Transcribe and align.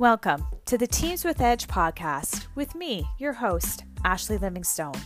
Welcome 0.00 0.46
to 0.64 0.78
the 0.78 0.86
Teams 0.86 1.26
with 1.26 1.42
Edge 1.42 1.68
podcast 1.68 2.46
with 2.54 2.74
me, 2.74 3.04
your 3.18 3.34
host, 3.34 3.84
Ashley 4.02 4.38
Livingstone. 4.38 4.98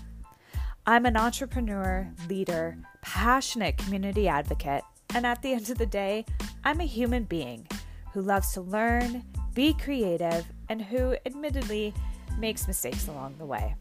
I'm 0.86 1.04
an 1.04 1.16
entrepreneur, 1.16 2.08
leader, 2.28 2.78
passionate 3.02 3.76
community 3.76 4.28
advocate, 4.28 4.84
and 5.12 5.26
at 5.26 5.42
the 5.42 5.52
end 5.52 5.68
of 5.68 5.78
the 5.78 5.84
day, 5.86 6.24
I'm 6.62 6.78
a 6.78 6.84
human 6.84 7.24
being 7.24 7.66
who 8.12 8.22
loves 8.22 8.52
to 8.52 8.60
learn, 8.60 9.24
be 9.52 9.74
creative, 9.74 10.46
and 10.68 10.80
who 10.80 11.16
admittedly 11.26 11.92
makes 12.38 12.68
mistakes 12.68 13.08
along 13.08 13.38
the 13.38 13.46
way. 13.46 13.74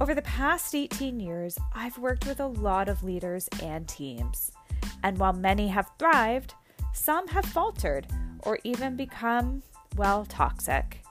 Over 0.00 0.14
the 0.14 0.22
past 0.22 0.74
18 0.74 1.20
years, 1.20 1.58
I've 1.74 1.98
worked 1.98 2.26
with 2.26 2.40
a 2.40 2.46
lot 2.46 2.88
of 2.88 3.04
leaders 3.04 3.50
and 3.62 3.86
teams. 3.86 4.50
And 5.02 5.18
while 5.18 5.34
many 5.34 5.68
have 5.68 5.90
thrived, 5.98 6.54
some 6.94 7.28
have 7.28 7.44
faltered 7.44 8.06
or 8.44 8.58
even 8.64 8.96
become 8.96 9.62
well, 9.96 10.24
toxic. 10.24 11.02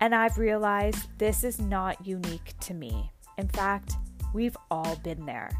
And 0.00 0.14
I've 0.14 0.38
realized 0.38 1.08
this 1.18 1.44
is 1.44 1.60
not 1.60 2.06
unique 2.06 2.54
to 2.60 2.74
me. 2.74 3.10
In 3.38 3.48
fact, 3.48 3.94
we've 4.32 4.56
all 4.70 4.96
been 4.96 5.26
there. 5.26 5.50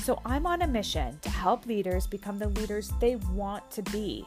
So 0.00 0.20
I'm 0.24 0.46
on 0.46 0.62
a 0.62 0.66
mission 0.66 1.18
to 1.22 1.30
help 1.30 1.66
leaders 1.66 2.06
become 2.06 2.38
the 2.38 2.48
leaders 2.48 2.92
they 3.00 3.16
want 3.16 3.70
to 3.72 3.82
be, 3.84 4.26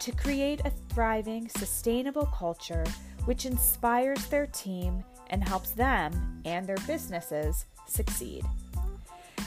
to 0.00 0.12
create 0.12 0.60
a 0.64 0.72
thriving, 0.90 1.48
sustainable 1.48 2.26
culture 2.26 2.84
which 3.24 3.44
inspires 3.44 4.24
their 4.26 4.46
team 4.46 5.04
and 5.28 5.46
helps 5.46 5.72
them 5.72 6.40
and 6.46 6.66
their 6.66 6.78
businesses 6.86 7.66
succeed. 7.86 8.42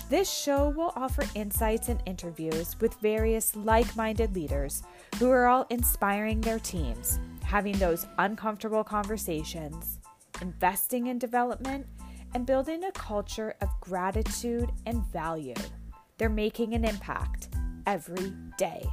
This 0.10 0.32
show 0.32 0.70
will 0.70 0.94
offer 0.96 1.24
insights 1.36 1.90
and 1.90 2.02
interviews 2.06 2.76
with 2.80 2.94
various 2.96 3.56
like 3.56 3.96
minded 3.96 4.36
leaders 4.36 4.84
who 5.18 5.30
are 5.30 5.48
all 5.48 5.66
inspiring 5.70 6.42
their 6.42 6.60
teams 6.60 7.20
having 7.52 7.78
those 7.80 8.08
uncomfortable 8.18 8.82
conversations, 8.82 10.00
investing 10.42 11.08
in 11.08 11.20
development, 11.20 11.86
and 12.34 12.46
building 12.46 12.86
a 12.86 12.92
culture 12.94 13.54
of 13.60 13.68
gratitude 13.82 14.72
and 14.86 15.04
value. 15.08 15.54
They're 16.18 16.30
making 16.30 16.76
an 16.76 16.86
impact 16.86 17.50
every 17.86 18.32
day. 18.58 18.86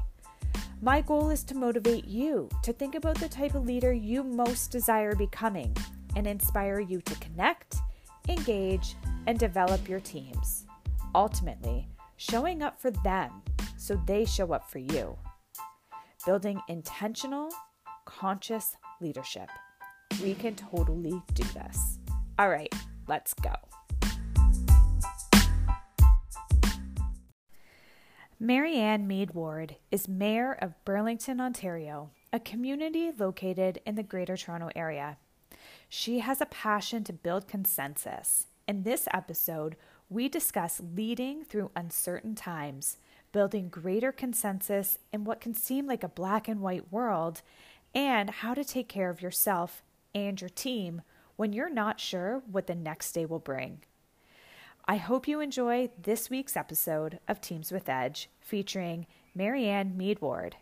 My 0.83 1.03
goal 1.03 1.31
is 1.31 1.45
to 1.45 1.55
motivate 1.55 2.09
you 2.09 2.49
to 2.65 2.73
think 2.73 2.97
about 2.97 3.21
the 3.21 3.29
type 3.29 3.55
of 3.55 3.65
leader 3.65 3.93
you 3.93 4.25
most 4.25 4.73
desire 4.73 5.15
becoming 5.15 5.77
and 6.17 6.27
inspire 6.27 6.81
you 6.81 7.01
to 7.03 7.15
connect, 7.21 7.77
engage, 8.29 8.97
and 9.29 9.39
develop 9.39 9.89
your 9.89 10.01
teams. 10.01 10.67
Ultimately, 11.15 11.87
showing 12.17 12.65
up 12.65 12.81
for 12.81 12.91
them 12.91 13.31
so 13.77 14.03
they 14.05 14.25
show 14.25 14.53
up 14.53 14.69
for 14.69 14.81
you. 14.81 15.17
Building 16.27 16.61
intentional, 16.67 17.53
conscious 18.09 18.75
leadership. 19.03 19.51
We 20.23 20.35
can 20.35 20.55
totally 20.55 21.23
do 21.35 21.45
this. 21.53 21.99
All 22.39 22.49
right, 22.49 22.75
let's 23.07 23.35
go. 23.35 23.53
Marianne 28.41 29.07
Meed 29.07 29.35
Ward 29.35 29.77
is 29.91 30.09
Mayor 30.09 30.53
of 30.53 30.73
Burlington, 30.87 31.39
Ontario, 31.39 32.11
a 32.33 32.41
community 32.41 33.13
located 33.17 33.81
in 33.85 33.95
the 33.95 34.03
Greater 34.03 34.39
Toronto 34.39 34.71
Area. 34.75 35.19
She 35.91 36.21
has 36.21 36.41
a 36.41 36.47
passion 36.47 37.05
to 37.05 37.13
build 37.13 37.47
consensus. 37.47 38.47
In 38.67 38.85
this 38.85 39.07
episode, 39.13 39.77
we 40.09 40.29
discuss 40.29 40.81
leading 40.95 41.45
through 41.45 41.73
uncertain 41.77 42.35
times, 42.35 42.97
building 43.33 43.69
greater 43.69 44.13
consensus 44.13 44.99
in 45.13 45.25
what 45.25 45.41
can 45.41 45.53
seem 45.53 45.87
like 45.87 46.03
a 46.03 46.09
black 46.09 46.49
and 46.49 46.61
white 46.61 46.91
world, 46.91 47.43
and 47.95 48.31
how 48.31 48.55
to 48.55 48.65
take 48.65 48.89
care 48.89 49.11
of 49.11 49.23
yourself 49.23 49.83
and 50.15 50.41
your 50.41 50.51
team 50.51 51.03
when 51.37 51.53
you're 51.53 51.71
not 51.71 52.01
sure 52.01 52.43
what 52.51 52.67
the 52.67 52.75
next 52.75 53.13
day 53.13 53.25
will 53.25 53.39
bring. 53.39 53.81
I 54.87 54.97
hope 54.97 55.29
you 55.29 55.41
enjoy 55.41 55.91
this 56.01 56.31
week's 56.31 56.57
episode 56.57 57.19
of 57.29 57.41
Teams 57.41 57.71
with 57.71 57.89
Edge 57.89 58.31
featuring 58.41 59.07
Marianne 59.35 59.97
Meed 59.97 60.21
Ward. 60.21 60.57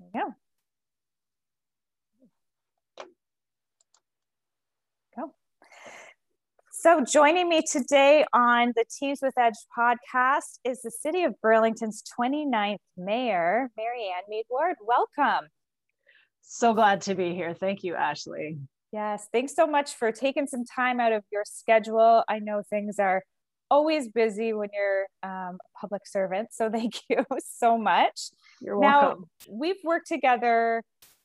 You 0.00 0.08
go. 0.14 0.34
So, 6.84 7.02
joining 7.02 7.48
me 7.48 7.62
today 7.62 8.26
on 8.34 8.74
the 8.76 8.84
Teams 9.00 9.20
with 9.22 9.32
Edge 9.38 9.54
podcast 9.74 10.58
is 10.64 10.82
the 10.82 10.90
City 10.90 11.22
of 11.22 11.32
Burlington's 11.40 12.02
29th 12.20 12.76
Mayor, 12.98 13.70
Marianne 13.74 14.24
Meed 14.28 14.44
Ward. 14.50 14.76
Welcome. 14.86 15.48
So 16.46 16.74
glad 16.74 17.00
to 17.02 17.14
be 17.14 17.34
here. 17.34 17.54
Thank 17.54 17.82
you, 17.82 17.94
Ashley. 17.94 18.58
Yes, 18.92 19.26
thanks 19.32 19.56
so 19.56 19.66
much 19.66 19.94
for 19.94 20.12
taking 20.12 20.46
some 20.46 20.64
time 20.64 21.00
out 21.00 21.12
of 21.12 21.24
your 21.32 21.42
schedule. 21.44 22.22
I 22.28 22.38
know 22.38 22.62
things 22.70 22.98
are 23.00 23.24
always 23.70 24.08
busy 24.08 24.52
when 24.52 24.68
you're 24.72 25.06
um, 25.24 25.58
a 25.58 25.78
public 25.80 26.06
servant, 26.06 26.50
so 26.52 26.70
thank 26.72 26.94
you 27.08 27.24
so 27.40 27.76
much. 27.76 28.30
You're 28.60 28.78
welcome. 28.78 29.22
Now, 29.22 29.52
we've 29.52 29.82
worked 29.82 30.06
together, 30.06 30.82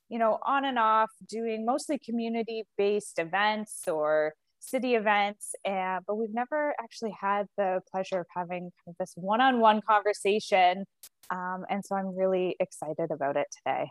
you 0.08 0.18
know, 0.18 0.40
on 0.44 0.66
and 0.66 0.80
off, 0.80 1.12
doing 1.28 1.64
mostly 1.66 2.00
community-based 2.00 3.20
events 3.20 3.88
or 3.88 4.34
city 4.60 4.96
events, 4.96 5.54
and 5.64 6.04
but 6.08 6.16
we've 6.16 6.34
never 6.34 6.74
actually 6.82 7.16
had 7.20 7.46
the 7.56 7.82
pleasure 7.92 8.22
of 8.22 8.28
having 8.36 8.72
kind 8.84 8.88
of 8.88 8.96
this 9.00 9.14
one-on-one 9.16 9.82
conversation, 9.88 10.86
um, 11.30 11.66
and 11.70 11.86
so 11.86 11.96
I'm 11.96 12.16
really 12.16 12.56
excited 12.60 13.12
about 13.12 13.38
it 13.38 13.48
today. 13.58 13.90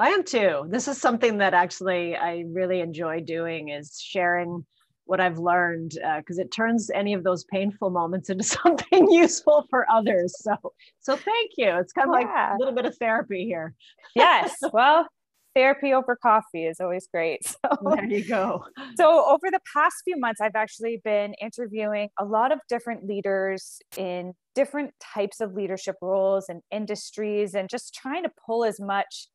I 0.00 0.08
am 0.08 0.24
too. 0.24 0.64
This 0.70 0.88
is 0.88 0.98
something 0.98 1.36
that 1.38 1.52
actually 1.52 2.16
I 2.16 2.44
really 2.48 2.80
enjoy 2.80 3.20
doing 3.20 3.68
is 3.68 4.00
sharing 4.00 4.64
what 5.04 5.20
I've 5.20 5.38
learned 5.38 5.90
because 6.16 6.38
uh, 6.38 6.42
it 6.42 6.50
turns 6.50 6.90
any 6.94 7.12
of 7.12 7.22
those 7.22 7.44
painful 7.44 7.90
moments 7.90 8.30
into 8.30 8.44
something 8.44 9.10
useful 9.12 9.66
for 9.68 9.84
others. 9.92 10.34
So, 10.40 10.56
so 11.00 11.16
thank 11.16 11.50
you. 11.58 11.76
It's 11.76 11.92
kind 11.92 12.08
of 12.08 12.18
yeah. 12.18 12.26
like 12.26 12.54
a 12.54 12.56
little 12.58 12.74
bit 12.74 12.86
of 12.86 12.96
therapy 12.96 13.44
here. 13.44 13.74
Yes. 14.16 14.56
Well, 14.72 15.06
therapy 15.54 15.92
over 15.92 16.16
coffee 16.16 16.64
is 16.64 16.80
always 16.80 17.06
great. 17.12 17.46
So 17.46 17.94
there 17.94 18.04
you 18.06 18.24
go. 18.24 18.64
So 18.96 19.24
over 19.24 19.52
the 19.52 19.60
past 19.72 19.96
few 20.04 20.18
months, 20.18 20.40
I've 20.40 20.56
actually 20.56 21.00
been 21.04 21.34
interviewing 21.34 22.08
a 22.18 22.24
lot 22.24 22.50
of 22.50 22.58
different 22.68 23.06
leaders 23.06 23.78
in 23.96 24.32
different 24.56 24.94
types 25.14 25.40
of 25.40 25.54
leadership 25.54 25.94
roles 26.02 26.48
and 26.48 26.62
industries 26.72 27.54
and 27.54 27.68
just 27.68 27.94
trying 27.94 28.24
to 28.24 28.30
pull 28.44 28.64
as 28.64 28.80
much 28.80 29.28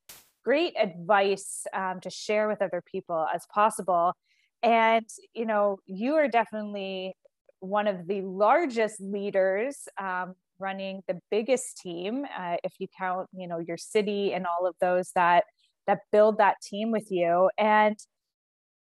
great 0.45 0.73
advice 0.79 1.65
um, 1.73 1.99
to 2.01 2.09
share 2.09 2.47
with 2.47 2.61
other 2.61 2.81
people 2.89 3.25
as 3.33 3.45
possible. 3.53 4.13
And, 4.61 5.05
you 5.33 5.45
know, 5.45 5.79
you 5.87 6.13
are 6.15 6.27
definitely 6.27 7.15
one 7.59 7.87
of 7.87 8.07
the 8.07 8.21
largest 8.21 9.01
leaders 9.01 9.87
um, 9.99 10.35
running 10.59 11.01
the 11.07 11.19
biggest 11.31 11.77
team, 11.77 12.25
uh, 12.37 12.57
if 12.63 12.73
you 12.79 12.87
count, 12.97 13.27
you 13.33 13.47
know, 13.47 13.59
your 13.59 13.77
city 13.77 14.33
and 14.33 14.45
all 14.45 14.67
of 14.67 14.75
those 14.79 15.11
that 15.15 15.45
that 15.87 15.99
build 16.11 16.37
that 16.39 16.55
team 16.61 16.91
with 16.91 17.11
you. 17.11 17.49
And, 17.57 17.97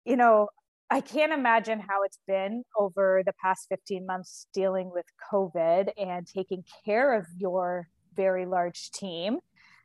you 0.04 0.16
know, 0.16 0.48
I 0.90 1.00
can't 1.00 1.32
imagine 1.32 1.80
how 1.80 2.02
it's 2.02 2.18
been 2.26 2.64
over 2.76 3.22
the 3.24 3.34
past 3.42 3.66
15 3.68 4.06
months 4.06 4.46
dealing 4.54 4.90
with 4.92 5.04
COVID 5.32 5.90
and 5.96 6.26
taking 6.26 6.64
care 6.84 7.14
of 7.14 7.26
your 7.36 7.88
very 8.16 8.46
large 8.46 8.90
team. 8.90 9.38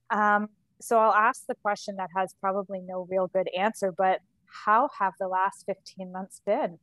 Um, 0.10 0.48
so 0.84 0.98
I'll 0.98 1.14
ask 1.14 1.46
the 1.48 1.56
question 1.56 1.96
that 1.96 2.10
has 2.14 2.36
probably 2.42 2.82
no 2.82 3.08
real 3.10 3.28
good 3.28 3.48
answer, 3.58 3.94
but 3.98 4.20
how 4.66 4.90
have 5.00 5.14
the 5.18 5.30
last 5.30 5.64
15 5.66 6.12
months 6.12 6.42
been? 6.46 6.78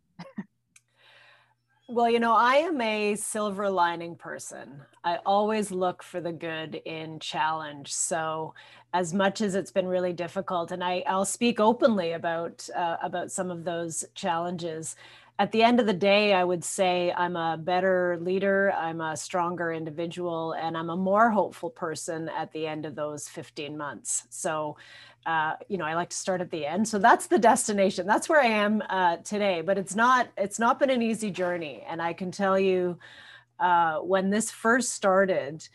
well, 1.89 2.09
you 2.09 2.19
know, 2.19 2.33
I 2.35 2.55
am 2.55 2.81
a 2.81 3.15
silver 3.17 3.69
lining 3.69 4.17
person. 4.17 4.81
I 5.05 5.19
always 5.27 5.71
look 5.71 6.03
for 6.03 6.19
the 6.19 6.33
good 6.33 6.77
in 6.87 7.19
challenge. 7.21 7.93
So, 7.93 8.55
as 8.95 9.13
much 9.13 9.43
as 9.43 9.55
it's 9.55 9.71
been 9.71 9.87
really 9.87 10.15
difficult, 10.15 10.73
and 10.73 10.83
I, 10.83 11.05
I'll 11.07 11.27
speak 11.27 11.61
openly 11.61 12.13
about 12.13 12.67
uh, 12.75 12.97
about 13.03 13.31
some 13.31 13.51
of 13.51 13.65
those 13.65 14.05
challenges 14.15 14.97
at 15.41 15.53
the 15.53 15.63
end 15.63 15.81
of 15.81 15.87
the 15.87 15.95
day, 15.95 16.35
I 16.35 16.45
would 16.45 16.63
say 16.63 17.15
I'm 17.17 17.35
a 17.35 17.57
better 17.57 18.19
leader, 18.21 18.73
I'm 18.73 19.01
a 19.01 19.17
stronger 19.17 19.73
individual, 19.73 20.53
and 20.53 20.77
I'm 20.77 20.91
a 20.91 20.97
more 20.99 21.31
hopeful 21.31 21.71
person 21.71 22.29
at 22.29 22.53
the 22.53 22.67
end 22.67 22.85
of 22.85 22.95
those 22.95 23.27
15 23.27 23.75
months. 23.75 24.25
So, 24.29 24.77
uh, 25.25 25.55
you 25.67 25.79
know, 25.79 25.87
I 25.87 25.95
like 25.95 26.11
to 26.11 26.17
start 26.17 26.43
at 26.43 26.51
the 26.51 26.67
end. 26.67 26.87
So 26.87 26.99
that's 26.99 27.27
the 27.27 27.39
destination. 27.39 28.07
That's 28.07 28.29
where 28.29 28.43
I 28.43 28.49
am 28.49 28.83
uh, 28.91 29.17
today. 29.25 29.63
But 29.63 29.79
it's 29.79 29.97
not. 29.97 30.29
It's 30.37 30.59
not 30.59 30.79
been 30.79 30.91
an 30.91 31.01
easy 31.01 31.31
journey, 31.31 31.85
and 31.89 32.03
I 32.03 32.13
can 32.13 32.31
tell 32.31 32.61
you, 32.61 32.99
uh, 33.59 33.97
when 34.01 34.29
this 34.29 34.51
first 34.51 34.93
started 34.93 35.67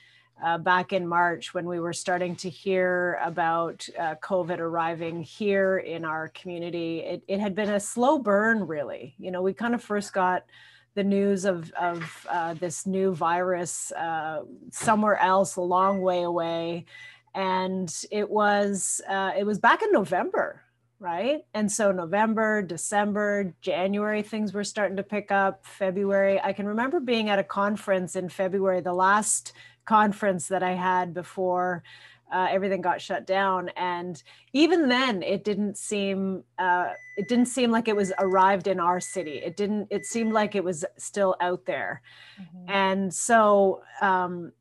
uh, 0.44 0.58
back 0.58 0.94
in 0.94 1.08
March 1.08 1.54
when 1.54 1.66
we 1.66 1.80
were 1.80 1.94
starting 1.94 2.36
to 2.36 2.50
hear 2.50 3.20
about 3.24 3.88
uh, 3.98 4.16
COVID 4.22 4.60
arriving 4.60 5.24
here 5.24 5.78
in 5.78 6.04
our 6.04 6.30
community. 6.30 7.00
It, 7.00 7.24
it 7.28 7.40
had 7.40 7.56
been 7.56 7.70
a 7.70 7.80
slow 7.80 8.20
burn, 8.20 8.68
really. 8.68 9.16
You 9.18 9.32
know, 9.32 9.42
we 9.42 9.54
kind 9.54 9.74
of 9.74 9.84
first 9.84 10.14
got 10.14 10.46
the 10.94 11.04
news 11.04 11.46
of, 11.46 11.72
of 11.74 12.28
uh, 12.30 12.54
this 12.56 12.86
new 12.86 13.14
virus 13.14 13.92
uh, 13.94 14.44
somewhere 14.72 15.18
else, 15.18 15.56
a 15.56 15.62
long 15.62 16.02
way 16.02 16.24
away. 16.24 16.86
And 17.34 17.94
it 18.12 18.30
was 18.30 19.02
uh, 19.10 19.32
it 19.38 19.46
was 19.46 19.60
back 19.60 19.84
in 19.84 19.92
November 19.92 20.62
right? 21.00 21.44
And 21.54 21.72
so 21.72 21.92
November, 21.92 22.62
December, 22.62 23.54
January, 23.62 24.22
things 24.22 24.54
were 24.54 24.64
starting 24.64 24.98
to 24.98 25.04
pick 25.04 25.30
up. 25.30 25.66
February, 25.66 26.40
I 26.42 26.54
can 26.54 26.66
remember 26.66 27.00
being 27.00 27.30
at 27.30 27.38
a 27.38 27.44
conference 27.44 28.16
in 28.16 28.30
February, 28.30 28.82
the 28.82 28.94
last 28.94 29.54
conference 29.86 30.48
that 30.48 30.64
I 30.64 30.74
had 30.74 31.14
before 31.14 31.84
uh, 32.32 32.48
everything 32.50 32.82
got 32.82 33.02
shut 33.02 33.26
down. 33.26 33.70
And 33.76 34.22
even 34.54 34.90
then 34.90 35.22
it 35.24 35.44
didn't 35.44 35.78
seem 35.78 36.44
uh, 36.58 36.90
it 37.18 37.28
didn't 37.28 37.46
seem 37.46 37.72
like 37.72 37.88
it 37.88 37.96
was 37.96 38.12
arrived 38.20 38.68
in 38.68 38.80
our 38.80 39.00
city. 39.00 39.38
It 39.38 39.56
didn't 39.56 39.88
it 39.90 40.06
seemed 40.06 40.34
like 40.34 40.56
it 40.56 40.64
was 40.64 40.84
still 40.98 41.36
out 41.40 41.66
there. 41.66 42.02
Mm-hmm. 42.42 42.70
and 42.70 43.14
so 43.14 43.82
um, 44.02 44.52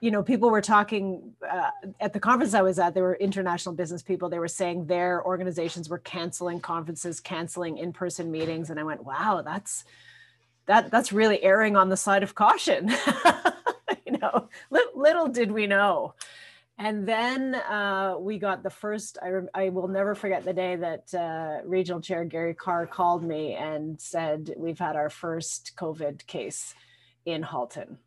you 0.00 0.10
know 0.10 0.22
people 0.22 0.50
were 0.50 0.60
talking 0.60 1.32
uh, 1.48 1.70
at 1.98 2.12
the 2.12 2.20
conference 2.20 2.52
i 2.52 2.60
was 2.60 2.78
at 2.78 2.92
there 2.92 3.04
were 3.04 3.14
international 3.14 3.74
business 3.74 4.02
people. 4.02 4.28
They 4.28 4.38
were 4.38 4.48
saying 4.48 4.86
their 4.86 5.24
organizations 5.24 5.88
were 5.88 6.00
canceling 6.00 6.60
conferences 6.60 7.20
canceling 7.20 7.78
in-person 7.78 8.30
meetings. 8.30 8.68
And 8.70 8.78
i 8.78 8.82
went 8.82 9.04
wow 9.04 9.42
that's 9.42 9.84
that 10.66 10.90
that's 10.90 11.12
really 11.12 11.42
erring 11.42 11.76
on 11.76 11.88
the 11.88 11.96
side 11.96 12.22
of 12.22 12.34
caution 12.34 12.92
know 14.24 14.48
little 14.94 15.28
did 15.28 15.50
we 15.50 15.66
know 15.66 16.14
and 16.76 17.06
then 17.06 17.54
uh, 17.54 18.16
we 18.18 18.38
got 18.38 18.64
the 18.64 18.70
first, 18.70 19.18
I, 19.22 19.30
I 19.54 19.68
will 19.68 19.86
never 19.86 20.14
forget 20.14 20.44
the 20.44 20.52
day 20.52 20.74
that 20.74 21.14
uh, 21.14 21.64
Regional 21.64 22.00
Chair 22.00 22.24
Gary 22.24 22.54
Carr 22.54 22.86
called 22.86 23.22
me 23.22 23.54
and 23.54 24.00
said, 24.00 24.52
We've 24.56 24.78
had 24.78 24.96
our 24.96 25.08
first 25.08 25.72
COVID 25.76 26.26
case 26.26 26.74
in 27.24 27.44
Halton. 27.44 27.98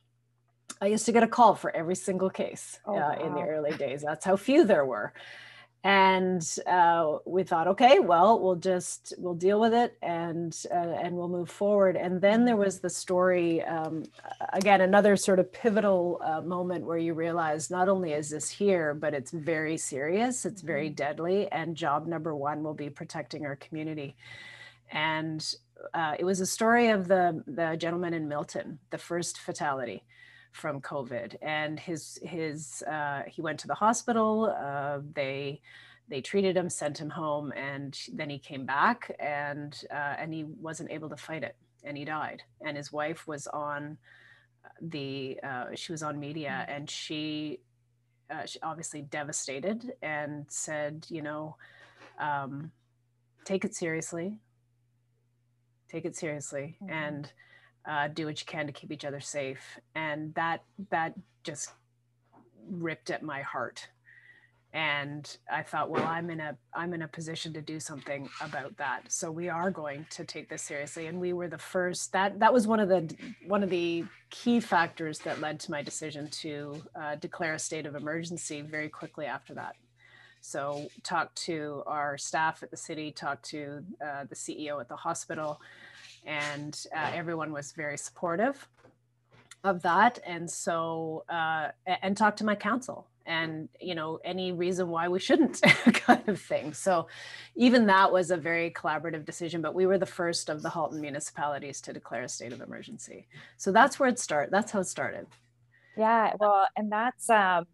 I 0.82 0.88
used 0.88 1.06
to 1.06 1.14
get 1.14 1.24
a 1.24 1.28
call 1.28 1.56
for 1.56 1.74
every 1.74 1.96
single 1.96 2.30
case 2.30 2.80
oh, 2.86 2.96
uh, 2.96 3.00
wow. 3.00 3.26
in 3.26 3.34
the 3.36 3.42
early 3.42 3.76
days. 3.78 4.02
That's 4.02 4.26
how 4.26 4.36
few 4.36 4.66
there 4.66 4.86
were 4.86 5.14
and 5.88 6.58
uh, 6.68 7.20
we 7.26 7.44
thought 7.44 7.66
okay 7.66 8.00
well 8.00 8.42
we'll 8.42 8.58
just 8.58 9.14
we'll 9.18 9.34
deal 9.34 9.58
with 9.58 9.74
it 9.74 9.98
and 10.02 10.66
uh, 10.70 10.96
and 11.02 11.16
we'll 11.16 11.30
move 11.30 11.50
forward. 11.50 11.96
And 11.96 12.20
then 12.20 12.44
there 12.44 12.58
was 12.58 12.82
the 12.82 12.90
story 12.90 13.64
um, 13.64 14.04
again 14.52 14.82
another 14.82 15.16
sort 15.16 15.40
of 15.40 15.50
pivotal 15.54 16.22
uh, 16.26 16.42
moment 16.42 16.84
where 16.84 16.98
you 16.98 17.14
realize 17.14 17.72
not 17.72 17.88
only 17.88 18.12
is 18.12 18.30
this 18.30 18.50
here 18.50 18.94
but 18.94 19.14
it's 19.14 19.32
very 19.32 19.78
serious 19.78 20.46
it's 20.46 20.62
very 20.62 20.88
mm-hmm. 20.88 20.96
deadly 20.96 21.48
and 21.54 21.78
job 21.78 22.06
number 22.06 22.36
one 22.36 22.64
will 22.64 22.74
be 22.74 22.90
protecting 22.90 23.46
our 23.46 23.56
community. 23.56 24.18
And 24.92 25.42
uh, 25.94 26.16
it 26.20 26.26
was 26.26 26.42
a 26.42 26.46
story 26.46 26.90
of 26.90 27.08
the 27.08 27.42
the 27.48 27.78
gentleman 27.78 28.14
in 28.14 28.28
milton 28.28 28.80
the 28.90 28.98
first 28.98 29.38
fatality 29.38 30.04
from 30.58 30.82
COVID, 30.82 31.36
and 31.42 31.80
his 31.80 32.20
his 32.24 32.84
uh, 32.84 33.22
he 33.28 33.42
went 33.42 33.60
to 33.60 33.68
the 33.68 33.76
hospital. 33.76 34.56
Uh, 34.60 35.00
they 35.14 35.62
they 36.10 36.22
treated 36.22 36.58
him, 36.58 36.70
sent 36.70 37.00
him 37.00 37.10
home, 37.10 37.52
and 37.56 37.98
then 38.14 38.30
he 38.30 38.40
came 38.40 38.66
back, 38.66 39.16
and 39.20 39.80
uh, 39.92 40.16
and 40.18 40.34
he 40.34 40.44
wasn't 40.44 40.92
able 40.92 41.10
to 41.10 41.18
fight 41.18 41.44
it, 41.44 41.56
and 41.84 41.98
he 41.98 42.06
died. 42.06 42.42
And 42.66 42.76
his 42.76 42.92
wife 42.92 43.28
was 43.28 43.48
on 43.48 43.98
the 44.82 45.40
uh, 45.44 45.66
she 45.76 45.92
was 45.92 46.04
on 46.04 46.20
media, 46.20 46.66
mm. 46.68 46.76
and 46.76 46.90
she, 46.90 47.60
uh, 48.32 48.46
she 48.46 48.60
obviously 48.62 49.02
devastated 49.04 49.94
and 50.02 50.46
said, 50.50 51.06
you 51.10 51.22
know, 51.22 51.56
um, 52.20 52.72
take 53.46 53.64
it 53.64 53.76
seriously, 53.76 54.38
take 55.90 56.06
it 56.06 56.16
seriously, 56.16 56.78
mm-hmm. 56.82 56.94
and 56.94 57.32
uh, 57.88 58.10
do 58.10 58.26
what 58.26 58.40
you 58.40 58.46
can 58.46 58.68
to 58.68 58.74
keep 58.74 58.92
each 58.92 59.06
other 59.06 59.20
safe. 59.20 59.80
And 59.96 60.34
that 60.36 60.64
that 60.90 61.14
just 61.44 61.72
ripped 62.70 63.10
at 63.10 63.24
my 63.24 63.42
heart. 63.42 63.88
And 64.74 65.38
i 65.52 65.64
thought 65.64 65.90
well 65.90 66.04
i'm 66.04 66.30
in 66.30 66.42
a 66.42 66.56
i'm 66.74 66.94
in 66.94 67.02
a 67.02 67.08
position 67.08 67.54
to 67.54 67.62
do 67.62 67.80
something 67.80 68.28
about 68.42 68.76
that. 68.78 69.12
So 69.12 69.32
we 69.32 69.48
are 69.48 69.72
going 69.72 70.06
to 70.12 70.26
take 70.26 70.50
this 70.50 70.62
seriously. 70.62 71.08
And 71.08 71.20
we 71.20 71.32
were 71.32 71.48
the 71.48 71.58
first 71.58 72.12
that 72.12 72.40
that 72.40 72.54
was 72.54 72.68
one 72.68 72.82
of 72.82 72.90
the 72.90 73.16
one 73.48 73.64
of 73.64 73.70
the 73.70 74.04
key 74.30 74.60
factors 74.60 75.20
that 75.20 75.40
led 75.40 75.60
to 75.62 75.72
my 75.72 75.82
decision 75.82 76.30
to 76.30 76.84
uh, 77.02 77.16
declare 77.16 77.54
a 77.54 77.60
state 77.60 77.86
of 77.86 77.96
emergency 77.96 78.62
very 78.62 78.90
quickly 78.90 79.26
after 79.26 79.54
that. 79.54 79.76
So 80.42 80.88
talked 81.04 81.36
to 81.46 81.84
our 81.88 82.18
staff 82.18 82.62
at 82.62 82.70
the 82.70 82.78
city 82.78 83.12
talked 83.12 83.46
to 83.50 83.84
uh, 84.06 84.26
the 84.30 84.36
ceo 84.36 84.80
at 84.80 84.90
the 84.90 84.96
hospital 84.96 85.60
and 86.28 86.86
uh, 86.96 87.12
everyone 87.14 87.52
was 87.52 87.72
very 87.72 87.98
supportive 87.98 88.68
of 89.64 89.82
that. 89.82 90.20
And 90.26 90.50
so 90.50 91.24
uh, 91.30 91.70
and 91.86 92.16
talk 92.16 92.36
to 92.38 92.46
my 92.46 92.54
council 92.56 93.08
and 93.26 93.68
you 93.82 93.94
know 93.94 94.20
any 94.24 94.54
reason 94.54 94.88
why 94.88 95.10
we 95.10 95.20
shouldn't 95.20 95.62
kind 95.94 96.28
of 96.28 96.40
thing. 96.40 96.74
So 96.74 97.08
even 97.56 97.88
that 97.88 98.12
was 98.12 98.32
a 98.32 98.38
very 98.38 98.72
collaborative 98.72 99.26
decision 99.26 99.62
but 99.62 99.74
we 99.74 99.86
were 99.86 99.98
the 99.98 100.06
first 100.06 100.50
of 100.50 100.62
the 100.62 100.70
halton 100.70 101.02
municipalities 101.02 101.82
to 101.82 101.94
declare 101.94 102.24
a 102.24 102.30
state 102.30 102.54
of 102.54 102.62
emergency. 102.62 103.28
So 103.58 103.72
that's 103.72 104.00
where 104.00 104.10
it 104.10 104.20
started 104.20 104.52
that's 104.52 104.72
how 104.72 104.80
it 104.80 104.86
started. 104.86 105.28
Yeah 105.98 106.34
well 106.40 106.68
and 106.78 106.92
that's 106.92 107.30
um 107.30 107.66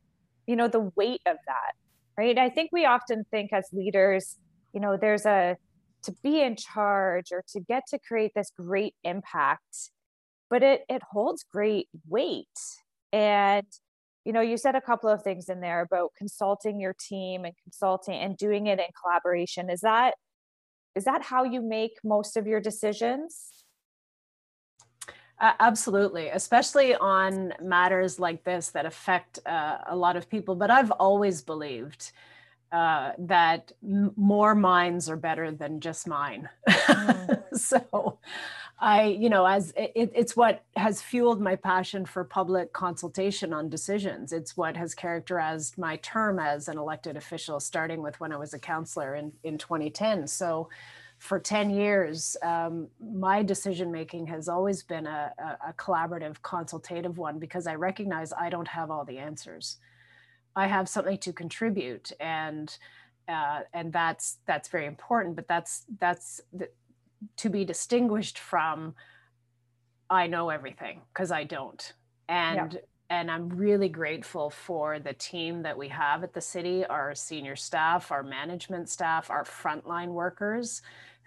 you 0.47 0.55
know 0.55 0.67
the 0.67 0.91
weight 0.95 1.21
of 1.25 1.37
that 1.47 1.73
right? 2.17 2.37
I 2.37 2.49
think 2.49 2.69
we 2.71 2.85
often 2.85 3.25
think 3.29 3.51
as 3.53 3.67
leaders 3.73 4.37
you 4.73 4.79
know 4.79 4.97
there's 4.97 5.25
a 5.25 5.57
to 6.03 6.13
be 6.23 6.41
in 6.41 6.55
charge 6.55 7.31
or 7.31 7.43
to 7.49 7.59
get 7.59 7.83
to 7.87 7.99
create 7.99 8.31
this 8.35 8.51
great 8.57 8.93
impact 9.03 9.91
but 10.53 10.61
it 10.61 10.85
it 10.87 11.01
holds 11.01 11.43
great 11.51 11.87
weight. 12.07 12.59
And 13.11 13.65
you 14.23 14.33
know 14.33 14.41
you 14.41 14.55
said 14.55 14.75
a 14.75 14.81
couple 14.81 15.09
of 15.09 15.23
things 15.23 15.49
in 15.49 15.61
there 15.61 15.81
about 15.81 16.11
consulting 16.15 16.79
your 16.79 16.93
team 16.93 17.43
and 17.43 17.55
consulting 17.63 18.13
and 18.13 18.37
doing 18.37 18.67
it 18.67 18.77
in 18.77 18.85
collaboration. 19.01 19.71
Is 19.71 19.81
that 19.81 20.13
is 20.93 21.05
that 21.05 21.23
how 21.23 21.43
you 21.43 21.59
make 21.59 21.93
most 22.03 22.37
of 22.37 22.45
your 22.45 22.61
decisions? 22.61 23.49
Uh, 25.39 25.53
absolutely 25.59 26.27
especially 26.29 26.93
on 26.93 27.51
matters 27.59 28.19
like 28.19 28.43
this 28.43 28.69
that 28.69 28.85
affect 28.85 29.39
uh, 29.47 29.79
a 29.87 29.95
lot 29.95 30.15
of 30.15 30.29
people. 30.29 30.55
But 30.55 30.69
i've 30.69 30.91
always 30.91 31.41
believed 31.41 32.11
uh, 32.73 33.11
that 33.19 33.71
m- 33.83 34.11
more 34.17 34.55
minds 34.55 35.09
are 35.09 35.15
better 35.15 35.51
than 35.51 35.79
just 35.79 36.07
mine. 36.07 36.49
Mm. 36.83 37.57
so, 37.57 38.19
I, 38.79 39.03
you 39.05 39.29
know, 39.29 39.45
as 39.45 39.71
it, 39.77 40.11
it's 40.13 40.35
what 40.35 40.63
has 40.75 41.01
fueled 41.01 41.39
my 41.41 41.55
passion 41.55 42.05
for 42.05 42.23
public 42.23 42.73
consultation 42.73 43.53
on 43.53 43.69
decisions. 43.69 44.33
It's 44.33 44.57
what 44.57 44.75
has 44.75 44.93
characterized 44.93 45.77
my 45.77 45.95
term 45.97 46.39
as 46.39 46.67
an 46.67 46.77
elected 46.77 47.15
official, 47.15 47.59
starting 47.59 48.01
with 48.01 48.19
when 48.19 48.33
I 48.33 48.37
was 48.37 48.53
a 48.53 48.59
councillor 48.59 49.15
in, 49.15 49.31
in 49.43 49.57
2010. 49.57 50.27
So, 50.27 50.69
for 51.19 51.39
10 51.39 51.69
years, 51.69 52.35
um, 52.43 52.89
my 53.01 53.43
decision 53.43 53.91
making 53.91 54.27
has 54.27 54.49
always 54.49 54.83
been 54.83 55.07
a, 55.07 55.31
a, 55.39 55.69
a 55.69 55.73
collaborative, 55.73 56.41
consultative 56.41 57.17
one 57.17 57.39
because 57.39 57.65
I 57.65 57.75
recognize 57.75 58.33
I 58.33 58.49
don't 58.49 58.67
have 58.67 58.91
all 58.91 59.05
the 59.05 59.19
answers. 59.19 59.77
I 60.55 60.67
have 60.67 60.87
something 60.87 61.17
to 61.19 61.33
contribute, 61.33 62.11
and 62.19 62.75
uh, 63.27 63.61
and 63.73 63.91
that's 63.91 64.37
that's 64.45 64.69
very 64.69 64.85
important. 64.85 65.35
But 65.35 65.47
that's 65.47 65.85
that's 65.99 66.41
the, 66.51 66.69
to 67.37 67.49
be 67.49 67.65
distinguished 67.65 68.39
from 68.39 68.95
I 70.09 70.27
know 70.27 70.49
everything 70.49 71.01
because 71.13 71.31
I 71.31 71.43
don't, 71.43 71.93
and. 72.27 72.73
Yeah. 72.73 72.79
And 73.09 73.29
I'm 73.29 73.49
really 73.49 73.89
grateful 73.89 74.49
for 74.49 74.97
the 74.97 75.13
team 75.13 75.61
that 75.63 75.77
we 75.77 75.87
have 75.89 76.23
at 76.23 76.33
the 76.33 76.41
city, 76.41 76.83
our 76.83 77.13
senior 77.13 77.55
staff, 77.55 78.11
our 78.11 78.23
management 78.23 78.89
staff, 78.89 79.29
our 79.29 79.43
frontline 79.43 80.07
workers 80.07 80.81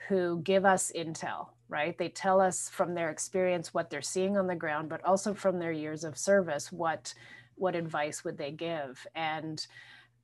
who 0.08 0.40
give 0.42 0.64
us 0.64 0.92
intel, 0.96 1.48
right? 1.68 1.96
They 1.96 2.08
tell 2.08 2.40
us 2.40 2.68
from 2.68 2.94
their 2.94 3.10
experience 3.10 3.72
what 3.72 3.90
they're 3.90 4.02
seeing 4.02 4.36
on 4.36 4.46
the 4.46 4.54
ground, 4.56 4.88
but 4.88 5.04
also 5.04 5.34
from 5.34 5.58
their 5.58 5.70
years 5.70 6.02
of 6.02 6.18
service 6.18 6.72
what 6.72 7.14
what 7.56 7.74
advice 7.74 8.24
would 8.24 8.38
they 8.38 8.50
give 8.50 9.06
and 9.14 9.66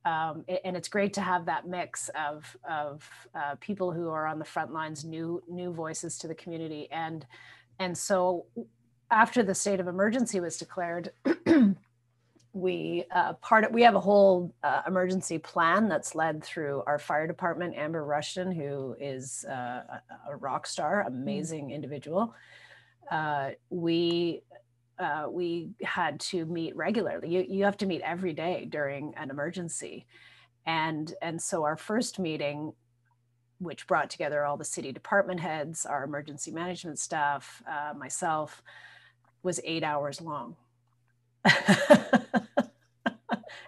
um, 0.04 0.44
and 0.64 0.76
it's 0.76 0.88
great 0.88 1.12
to 1.14 1.20
have 1.20 1.46
that 1.46 1.66
mix 1.66 2.10
of 2.18 2.56
of 2.68 3.08
uh, 3.34 3.54
people 3.60 3.92
who 3.92 4.08
are 4.08 4.26
on 4.26 4.38
the 4.38 4.44
front 4.44 4.72
lines, 4.72 5.04
new 5.04 5.42
new 5.48 5.72
voices 5.72 6.18
to 6.18 6.28
the 6.28 6.34
community, 6.34 6.88
and 6.90 7.24
and 7.78 7.96
so 7.96 8.46
after 9.10 9.42
the 9.42 9.54
state 9.54 9.78
of 9.78 9.86
emergency 9.86 10.40
was 10.40 10.56
declared, 10.56 11.12
we 12.52 13.04
uh, 13.14 13.34
part 13.34 13.64
of, 13.64 13.72
we 13.72 13.82
have 13.82 13.94
a 13.94 14.00
whole 14.00 14.52
uh, 14.64 14.82
emergency 14.86 15.38
plan 15.38 15.88
that's 15.88 16.14
led 16.14 16.42
through 16.42 16.82
our 16.86 16.98
fire 16.98 17.26
department, 17.26 17.76
Amber 17.76 18.04
Rushton, 18.04 18.50
who 18.50 18.96
is 18.98 19.44
uh, 19.48 19.82
a, 20.28 20.36
rock 20.36 20.66
star, 20.66 21.04
mm. 21.04 21.08
amazing 21.08 21.70
individual. 21.70 22.34
Uh, 23.10 23.50
we 23.70 24.42
uh, 25.02 25.26
we 25.28 25.70
had 25.82 26.20
to 26.20 26.46
meet 26.46 26.74
regularly. 26.76 27.28
You, 27.28 27.44
you 27.48 27.64
have 27.64 27.76
to 27.78 27.86
meet 27.86 28.00
every 28.02 28.32
day 28.32 28.66
during 28.70 29.14
an 29.16 29.30
emergency. 29.30 30.06
And, 30.64 31.12
and 31.20 31.42
so 31.42 31.64
our 31.64 31.76
first 31.76 32.18
meeting, 32.18 32.72
which 33.58 33.86
brought 33.86 34.08
together 34.10 34.44
all 34.44 34.56
the 34.56 34.64
city 34.64 34.92
department 34.92 35.40
heads, 35.40 35.84
our 35.84 36.04
emergency 36.04 36.50
management 36.52 36.98
staff, 36.98 37.62
uh, 37.68 37.92
myself, 37.94 38.62
was 39.42 39.60
eight 39.64 39.82
hours 39.82 40.20
long. 40.20 40.56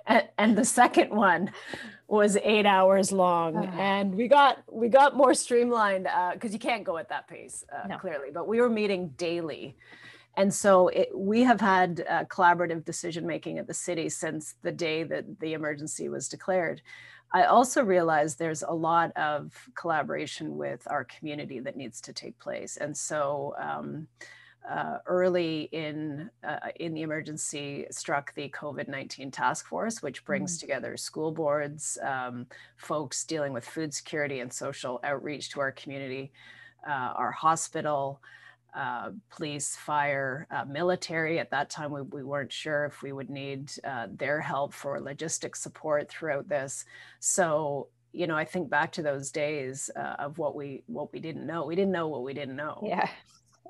and, 0.06 0.28
and 0.38 0.56
the 0.56 0.64
second 0.64 1.10
one 1.10 1.50
was 2.06 2.36
eight 2.44 2.66
hours 2.66 3.10
long 3.10 3.64
and 3.66 4.14
we 4.14 4.28
got 4.28 4.62
we 4.70 4.88
got 4.88 5.16
more 5.16 5.34
streamlined 5.34 6.04
because 6.34 6.50
uh, 6.50 6.52
you 6.52 6.58
can't 6.58 6.84
go 6.84 6.98
at 6.98 7.08
that 7.08 7.26
pace 7.26 7.64
uh, 7.72 7.88
no. 7.88 7.96
clearly 7.98 8.28
but 8.32 8.46
we 8.46 8.60
were 8.60 8.68
meeting 8.68 9.08
daily 9.16 9.74
and 10.36 10.52
so 10.52 10.88
it, 10.88 11.08
we 11.14 11.42
have 11.42 11.60
had 11.60 12.04
uh, 12.08 12.24
collaborative 12.24 12.84
decision 12.84 13.26
making 13.26 13.58
at 13.58 13.66
the 13.66 13.74
city 13.74 14.08
since 14.08 14.54
the 14.62 14.72
day 14.72 15.02
that 15.04 15.24
the 15.40 15.52
emergency 15.52 16.08
was 16.08 16.28
declared 16.28 16.82
i 17.32 17.44
also 17.44 17.82
realize 17.82 18.36
there's 18.36 18.62
a 18.62 18.72
lot 18.72 19.10
of 19.16 19.52
collaboration 19.74 20.56
with 20.56 20.86
our 20.90 21.04
community 21.04 21.60
that 21.60 21.76
needs 21.76 22.00
to 22.00 22.12
take 22.12 22.38
place 22.38 22.76
and 22.76 22.96
so 22.96 23.54
um, 23.58 24.06
uh, 24.68 24.98
early 25.06 25.68
in 25.72 26.30
uh, 26.42 26.58
in 26.76 26.94
the 26.94 27.02
emergency 27.02 27.86
struck 27.90 28.34
the 28.34 28.48
COVID-19 28.48 29.32
task 29.32 29.66
force, 29.66 30.02
which 30.02 30.24
brings 30.24 30.56
mm. 30.56 30.60
together 30.60 30.96
school 30.96 31.32
boards, 31.32 31.98
um, 32.02 32.46
folks 32.78 33.24
dealing 33.24 33.52
with 33.52 33.64
food 33.64 33.92
security 33.92 34.40
and 34.40 34.52
social 34.52 35.00
outreach 35.04 35.50
to 35.50 35.60
our 35.60 35.72
community, 35.72 36.32
uh, 36.88 37.12
our 37.14 37.30
hospital, 37.30 38.20
uh, 38.74 39.10
police, 39.30 39.76
fire, 39.76 40.46
uh, 40.50 40.64
military. 40.64 41.38
At 41.38 41.50
that 41.50 41.70
time, 41.70 41.92
we, 41.92 42.02
we 42.02 42.22
weren't 42.22 42.52
sure 42.52 42.84
if 42.86 43.02
we 43.02 43.12
would 43.12 43.30
need 43.30 43.72
uh, 43.84 44.08
their 44.10 44.40
help 44.40 44.72
for 44.74 45.00
logistic 45.00 45.56
support 45.56 46.08
throughout 46.08 46.48
this. 46.48 46.84
So 47.20 47.88
you 48.12 48.28
know, 48.28 48.36
I 48.36 48.44
think 48.44 48.70
back 48.70 48.92
to 48.92 49.02
those 49.02 49.32
days 49.32 49.90
of 49.96 50.38
what 50.38 50.54
we 50.54 50.84
what 50.86 51.12
we 51.12 51.18
didn't 51.18 51.46
know. 51.46 51.66
We 51.66 51.74
didn't 51.74 51.90
know 51.90 52.06
what 52.06 52.22
we 52.22 52.32
didn't 52.32 52.54
know. 52.54 52.80
Yeah 52.86 53.08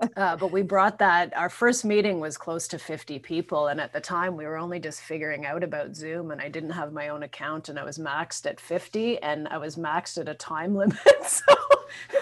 uh, 0.16 0.36
but 0.36 0.50
we 0.50 0.62
brought 0.62 0.98
that 0.98 1.36
our 1.36 1.48
first 1.48 1.84
meeting 1.84 2.20
was 2.20 2.36
close 2.36 2.66
to 2.68 2.78
50 2.78 3.18
people 3.20 3.68
and 3.68 3.80
at 3.80 3.92
the 3.92 4.00
time 4.00 4.36
we 4.36 4.44
were 4.44 4.56
only 4.56 4.80
just 4.80 5.00
figuring 5.00 5.46
out 5.46 5.62
about 5.62 5.94
zoom 5.94 6.30
and 6.30 6.40
i 6.40 6.48
didn't 6.48 6.70
have 6.70 6.92
my 6.92 7.08
own 7.08 7.22
account 7.22 7.68
and 7.68 7.78
i 7.78 7.84
was 7.84 7.98
maxed 7.98 8.46
at 8.46 8.60
50 8.60 9.22
and 9.22 9.46
i 9.48 9.58
was 9.58 9.76
maxed 9.76 10.18
at 10.18 10.28
a 10.28 10.34
time 10.34 10.74
limit 10.76 10.98
so 11.26 11.54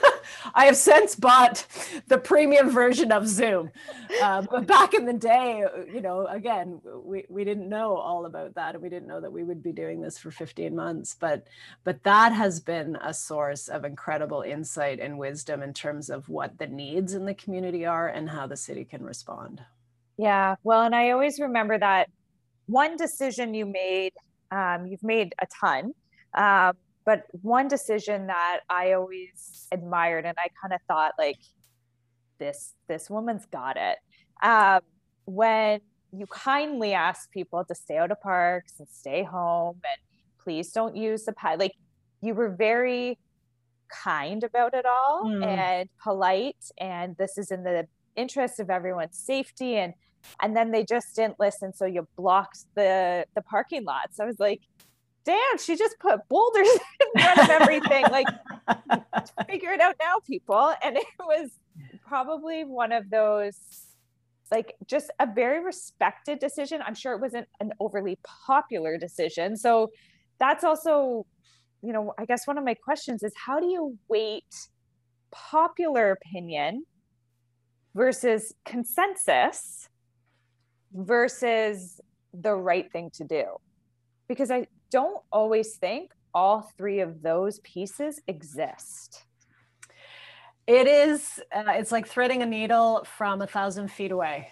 I 0.54 0.66
have 0.66 0.76
since 0.76 1.14
bought 1.14 1.66
the 2.08 2.18
premium 2.18 2.70
version 2.70 3.12
of 3.12 3.26
Zoom. 3.28 3.70
Uh, 4.22 4.42
but 4.42 4.66
back 4.66 4.94
in 4.94 5.04
the 5.04 5.12
day, 5.12 5.64
you 5.92 6.00
know, 6.00 6.26
again, 6.26 6.80
we, 7.04 7.24
we 7.28 7.44
didn't 7.44 7.68
know 7.68 7.96
all 7.96 8.26
about 8.26 8.54
that. 8.54 8.74
And 8.74 8.82
we 8.82 8.88
didn't 8.88 9.08
know 9.08 9.20
that 9.20 9.32
we 9.32 9.44
would 9.44 9.62
be 9.62 9.72
doing 9.72 10.00
this 10.00 10.18
for 10.18 10.30
15 10.30 10.74
months. 10.74 11.16
But 11.18 11.46
but 11.84 12.02
that 12.04 12.32
has 12.32 12.60
been 12.60 12.96
a 12.96 13.14
source 13.14 13.68
of 13.68 13.84
incredible 13.84 14.42
insight 14.42 15.00
and 15.00 15.18
wisdom 15.18 15.62
in 15.62 15.72
terms 15.72 16.10
of 16.10 16.28
what 16.28 16.58
the 16.58 16.66
needs 16.66 17.14
in 17.14 17.24
the 17.24 17.34
community 17.34 17.86
are 17.86 18.08
and 18.08 18.28
how 18.28 18.46
the 18.46 18.56
city 18.56 18.84
can 18.84 19.02
respond. 19.02 19.62
Yeah. 20.16 20.56
Well, 20.62 20.82
and 20.82 20.94
I 20.94 21.10
always 21.10 21.40
remember 21.40 21.78
that 21.78 22.10
one 22.66 22.96
decision 22.96 23.54
you 23.54 23.66
made, 23.66 24.12
um, 24.50 24.86
you've 24.86 25.02
made 25.02 25.34
a 25.40 25.46
ton. 25.60 25.94
Um, 26.34 26.76
but 27.04 27.24
one 27.42 27.68
decision 27.68 28.26
that 28.28 28.60
I 28.68 28.92
always 28.92 29.66
admired 29.72 30.24
and 30.24 30.36
I 30.38 30.48
kind 30.60 30.72
of 30.72 30.80
thought 30.88 31.12
like 31.18 31.38
this 32.38 32.74
this 32.88 33.08
woman's 33.10 33.46
got 33.46 33.76
it. 33.76 33.98
Um, 34.42 34.80
when 35.24 35.80
you 36.12 36.26
kindly 36.26 36.92
ask 36.92 37.30
people 37.30 37.64
to 37.64 37.74
stay 37.74 37.96
out 37.96 38.10
of 38.10 38.20
parks 38.20 38.74
and 38.78 38.88
stay 38.88 39.22
home 39.22 39.80
and 39.84 40.00
please 40.42 40.72
don't 40.72 40.96
use 40.96 41.24
the 41.24 41.32
pad 41.32 41.58
like 41.58 41.74
you 42.20 42.34
were 42.34 42.50
very 42.50 43.18
kind 43.88 44.44
about 44.44 44.74
it 44.74 44.84
all 44.86 45.24
mm. 45.24 45.44
and 45.44 45.88
polite 46.02 46.70
and 46.78 47.16
this 47.16 47.38
is 47.38 47.50
in 47.50 47.62
the 47.62 47.86
interest 48.16 48.60
of 48.60 48.70
everyone's 48.70 49.18
safety 49.18 49.76
and 49.76 49.94
and 50.40 50.56
then 50.56 50.70
they 50.70 50.84
just 50.84 51.14
didn't 51.16 51.38
listen 51.40 51.72
so 51.72 51.84
you 51.84 52.06
blocked 52.16 52.64
the 52.74 53.24
the 53.34 53.42
parking 53.42 53.84
lots 53.84 54.20
i 54.20 54.24
was 54.24 54.38
like 54.38 54.60
damn, 55.24 55.58
she 55.58 55.76
just 55.76 55.98
put 55.98 56.20
boulders 56.28 56.68
in 57.00 57.22
front 57.22 57.38
of 57.38 57.50
everything. 57.50 58.04
like, 58.10 58.26
figure 59.48 59.70
it 59.70 59.80
out 59.80 59.96
now, 60.00 60.18
people. 60.26 60.74
And 60.82 60.96
it 60.96 61.06
was 61.20 61.50
probably 62.06 62.64
one 62.64 62.92
of 62.92 63.10
those, 63.10 63.56
like, 64.50 64.74
just 64.86 65.10
a 65.20 65.26
very 65.26 65.64
respected 65.64 66.38
decision. 66.38 66.80
I'm 66.84 66.94
sure 66.94 67.12
it 67.12 67.20
wasn't 67.20 67.48
an 67.60 67.72
overly 67.80 68.18
popular 68.24 68.98
decision. 68.98 69.56
So 69.56 69.90
that's 70.38 70.64
also, 70.64 71.26
you 71.82 71.92
know, 71.92 72.14
I 72.18 72.24
guess 72.24 72.46
one 72.46 72.58
of 72.58 72.64
my 72.64 72.74
questions 72.74 73.22
is 73.22 73.32
how 73.36 73.60
do 73.60 73.66
you 73.66 73.96
weight 74.08 74.68
popular 75.30 76.12
opinion 76.12 76.84
versus 77.94 78.54
consensus 78.64 79.88
versus 80.92 82.00
the 82.34 82.54
right 82.54 82.90
thing 82.92 83.10
to 83.14 83.24
do? 83.24 83.44
Because 84.28 84.50
I 84.50 84.66
don't 84.92 85.22
always 85.32 85.76
think 85.76 86.12
all 86.34 86.70
three 86.76 87.00
of 87.00 87.22
those 87.22 87.58
pieces 87.60 88.20
exist. 88.28 89.24
It 90.66 90.86
is, 90.86 91.40
uh, 91.50 91.64
it's 91.68 91.90
like 91.90 92.06
threading 92.06 92.42
a 92.42 92.46
needle 92.46 93.04
from 93.04 93.42
a 93.42 93.46
thousand 93.46 93.90
feet 93.90 94.12
away. 94.12 94.48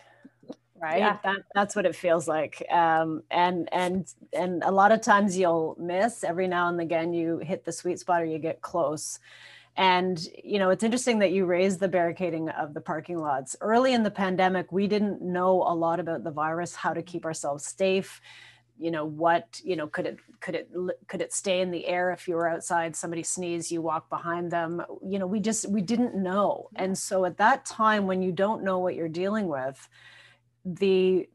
Right. 0.83 0.99
Yeah. 0.99 1.19
That, 1.23 1.37
that's 1.55 1.77
what 1.77 1.85
it 1.85 1.95
feels 1.95 2.27
like. 2.27 2.65
Um, 2.71 3.23
and, 3.31 3.69
and, 3.71 4.07
and 4.33 4.63
a 4.65 4.71
lot 4.71 4.93
of 4.93 5.03
times 5.03 5.39
you'll 5.39 5.77
miss 5.79 6.25
every 6.25 6.49
now 6.49 6.69
and 6.69 6.81
again, 6.81 7.13
you 7.13 7.39
hit 7.39 7.65
the 7.65 7.73
sweet 7.73 8.01
spot 8.01 8.23
or 8.23 8.25
you 8.25 8.39
get 8.39 8.63
close. 8.63 9.19
And, 9.77 10.19
you 10.43 10.59
know, 10.59 10.71
it's 10.71 10.83
interesting 10.83 11.19
that 11.21 11.33
you 11.33 11.45
raised 11.45 11.81
the 11.81 11.89
barricading 11.89 12.49
of 12.49 12.75
the 12.75 12.81
parking 12.81 13.19
lots. 13.19 13.57
Early 13.61 13.93
in 13.93 14.03
the 14.03 14.11
pandemic, 14.11 14.73
we 14.73 14.89
didn't 14.89 15.23
know 15.23 15.63
a 15.63 15.75
lot 15.75 16.01
about 16.01 16.25
the 16.25 16.31
virus, 16.31 16.75
how 16.75 16.95
to 16.95 17.03
keep 17.03 17.25
ourselves 17.25 17.65
safe 17.67 18.21
you 18.81 18.91
know 18.91 19.05
what 19.05 19.61
you 19.63 19.77
know 19.77 19.87
could 19.87 20.07
it 20.07 20.19
could 20.41 20.55
it 20.55 20.71
could 21.07 21.21
it 21.21 21.33
stay 21.33 21.61
in 21.61 21.71
the 21.71 21.87
air 21.87 22.11
if 22.11 22.27
you 22.27 22.35
were 22.35 22.49
outside 22.49 22.97
somebody 22.97 23.23
sneeze 23.23 23.71
you 23.71 23.83
walk 23.83 24.09
behind 24.09 24.51
them 24.51 24.83
you 25.07 25.19
know 25.19 25.27
we 25.27 25.39
just 25.39 25.69
we 25.69 25.83
didn't 25.83 26.15
know 26.15 26.69
and 26.77 26.97
so 26.97 27.25
at 27.25 27.37
that 27.37 27.65
time 27.67 28.07
when 28.07 28.23
you 28.23 28.33
don't 28.33 28.65
know 28.65 28.79
what 28.79 28.95
you're 28.95 29.09
dealing 29.09 29.49
with 29.49 29.89
the 30.65 31.29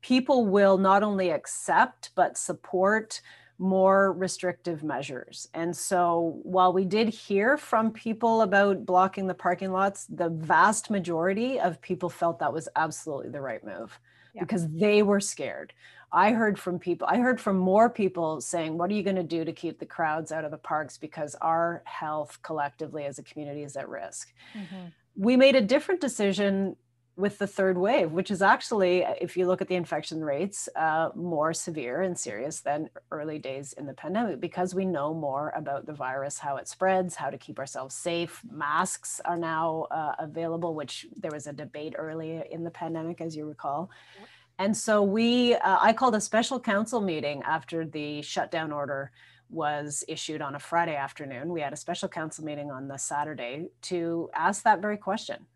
people 0.00 0.46
will 0.46 0.78
not 0.78 1.02
only 1.02 1.30
accept 1.30 2.10
but 2.14 2.38
support 2.38 3.20
more 3.58 4.12
restrictive 4.12 4.84
measures. 4.84 5.48
And 5.52 5.76
so 5.76 6.38
while 6.44 6.72
we 6.72 6.84
did 6.84 7.08
hear 7.08 7.56
from 7.56 7.90
people 7.90 8.42
about 8.42 8.86
blocking 8.86 9.26
the 9.26 9.34
parking 9.34 9.72
lots, 9.72 10.06
the 10.06 10.28
vast 10.28 10.90
majority 10.90 11.58
of 11.58 11.82
people 11.82 12.08
felt 12.08 12.38
that 12.38 12.52
was 12.52 12.68
absolutely 12.76 13.30
the 13.30 13.40
right 13.40 13.64
move 13.64 13.98
yeah. 14.32 14.42
because 14.42 14.68
they 14.68 15.02
were 15.02 15.20
scared. 15.20 15.72
I 16.12 16.32
heard 16.32 16.58
from 16.58 16.78
people, 16.78 17.06
I 17.10 17.18
heard 17.18 17.40
from 17.40 17.58
more 17.58 17.90
people 17.90 18.40
saying, 18.40 18.78
What 18.78 18.90
are 18.90 18.94
you 18.94 19.02
going 19.02 19.16
to 19.16 19.22
do 19.22 19.44
to 19.44 19.52
keep 19.52 19.78
the 19.78 19.86
crowds 19.86 20.32
out 20.32 20.44
of 20.44 20.50
the 20.50 20.58
parks? 20.58 20.96
Because 20.96 21.34
our 21.40 21.82
health 21.84 22.38
collectively 22.42 23.04
as 23.04 23.18
a 23.18 23.22
community 23.22 23.62
is 23.62 23.76
at 23.76 23.88
risk. 23.88 24.32
Mm-hmm. 24.54 24.86
We 25.16 25.36
made 25.36 25.56
a 25.56 25.60
different 25.60 26.00
decision 26.00 26.76
with 27.16 27.38
the 27.38 27.46
third 27.48 27.76
wave, 27.76 28.12
which 28.12 28.30
is 28.30 28.40
actually, 28.40 29.04
if 29.20 29.36
you 29.36 29.44
look 29.44 29.60
at 29.60 29.66
the 29.66 29.74
infection 29.74 30.24
rates, 30.24 30.68
uh, 30.76 31.08
more 31.16 31.52
severe 31.52 32.00
and 32.00 32.16
serious 32.16 32.60
than 32.60 32.88
early 33.10 33.40
days 33.40 33.72
in 33.72 33.86
the 33.86 33.92
pandemic 33.92 34.38
because 34.38 34.72
we 34.72 34.84
know 34.84 35.12
more 35.12 35.52
about 35.56 35.84
the 35.84 35.92
virus, 35.92 36.38
how 36.38 36.56
it 36.56 36.68
spreads, 36.68 37.16
how 37.16 37.28
to 37.28 37.36
keep 37.36 37.58
ourselves 37.58 37.96
safe. 37.96 38.40
Masks 38.48 39.20
are 39.24 39.36
now 39.36 39.88
uh, 39.90 40.14
available, 40.20 40.76
which 40.76 41.06
there 41.16 41.32
was 41.32 41.48
a 41.48 41.52
debate 41.52 41.94
early 41.98 42.40
in 42.52 42.62
the 42.62 42.70
pandemic, 42.70 43.20
as 43.20 43.36
you 43.36 43.46
recall. 43.46 43.90
Yep 44.20 44.28
and 44.58 44.76
so 44.76 45.02
we, 45.02 45.54
uh, 45.54 45.78
I 45.80 45.92
called 45.92 46.14
a 46.14 46.20
special 46.20 46.58
council 46.58 47.00
meeting 47.00 47.42
after 47.44 47.86
the 47.86 48.22
shutdown 48.22 48.72
order 48.72 49.12
was 49.50 50.04
issued 50.08 50.42
on 50.42 50.54
a 50.54 50.58
Friday 50.58 50.96
afternoon. 50.96 51.52
We 51.52 51.60
had 51.60 51.72
a 51.72 51.76
special 51.76 52.08
council 52.08 52.44
meeting 52.44 52.70
on 52.70 52.88
the 52.88 52.98
Saturday 52.98 53.68
to 53.82 54.28
ask 54.34 54.62
that 54.64 54.82
very 54.82 54.98
question 54.98 55.46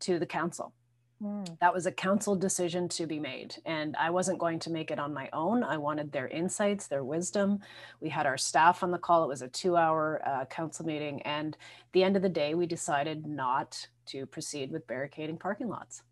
to 0.00 0.18
the 0.18 0.26
council. 0.26 0.72
Mm. 1.22 1.58
That 1.60 1.74
was 1.74 1.86
a 1.86 1.92
council 1.92 2.36
decision 2.36 2.88
to 2.90 3.06
be 3.06 3.18
made. 3.18 3.56
And 3.66 3.96
I 3.96 4.10
wasn't 4.10 4.38
going 4.38 4.60
to 4.60 4.70
make 4.70 4.90
it 4.90 4.98
on 4.98 5.12
my 5.12 5.28
own. 5.32 5.64
I 5.64 5.76
wanted 5.76 6.12
their 6.12 6.28
insights, 6.28 6.86
their 6.86 7.04
wisdom. 7.04 7.58
We 8.00 8.08
had 8.08 8.26
our 8.26 8.38
staff 8.38 8.82
on 8.82 8.90
the 8.90 8.98
call. 8.98 9.24
It 9.24 9.28
was 9.28 9.42
a 9.42 9.48
two 9.48 9.76
hour 9.76 10.22
uh, 10.24 10.44
council 10.46 10.86
meeting. 10.86 11.20
And 11.22 11.56
the 11.92 12.04
end 12.04 12.16
of 12.16 12.22
the 12.22 12.28
day, 12.28 12.54
we 12.54 12.66
decided 12.66 13.26
not 13.26 13.88
to 14.06 14.26
proceed 14.26 14.70
with 14.70 14.86
barricading 14.86 15.38
parking 15.38 15.68
lots. 15.68 16.02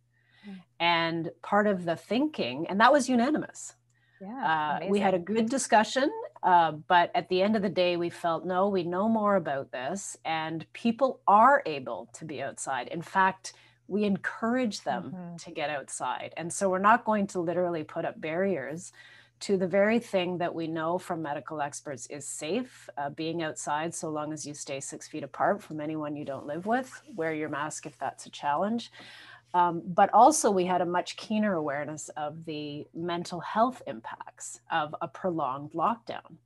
And 0.81 1.31
part 1.43 1.67
of 1.67 1.85
the 1.85 1.97
thinking, 1.97 2.67
and 2.69 2.81
that 2.81 2.93
was 2.93 3.09
unanimous. 3.09 3.75
Yeah, 4.21 4.81
uh, 4.83 4.87
we 4.89 4.99
had 4.99 5.13
a 5.13 5.19
good 5.19 5.51
discussion, 5.51 6.11
uh, 6.43 6.73
but 6.73 7.11
at 7.15 7.29
the 7.29 7.43
end 7.43 7.55
of 7.55 7.63
the 7.63 7.69
day, 7.69 7.99
we 7.99 8.09
felt 8.09 8.47
no, 8.47 8.69
we 8.69 8.83
know 8.83 9.09
more 9.09 9.37
about 9.37 9.73
this, 9.73 10.17
and 10.25 10.65
people 10.73 11.21
are 11.29 11.63
able 11.67 12.09
to 12.15 12.25
be 12.25 12.43
outside. 12.43 12.89
In 12.89 13.03
fact, 13.03 13.53
we 13.89 14.05
encourage 14.05 14.83
them 14.83 15.13
mm-hmm. 15.15 15.37
to 15.37 15.51
get 15.51 15.71
outside. 15.71 16.33
And 16.37 16.53
so 16.53 16.71
we're 16.71 16.79
not 16.79 17.05
going 17.05 17.27
to 17.29 17.41
literally 17.41 17.85
put 17.85 18.05
up 18.05 18.21
barriers 18.21 18.93
to 19.39 19.57
the 19.57 19.67
very 19.67 19.99
thing 19.99 20.39
that 20.39 20.55
we 20.55 20.67
know 20.67 20.99
from 20.99 21.23
medical 21.23 21.61
experts 21.61 22.07
is 22.07 22.27
safe 22.27 22.89
uh, 22.97 23.11
being 23.11 23.43
outside 23.43 23.95
so 23.95 24.09
long 24.09 24.33
as 24.33 24.47
you 24.47 24.55
stay 24.55 24.81
six 24.81 25.07
feet 25.07 25.23
apart 25.23 25.63
from 25.63 25.81
anyone 25.81 26.17
you 26.17 26.25
don't 26.25 26.47
live 26.47 26.65
with 26.65 27.03
wear 27.15 27.35
your 27.35 27.51
mask 27.51 27.85
if 27.85 27.99
that's 27.99 28.25
a 28.25 28.31
challenge 28.31 28.91
um, 29.55 29.83
but 29.87 30.13
also, 30.13 30.51
we 30.51 30.67
had 30.67 30.81
a 30.83 30.87
much 30.87 31.17
keener 31.17 31.55
awareness 31.55 32.09
of 32.17 32.45
the 32.45 32.87
mental 32.95 33.41
health 33.41 33.81
impacts 33.87 34.61
of 34.71 34.95
a 35.01 35.09
prolonged 35.09 35.73
lockdown. 35.73 36.37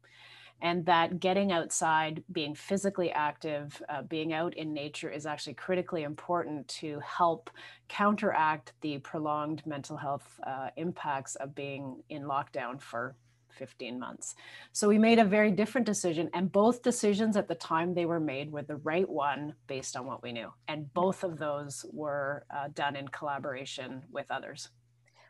and 0.62 0.85
that 0.87 1.21
getting 1.21 1.52
outside, 1.52 2.23
being 2.33 2.54
physically 2.54 3.11
active, 3.12 3.83
uh, 3.88 4.02
being 4.02 4.33
out 4.33 4.54
in 4.57 4.75
nature 4.75 5.11
is 5.11 5.25
actually 5.26 5.54
critically 5.54 6.02
important 6.02 6.69
to 6.69 7.00
help 7.00 7.50
counteract 7.88 8.73
the 8.83 8.99
prolonged 8.99 9.64
mental 9.66 9.97
health 9.97 10.38
uh, 10.47 10.69
impacts 10.76 11.35
of 11.37 11.54
being 11.54 12.02
in 12.11 12.23
lockdown 12.25 12.80
for 12.80 13.14
15 13.52 13.99
months. 13.99 14.35
So 14.73 14.88
we 14.88 14.99
made 14.99 15.19
a 15.19 15.25
very 15.25 15.50
different 15.50 15.87
decision, 15.87 16.30
and 16.35 16.50
both 16.50 16.83
decisions 16.83 17.37
at 17.37 17.49
the 17.49 17.54
time 17.54 17.95
they 17.95 18.07
were 18.07 18.21
made 18.21 18.50
were 18.50 18.62
the 18.62 18.76
right 18.76 19.09
one 19.09 19.54
based 19.66 19.97
on 19.97 20.07
what 20.07 20.23
we 20.23 20.33
knew. 20.33 20.52
And 20.69 20.92
both 20.95 21.25
of 21.25 21.38
those 21.38 21.85
were 21.92 22.45
uh, 22.54 22.69
done 22.75 22.97
in 22.97 23.09
collaboration 23.09 24.02
with 24.11 24.30
others. 24.30 24.69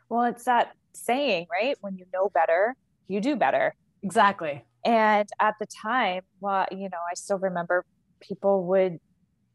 Well, 0.09 0.23
it's 0.23 0.43
that 0.45 0.73
saying, 0.93 1.47
right? 1.51 1.77
When 1.81 1.97
you 1.97 2.05
know 2.13 2.29
better, 2.29 2.75
you 3.07 3.21
do 3.21 3.35
better. 3.35 3.75
Exactly. 4.03 4.65
And 4.83 5.29
at 5.39 5.55
the 5.59 5.67
time, 5.67 6.23
well, 6.39 6.65
you 6.71 6.89
know, 6.89 6.97
I 7.09 7.13
still 7.13 7.37
remember 7.37 7.85
people 8.19 8.65
would 8.65 8.99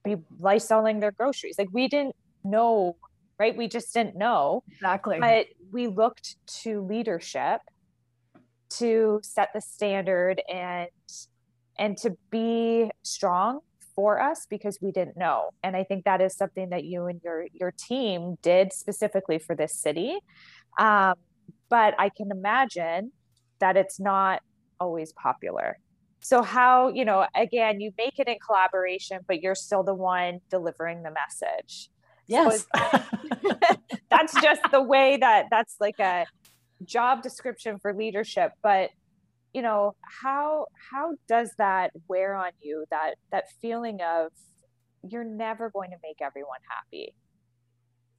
be 0.04 0.16
lysoling 0.40 1.00
their 1.00 1.12
groceries. 1.12 1.56
Like 1.58 1.68
we 1.73 1.88
didn't 1.88 2.14
know, 2.44 2.96
right? 3.38 3.56
We 3.56 3.68
just 3.68 3.92
didn't 3.92 4.16
know. 4.16 4.62
Exactly. 4.70 5.18
But 5.20 5.46
we 5.73 5.88
looked 5.88 6.37
to 6.62 6.80
leadership 6.82 7.61
to 8.68 9.20
set 9.23 9.50
the 9.54 9.61
standard 9.61 10.42
and 10.52 10.88
and 11.78 11.96
to 11.99 12.16
be 12.30 12.90
strong 13.02 13.61
for 13.94 14.20
us 14.20 14.46
because 14.49 14.78
we 14.80 14.92
didn't 14.92 15.16
know. 15.16 15.50
And 15.62 15.76
i 15.76 15.85
think 15.85 16.04
that 16.04 16.20
is 16.20 16.37
something 16.37 16.70
that 16.70 16.85
you 16.85 17.06
and 17.06 17.20
your 17.25 17.46
your 17.52 17.73
team 17.73 18.37
did 18.42 18.73
specifically 18.73 19.38
for 19.38 19.54
this 19.56 19.75
city. 19.75 20.18
Um, 20.78 21.14
but 21.68 21.94
i 21.99 22.11
can 22.11 22.30
imagine 22.30 23.12
that 23.61 23.76
it's 23.76 23.99
not 23.99 24.42
always 24.78 25.12
popular. 25.12 25.78
So 26.20 26.42
how 26.42 26.88
you 26.88 27.04
know 27.04 27.26
again 27.35 27.80
you 27.80 27.92
make 27.96 28.18
it 28.18 28.28
in 28.28 28.37
collaboration 28.44 29.20
but 29.26 29.42
you're 29.42 29.54
still 29.54 29.82
the 29.82 29.94
one 29.94 30.40
delivering 30.50 31.02
the 31.02 31.11
message. 31.11 31.90
Yes. 32.28 32.66
so 32.76 33.00
that's 34.11 34.35
just 34.42 34.61
the 34.73 34.82
way 34.82 35.16
that 35.18 35.46
that's 35.50 35.76
like 35.80 35.99
a 36.00 36.26
job 36.85 37.23
description 37.23 37.78
for 37.78 37.95
leadership 37.95 38.52
but 38.62 38.90
you 39.56 39.62
know 39.62 39.95
how 40.23 40.66
how 40.90 41.14
does 41.26 41.50
that 41.56 41.90
wear 42.09 42.35
on 42.35 42.50
you 42.61 42.85
that 42.90 43.14
that 43.33 43.45
feeling 43.62 44.00
of 44.02 44.30
you're 45.09 45.25
never 45.25 45.71
going 45.71 45.90
to 45.90 45.97
make 46.02 46.18
everyone 46.21 46.59
happy? 46.68 47.14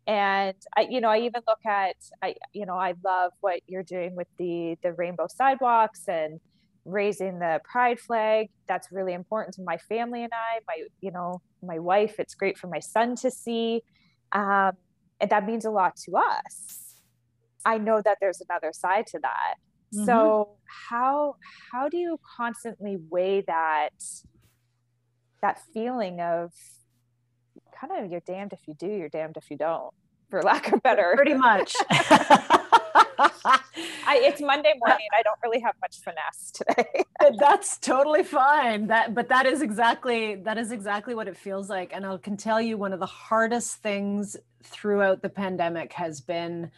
And 0.07 0.55
i 0.75 0.87
you 0.89 0.99
know 0.99 1.09
i 1.09 1.19
even 1.19 1.43
look 1.47 1.63
at 1.67 1.95
i 2.23 2.33
you 2.53 2.65
know 2.65 2.73
i 2.75 2.95
love 3.05 3.33
what 3.41 3.59
you're 3.67 3.83
doing 3.83 4.15
with 4.15 4.27
the 4.39 4.77
the 4.81 4.93
rainbow 4.93 5.27
sidewalks 5.29 6.07
and 6.07 6.39
raising 6.85 7.37
the 7.37 7.59
pride 7.69 7.99
flag. 7.99 8.47
That's 8.67 8.91
really 8.91 9.13
important 9.13 9.53
to 9.55 9.61
my 9.61 9.77
family 9.77 10.23
and 10.23 10.33
i. 10.33 10.59
My 10.67 10.87
you 11.01 11.11
know 11.11 11.41
my 11.61 11.77
wife 11.77 12.15
it's 12.19 12.33
great 12.33 12.57
for 12.57 12.67
my 12.67 12.79
son 12.79 13.15
to 13.17 13.29
see 13.29 13.83
um, 14.31 14.71
and 15.19 15.29
that 15.29 15.45
means 15.45 15.65
a 15.65 15.71
lot 15.71 15.97
to 16.05 16.17
us 16.17 16.86
I 17.67 17.77
know 17.77 18.01
that 18.01 18.17
there's 18.21 18.41
another 18.49 18.71
side 18.71 19.07
to 19.07 19.19
that. 19.19 19.55
Mm-hmm. 19.93 20.05
So 20.05 20.55
how 20.89 21.35
how 21.71 21.89
do 21.89 21.97
you 21.97 22.19
constantly 22.37 22.97
weigh 23.09 23.41
that 23.41 23.89
that 25.41 25.59
feeling 25.73 26.21
of 26.21 26.53
kind 27.79 27.91
of 28.05 28.09
you're 28.09 28.21
damned 28.21 28.53
if 28.53 28.67
you 28.67 28.73
do, 28.73 28.87
you're 28.87 29.09
damned 29.09 29.35
if 29.35 29.51
you 29.51 29.57
don't, 29.57 29.93
for 30.29 30.41
lack 30.41 30.71
of 30.71 30.81
better. 30.81 31.13
Pretty 31.15 31.33
much. 31.33 31.75
I, 33.19 33.59
it's 34.23 34.41
Monday 34.41 34.73
morning. 34.85 35.07
I 35.17 35.21
don't 35.23 35.39
really 35.43 35.59
have 35.59 35.75
much 35.81 35.97
finesse 35.99 36.51
today. 36.51 37.03
That's 37.37 37.77
totally 37.77 38.23
fine. 38.23 38.87
That, 38.87 39.13
but 39.13 39.27
that 39.27 39.45
is 39.45 39.61
exactly 39.61 40.35
that 40.35 40.57
is 40.57 40.71
exactly 40.71 41.15
what 41.15 41.27
it 41.27 41.35
feels 41.35 41.69
like. 41.69 41.91
And 41.93 42.05
I 42.05 42.15
can 42.17 42.37
tell 42.37 42.61
you, 42.61 42.77
one 42.77 42.93
of 42.93 42.99
the 42.99 43.05
hardest 43.05 43.81
things 43.81 44.37
throughout 44.63 45.21
the 45.21 45.29
pandemic 45.29 45.93
has 45.93 46.21
been 46.21 46.71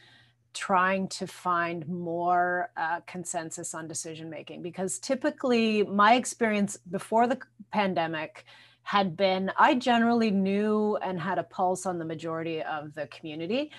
trying 0.53 1.07
to 1.07 1.27
find 1.27 1.87
more 1.87 2.71
uh, 2.75 2.99
consensus 3.05 3.73
on 3.73 3.87
decision 3.87 4.29
making 4.29 4.61
because 4.61 4.99
typically 4.99 5.83
my 5.83 6.15
experience 6.15 6.77
before 6.89 7.27
the 7.27 7.39
pandemic 7.71 8.45
had 8.83 9.15
been 9.15 9.51
i 9.57 9.75
generally 9.75 10.31
knew 10.31 10.97
and 10.97 11.19
had 11.19 11.37
a 11.37 11.43
pulse 11.43 11.85
on 11.85 11.99
the 11.99 12.05
majority 12.05 12.61
of 12.63 12.93
the 12.95 13.07
community. 13.07 13.71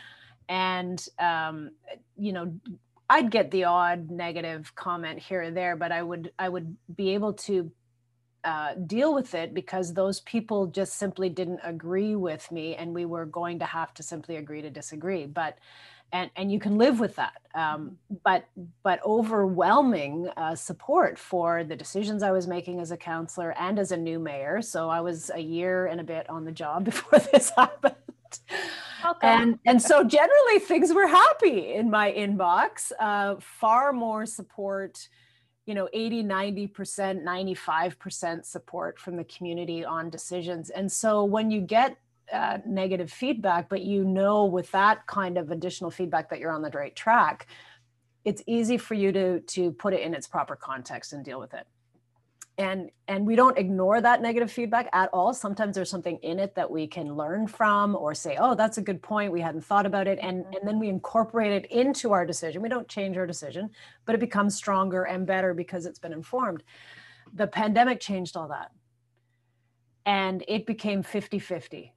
And 0.49 1.05
um, 1.19 1.71
you 2.17 2.33
know 2.33 2.53
i'd 3.11 3.31
get 3.31 3.51
the 3.51 3.65
odd 3.65 4.11
negative 4.11 4.73
comment 4.75 5.19
here 5.19 5.43
or 5.43 5.51
there 5.51 5.77
but 5.77 5.91
i 5.93 6.03
would 6.03 6.33
i 6.39 6.49
would 6.49 6.77
be 6.95 7.15
able 7.15 7.33
to 7.33 7.71
uh, 8.45 8.75
deal 8.87 9.15
with 9.15 9.35
it 9.35 9.53
because 9.53 9.95
those 9.95 10.21
people 10.21 10.67
just 10.67 10.95
simply 10.95 11.29
didn't 11.29 11.61
agree 11.63 12.15
with 12.15 12.51
me 12.51 12.75
and 12.75 12.95
we 12.95 13.05
were 13.05 13.27
going 13.27 13.59
to 13.59 13.65
have 13.65 13.93
to 13.95 14.03
simply 14.03 14.37
agree 14.37 14.63
to 14.63 14.71
disagree 14.71 15.27
but 15.27 15.59
and 16.13 16.31
and 16.37 16.51
you 16.51 16.59
can 16.59 16.79
live 16.79 17.01
with 17.01 17.17
that 17.17 17.41
um, 17.55 17.63
mm-hmm. 17.63 18.17
but 18.25 18.47
but 18.83 19.01
overwhelming 19.05 20.29
uh, 20.37 20.55
support 20.55 21.19
for 21.19 21.65
the 21.65 21.77
decisions 21.77 22.23
i 22.23 22.31
was 22.31 22.47
making 22.47 22.81
as 22.81 22.91
a 22.91 22.97
councillor 22.97 23.53
and 23.59 23.79
as 23.79 23.93
a 23.93 23.97
new 23.97 24.19
mayor 24.19 24.63
so 24.63 24.89
i 24.89 25.01
was 25.01 25.31
a 25.35 25.41
year 25.41 25.87
and 25.87 26.01
a 26.01 26.05
bit 26.05 26.29
on 26.31 26.45
the 26.45 26.53
job 26.53 26.85
before 26.87 27.19
this 27.19 27.51
happened 27.51 27.95
okay. 29.05 29.29
and 29.29 29.59
and 29.67 29.83
so 29.83 30.03
generally 30.03 30.59
things 30.61 30.93
were 30.93 31.07
happy 31.07 31.75
in 31.75 31.91
my 31.91 32.13
inbox 32.13 32.93
uh, 33.01 33.37
far 33.39 33.93
more 33.93 34.25
support 34.27 35.09
you 35.67 35.75
know 35.75 35.89
80 35.93 36.25
90% 36.25 37.23
95% 37.23 38.45
support 38.45 38.99
from 38.99 39.17
the 39.17 39.25
community 39.25 39.85
on 39.85 40.11
decisions 40.11 40.71
and 40.71 40.91
so 40.91 41.25
when 41.25 41.51
you 41.51 41.61
get 41.61 41.97
uh, 42.33 42.59
negative 42.65 43.11
feedback, 43.11 43.69
but 43.69 43.83
you 43.83 44.05
know 44.05 44.45
with 44.45 44.71
that 44.71 45.07
kind 45.07 45.37
of 45.37 45.51
additional 45.51 45.91
feedback 45.91 46.31
that 46.31 46.39
you're 46.39 46.53
on 46.53 46.63
the 46.63 46.71
right 46.71 46.95
track, 46.95 47.49
it's 48.25 48.43
easy 48.47 48.77
for 48.77 48.95
you 48.95 49.11
to 49.13 49.41
to 49.41 49.73
put 49.73 49.93
it 49.93 50.03
in 50.03 50.15
its 50.15 50.27
proper 50.27 50.55
context 50.55 51.13
and 51.13 51.25
deal 51.25 51.41
with 51.41 51.55
it. 51.55 51.67
And 52.61 52.91
and 53.09 53.27
we 53.27 53.37
don't 53.37 53.57
ignore 53.57 54.03
that 54.03 54.21
negative 54.21 54.53
feedback 54.53 54.91
at 54.93 55.09
all. 55.15 55.33
Sometimes 55.33 55.75
there's 55.75 55.89
something 55.89 56.19
in 56.19 56.39
it 56.39 56.55
that 56.57 56.71
we 56.71 56.87
can 56.87 57.17
learn 57.17 57.47
from 57.47 57.97
or 57.97 58.15
say, 58.15 58.37
oh, 58.39 58.55
that's 58.55 58.77
a 58.77 58.83
good 58.83 59.03
point. 59.03 59.33
We 59.33 59.41
hadn't 59.41 59.65
thought 59.65 59.87
about 59.87 60.07
it. 60.07 60.19
And, 60.21 60.45
mm-hmm. 60.45 60.57
and 60.57 60.69
then 60.69 60.79
we 60.79 60.91
incorporate 60.91 61.53
it 61.53 61.71
into 61.73 62.13
our 62.13 62.27
decision. 62.27 62.61
We 62.61 62.69
don't 62.69 62.87
change 62.87 63.17
our 63.17 63.27
decision, 63.27 63.71
but 64.05 64.15
it 64.15 64.19
becomes 64.19 64.55
stronger 64.55 65.05
and 65.05 65.27
better 65.27 65.55
because 65.55 65.87
it's 65.87 65.99
been 65.99 66.13
informed. 66.13 66.63
The 67.33 67.47
pandemic 67.47 67.99
changed 67.99 68.37
all 68.37 68.49
that. 68.49 68.73
And 70.05 70.45
it 70.47 70.67
became 70.67 71.03
50 71.03 71.39
50 71.39 71.95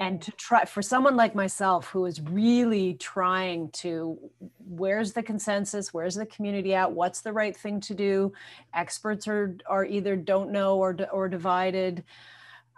and 0.00 0.20
to 0.22 0.32
try 0.32 0.64
for 0.64 0.82
someone 0.82 1.16
like 1.16 1.34
myself 1.34 1.88
who 1.88 2.06
is 2.06 2.20
really 2.20 2.94
trying 2.94 3.70
to 3.70 4.18
where's 4.66 5.12
the 5.12 5.22
consensus? 5.22 5.94
Where's 5.94 6.16
the 6.16 6.26
community 6.26 6.74
at? 6.74 6.90
What's 6.90 7.20
the 7.20 7.32
right 7.32 7.56
thing 7.56 7.80
to 7.82 7.94
do? 7.94 8.32
Experts 8.74 9.28
are 9.28 9.56
are 9.66 9.84
either 9.84 10.16
don't 10.16 10.50
know 10.50 10.76
or 10.76 10.96
or 11.12 11.28
divided. 11.28 12.04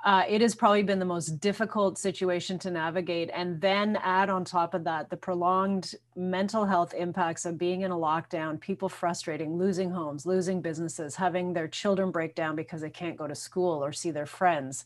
Uh, 0.04 0.22
it 0.28 0.40
has 0.40 0.54
probably 0.54 0.84
been 0.84 1.00
the 1.00 1.04
most 1.04 1.40
difficult 1.40 1.98
situation 1.98 2.56
to 2.56 2.70
navigate 2.70 3.30
and 3.34 3.60
then 3.60 3.96
add 3.96 4.30
on 4.30 4.44
top 4.44 4.72
of 4.72 4.84
that 4.84 5.10
the 5.10 5.16
prolonged 5.16 5.94
mental 6.14 6.64
health 6.64 6.94
impacts 6.94 7.44
of 7.44 7.58
being 7.58 7.80
in 7.80 7.90
a 7.90 7.96
lockdown 7.96 8.60
people 8.60 8.88
frustrating 8.88 9.58
losing 9.58 9.90
homes 9.90 10.24
losing 10.24 10.62
businesses 10.62 11.16
having 11.16 11.52
their 11.52 11.66
children 11.66 12.12
break 12.12 12.36
down 12.36 12.54
because 12.54 12.80
they 12.80 12.88
can't 12.88 13.16
go 13.16 13.26
to 13.26 13.34
school 13.34 13.84
or 13.84 13.92
see 13.92 14.12
their 14.12 14.24
friends 14.24 14.84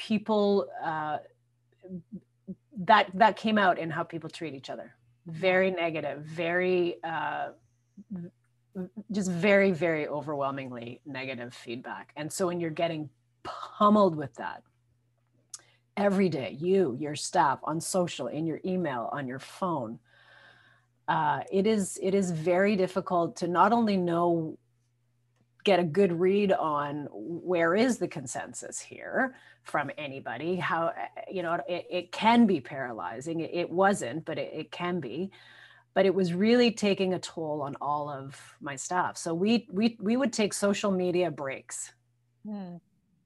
people 0.00 0.66
uh, 0.82 1.18
that 2.78 3.10
that 3.14 3.36
came 3.36 3.58
out 3.58 3.78
in 3.78 3.90
how 3.90 4.02
people 4.02 4.30
treat 4.30 4.54
each 4.54 4.70
other. 4.70 4.94
Very 5.26 5.70
negative 5.70 6.22
very 6.22 6.96
uh, 7.04 7.48
just 9.12 9.30
very 9.30 9.72
very 9.72 10.08
overwhelmingly 10.08 11.00
negative 11.04 11.52
feedback. 11.52 12.12
And 12.16 12.32
so 12.32 12.46
when 12.46 12.60
you're 12.60 12.70
getting 12.70 13.10
pummeled 13.42 14.16
with 14.16 14.34
that 14.34 14.62
every 15.96 16.28
day 16.28 16.56
you 16.58 16.96
your 16.98 17.14
staff 17.14 17.58
on 17.64 17.80
social 17.80 18.26
in 18.28 18.46
your 18.46 18.60
email 18.64 19.08
on 19.12 19.26
your 19.26 19.38
phone 19.38 19.98
uh, 21.08 21.40
it 21.50 21.66
is 21.66 21.98
it 22.02 22.14
is 22.14 22.30
very 22.30 22.76
difficult 22.76 23.34
to 23.36 23.48
not 23.48 23.72
only 23.72 23.96
know 23.96 24.56
get 25.70 25.78
a 25.78 25.84
good 25.84 26.10
read 26.18 26.50
on 26.50 27.06
where 27.12 27.76
is 27.76 27.98
the 27.98 28.08
consensus 28.08 28.80
here 28.80 29.36
from 29.62 29.88
anybody 29.96 30.56
how 30.56 30.88
eh, 30.88 31.06
eh, 31.16 31.20
you 31.30 31.42
know 31.44 31.54
it, 31.68 31.86
it 31.88 32.10
can 32.10 32.44
be 32.44 32.60
paralyzing. 32.60 33.38
It, 33.38 33.50
it 33.52 33.70
wasn't 33.70 34.24
but 34.24 34.36
it, 34.36 34.50
it, 34.52 34.72
can 34.72 34.98
be. 34.98 35.30
But 35.94 36.06
it 36.06 36.14
was 36.14 36.34
really 36.34 36.72
taking 36.72 37.14
a 37.14 37.20
toll 37.20 37.62
on 37.62 37.76
all 37.80 38.10
of 38.10 38.36
my 38.60 38.74
staff 38.74 39.16
so 39.16 39.32
we 39.32 39.68
we 39.70 39.96
we 40.00 40.16
would 40.16 40.32
take 40.32 40.52
social 40.52 40.90
media 40.90 41.30
breaks 41.30 41.92
hmm. 42.44 42.78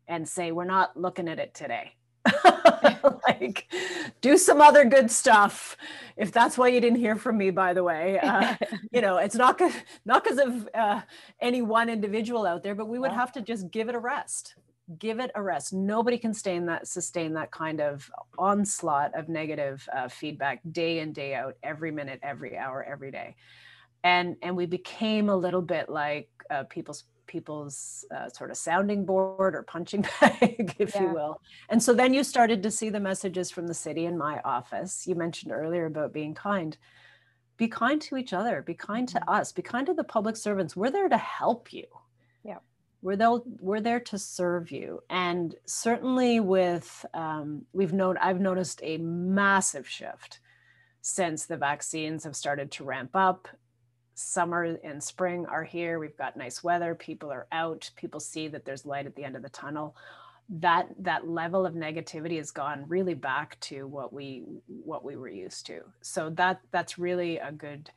and 0.06 0.28
say 0.28 0.52
we're 0.52 0.64
not 0.64 0.94
looking 0.98 1.28
at 1.28 1.38
it 1.38 1.54
today 1.54 1.94
like 3.28 3.66
do 4.20 4.36
some 4.36 4.60
other 4.60 4.84
good 4.84 5.10
stuff 5.10 5.76
if 6.16 6.32
that's 6.32 6.56
why 6.56 6.68
you 6.68 6.80
didn't 6.80 6.98
hear 6.98 7.16
from 7.16 7.36
me 7.36 7.50
by 7.50 7.72
the 7.72 7.82
way. 7.82 8.20
Uh, 8.34 8.56
you 8.90 9.00
know 9.00 9.18
it's 9.18 9.34
not 9.34 9.58
cause, 9.58 9.72
not 10.04 10.24
because 10.24 10.38
of 10.38 10.68
uh, 10.74 11.00
any 11.40 11.60
one 11.62 11.88
individual 11.88 12.46
out 12.46 12.62
there 12.62 12.74
but 12.74 12.88
we 12.88 12.98
would 12.98 13.12
have 13.12 13.30
to 13.32 13.42
just 13.42 13.70
give 13.70 13.88
it 13.88 13.94
a 13.94 13.98
rest. 13.98 14.54
Give 14.98 15.20
it 15.20 15.30
a 15.34 15.42
rest. 15.42 15.72
Nobody 15.72 16.18
can 16.18 16.32
sustain 16.32 16.66
that 16.66 16.88
sustain 16.88 17.34
that 17.34 17.50
kind 17.50 17.80
of 17.80 18.10
onslaught 18.38 19.14
of 19.14 19.28
negative 19.28 19.86
uh, 19.94 20.08
feedback 20.08 20.60
day 20.72 21.00
in 21.00 21.12
day 21.12 21.34
out 21.34 21.54
every 21.62 21.90
minute 21.90 22.20
every 22.22 22.56
hour 22.56 22.82
every 22.82 23.10
day. 23.10 23.36
And 24.02 24.36
and 24.42 24.56
we 24.56 24.66
became 24.66 25.28
a 25.28 25.36
little 25.36 25.62
bit 25.62 25.88
like 25.88 26.28
uh, 26.50 26.64
people's 26.64 27.04
people's 27.26 28.04
uh, 28.14 28.28
sort 28.28 28.50
of 28.50 28.56
sounding 28.56 29.04
board 29.04 29.54
or 29.54 29.62
punching 29.62 30.02
bag, 30.20 30.74
if 30.78 30.94
yeah. 30.94 31.02
you 31.02 31.08
will. 31.08 31.40
And 31.68 31.82
so 31.82 31.92
then 31.92 32.14
you 32.14 32.24
started 32.24 32.62
to 32.62 32.70
see 32.70 32.90
the 32.90 33.00
messages 33.00 33.50
from 33.50 33.66
the 33.66 33.74
city 33.74 34.06
in 34.06 34.18
my 34.18 34.40
office. 34.44 35.06
You 35.06 35.14
mentioned 35.14 35.52
earlier 35.52 35.86
about 35.86 36.12
being 36.12 36.34
kind. 36.34 36.76
Be 37.56 37.68
kind 37.68 38.00
to 38.02 38.16
each 38.16 38.32
other, 38.32 38.62
be 38.62 38.74
kind 38.74 39.08
to 39.08 39.20
mm-hmm. 39.20 39.30
us, 39.30 39.52
be 39.52 39.62
kind 39.62 39.86
to 39.86 39.94
the 39.94 40.04
public 40.04 40.36
servants. 40.36 40.76
We're 40.76 40.90
there 40.90 41.08
to 41.08 41.18
help 41.18 41.72
you. 41.72 41.86
Yeah. 42.42 42.58
We're 43.02 43.16
there, 43.16 43.38
we're 43.60 43.80
there 43.80 44.00
to 44.00 44.18
serve 44.18 44.70
you. 44.72 45.00
And 45.10 45.54
certainly 45.66 46.40
with, 46.40 47.06
um, 47.14 47.66
we've 47.72 47.92
known, 47.92 48.16
I've 48.18 48.40
noticed 48.40 48.80
a 48.82 48.96
massive 48.98 49.88
shift 49.88 50.40
since 51.02 51.44
the 51.44 51.58
vaccines 51.58 52.24
have 52.24 52.34
started 52.34 52.70
to 52.72 52.84
ramp 52.84 53.10
up 53.14 53.46
summer 54.14 54.78
and 54.84 55.02
spring 55.02 55.46
are 55.46 55.64
here. 55.64 55.98
We've 55.98 56.16
got 56.16 56.36
nice 56.36 56.62
weather. 56.62 56.94
People 56.94 57.30
are 57.32 57.46
out. 57.52 57.90
People 57.96 58.20
see 58.20 58.48
that 58.48 58.64
there's 58.64 58.86
light 58.86 59.06
at 59.06 59.16
the 59.16 59.24
end 59.24 59.36
of 59.36 59.42
the 59.42 59.48
tunnel. 59.48 59.96
That 60.48 60.88
that 61.00 61.26
level 61.26 61.64
of 61.64 61.74
negativity 61.74 62.36
has 62.36 62.50
gone 62.50 62.84
really 62.86 63.14
back 63.14 63.58
to 63.60 63.86
what 63.86 64.12
we 64.12 64.44
what 64.66 65.04
we 65.04 65.16
were 65.16 65.28
used 65.28 65.66
to. 65.66 65.80
So 66.02 66.30
that 66.30 66.60
that's 66.70 66.98
really 66.98 67.38
a 67.38 67.50
good 67.50 67.90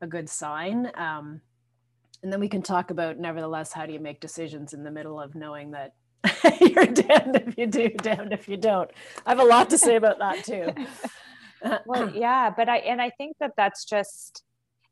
a 0.00 0.06
good 0.06 0.28
sign. 0.28 0.90
Um, 0.96 1.40
and 2.22 2.32
then 2.32 2.40
we 2.40 2.48
can 2.48 2.62
talk 2.62 2.90
about, 2.90 3.18
nevertheless, 3.18 3.72
how 3.72 3.84
do 3.84 3.92
you 3.92 4.00
make 4.00 4.18
decisions 4.18 4.72
in 4.72 4.82
the 4.82 4.90
middle 4.90 5.20
of 5.20 5.34
knowing 5.34 5.72
that 5.72 5.92
you're 6.60 6.86
damned 6.86 7.36
if 7.36 7.58
you 7.58 7.66
do, 7.66 7.90
damned 7.90 8.32
if 8.32 8.48
you 8.48 8.56
don't. 8.56 8.90
I 9.26 9.30
have 9.30 9.40
a 9.40 9.44
lot 9.44 9.68
to 9.70 9.78
say 9.78 9.96
about 9.96 10.18
that 10.20 10.42
too. 10.44 10.72
well, 11.86 12.10
yeah, 12.14 12.50
but 12.50 12.68
I 12.68 12.78
and 12.78 13.00
I 13.00 13.10
think 13.10 13.36
that 13.40 13.52
that's 13.56 13.84
just 13.84 14.42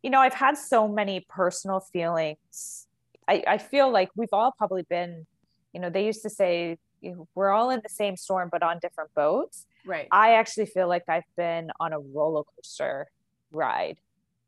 you 0.03 0.11
know, 0.11 0.21
I've 0.21 0.35
had 0.35 0.57
so 0.59 0.89
many 0.89 1.25
personal 1.29 1.81
feelings. 1.81 2.87
I, 3.29 3.45
I 3.47 3.59
feel 3.59 3.91
like 3.91 4.11
we've 4.17 4.33
all 4.33 4.53
probably 4.57 4.83
been, 4.83 5.27
you 5.73 5.81
know, 5.81 5.91
they 5.91 6.05
used 6.05 6.23
to 6.23 6.31
say 6.31 6.79
you 7.03 7.17
know, 7.17 7.29
we're 7.35 7.51
all 7.51 7.71
in 7.71 7.81
the 7.83 7.89
same 7.89 8.17
storm 8.17 8.49
but 8.51 8.63
on 8.63 8.79
different 8.81 9.13
boats. 9.15 9.67
Right. 9.85 10.07
I 10.11 10.35
actually 10.35 10.67
feel 10.67 10.89
like 10.89 11.03
I've 11.09 11.25
been 11.37 11.71
on 11.81 11.93
a 11.93 11.99
roller 11.99 12.45
coaster 12.57 13.09
ride. 13.51 13.99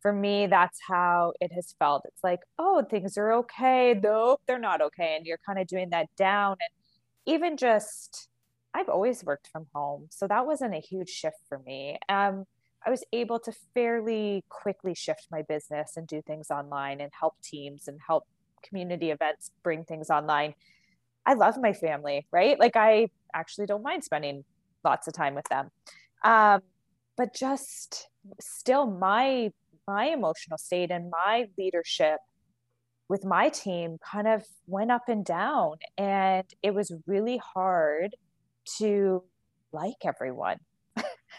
For 0.01 0.13
me, 0.13 0.47
that's 0.47 0.79
how 0.87 1.33
it 1.41 1.51
has 1.53 1.75
felt. 1.79 2.03
It's 2.07 2.23
like, 2.23 2.41
oh, 2.59 2.85
things 2.89 3.17
are 3.17 3.33
okay. 3.33 3.99
Nope, 4.01 4.41
they're 4.47 4.59
not 4.59 4.81
okay. 4.83 5.17
And 5.17 5.27
you're 5.27 5.41
kind 5.45 5.59
of 5.59 5.67
doing 5.67 5.91
that 5.91 6.09
down. 6.17 6.57
And 6.61 7.35
even 7.35 7.57
just, 7.57 8.29
I've 8.75 8.91
always 8.91 9.25
worked 9.25 9.49
from 9.49 9.67
home. 9.75 10.09
So 10.11 10.29
that 10.29 10.47
wasn't 10.47 10.75
a 10.75 10.81
huge 10.81 11.09
shift 11.09 11.39
for 11.49 11.59
me. 11.59 11.99
Um, 12.09 12.45
I 12.87 12.91
was 12.91 13.05
able 13.13 13.39
to 13.41 13.53
fairly 13.73 14.45
quickly 14.49 14.95
shift 14.95 15.29
my 15.31 15.43
business 15.43 15.97
and 15.97 16.07
do 16.07 16.23
things 16.23 16.51
online 16.51 17.01
and 17.01 17.11
help 17.19 17.35
teams 17.43 17.89
and 17.89 17.99
help 18.07 18.25
community 18.63 19.11
events 19.11 19.51
bring 19.63 19.85
things 19.85 20.11
online. 20.11 20.55
I 21.27 21.35
love 21.35 21.57
my 21.61 21.73
family, 21.73 22.27
right? 22.31 22.59
Like 22.59 22.77
I 22.77 23.09
actually 23.35 23.67
don't 23.67 23.83
mind 23.83 24.05
spending 24.05 24.45
lots 24.85 25.09
of 25.09 25.15
time 25.15 25.35
with 25.35 25.49
them. 25.49 25.71
Um, 26.23 26.61
but 27.17 27.35
just 27.35 28.09
still 28.41 28.87
my 28.87 29.53
my 29.87 30.07
emotional 30.07 30.59
state 30.59 30.91
and 30.91 31.11
my 31.11 31.47
leadership 31.59 32.19
with 33.09 33.25
my 33.25 33.51
team 33.51 33.99
kind 34.03 34.27
of 34.27 34.45
went 34.67 34.91
up 34.91 35.09
and 35.09 35.27
down 35.27 35.77
and 35.99 36.47
it 36.63 36.75
was 36.75 36.91
really 37.07 37.39
hard 37.55 38.17
to 38.79 39.23
like 39.73 39.97
everyone 40.05 40.57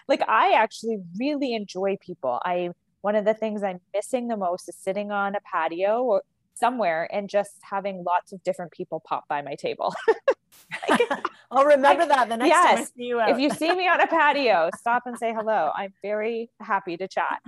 like 0.07 0.21
I 0.27 0.53
actually 0.53 0.99
really 1.19 1.53
enjoy 1.53 1.97
people. 2.01 2.39
I 2.43 2.71
one 3.01 3.15
of 3.15 3.25
the 3.25 3.33
things 3.35 3.61
I'm 3.61 3.81
missing 3.93 4.27
the 4.27 4.37
most 4.37 4.67
is 4.67 4.75
sitting 4.75 5.11
on 5.11 5.35
a 5.35 5.39
patio 5.41 6.01
or 6.01 6.23
somewhere 6.55 7.07
and 7.13 7.29
just 7.29 7.57
having 7.61 8.03
lots 8.03 8.31
of 8.31 8.43
different 8.43 8.71
people 8.71 9.01
pop 9.05 9.27
by 9.27 9.41
my 9.41 9.55
table. 9.55 9.93
like, 10.89 11.01
I'll 11.51 11.65
remember 11.65 12.03
I, 12.03 12.07
that 12.07 12.29
the 12.29 12.37
next 12.37 12.49
yes, 12.49 12.65
time 12.65 12.77
I 12.79 12.83
see 12.83 13.03
you 13.03 13.19
out. 13.19 13.29
if 13.29 13.39
you 13.39 13.49
see 13.51 13.75
me 13.75 13.87
on 13.87 14.01
a 14.01 14.07
patio, 14.19 14.69
stop 14.77 15.03
and 15.05 15.17
say 15.17 15.33
hello. 15.33 15.71
I'm 15.75 15.93
very 16.01 16.49
happy 16.59 16.97
to 16.97 17.07
chat. 17.07 17.41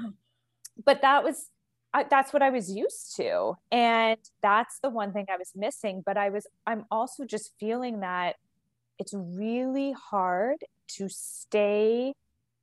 But 0.86 1.02
that 1.02 1.24
was 1.24 1.50
I, 1.94 2.04
that's 2.04 2.34
what 2.34 2.44
I 2.44 2.50
was 2.50 2.70
used 2.70 3.16
to, 3.16 3.54
and 3.72 4.20
that's 4.44 4.80
the 4.84 4.90
one 4.90 5.14
thing 5.14 5.26
I 5.30 5.38
was 5.38 5.52
missing. 5.56 6.04
But 6.06 6.18
I 6.18 6.30
was 6.30 6.46
I'm 6.68 6.86
also 6.92 7.26
just 7.26 7.54
feeling 7.60 8.02
that 8.02 8.36
it's 9.00 9.14
really 9.14 9.94
hard 9.94 10.58
to 10.98 11.10
stay 11.10 12.14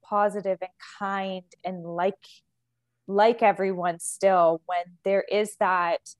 positive 0.09 0.59
and 0.61 0.71
kind 0.99 1.45
and 1.65 1.85
like 1.85 2.27
like 3.07 3.43
everyone 3.43 3.99
still 3.99 4.63
when 4.67 4.85
there 5.05 5.25
is 5.31 5.57
that 5.57 6.15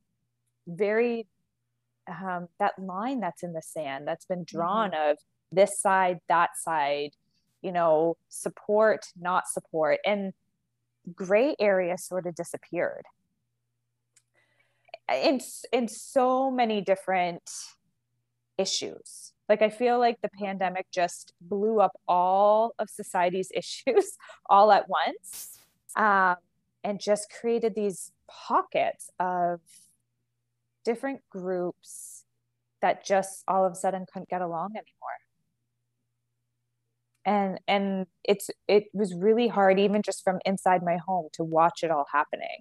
very 0.67 1.27
um, 2.07 2.49
that 2.59 2.79
line 2.79 3.21
that's 3.21 3.43
in 3.43 3.53
the 3.53 3.63
sand 3.63 4.07
that's 4.07 4.27
been 4.27 4.45
drawn 4.45 4.91
mm-hmm. 4.91 5.13
of 5.13 5.19
this 5.51 5.81
side 5.81 6.21
that 6.29 6.51
side 6.57 7.11
you 7.63 7.73
know 7.73 8.17
support 8.29 9.07
not 9.19 9.49
support 9.49 9.99
and 10.05 10.33
gray 11.15 11.55
area 11.59 11.97
sort 11.97 12.27
of 12.27 12.35
disappeared 12.35 13.05
in 15.13 15.41
in 15.73 15.89
so 15.89 16.51
many 16.51 16.81
different 16.81 17.51
issues 18.59 19.34
like 19.49 19.63
I 19.63 19.69
feel 19.69 19.99
like 19.99 20.21
the 20.23 20.31
pandemic 20.41 20.87
just 20.93 21.33
blew 21.41 21.81
up 21.81 21.93
all 22.09 22.75
of 22.79 22.89
society's 22.89 23.51
issues 23.55 24.17
all 24.49 24.73
at 24.73 24.87
once, 24.89 25.59
um, 25.97 26.37
and 26.83 27.01
just 27.01 27.33
created 27.41 27.75
these 27.75 28.13
pockets 28.29 29.11
of 29.21 29.61
different 30.85 31.21
groups 31.31 32.25
that 32.83 33.05
just 33.05 33.43
all 33.49 33.65
of 33.65 33.73
a 33.73 33.77
sudden 33.77 34.05
couldn't 34.13 34.29
get 34.29 34.43
along 34.43 34.71
anymore. 34.73 34.85
And 37.27 37.61
and 37.67 38.07
it's 38.25 38.51
it 38.69 38.85
was 38.93 39.15
really 39.15 39.49
hard 39.49 39.81
even 39.81 40.03
just 40.03 40.23
from 40.23 40.39
inside 40.45 40.83
my 40.83 40.99
home 41.07 41.29
to 41.35 41.45
watch 41.45 41.81
it 41.83 41.91
all 41.91 42.07
happening 42.13 42.61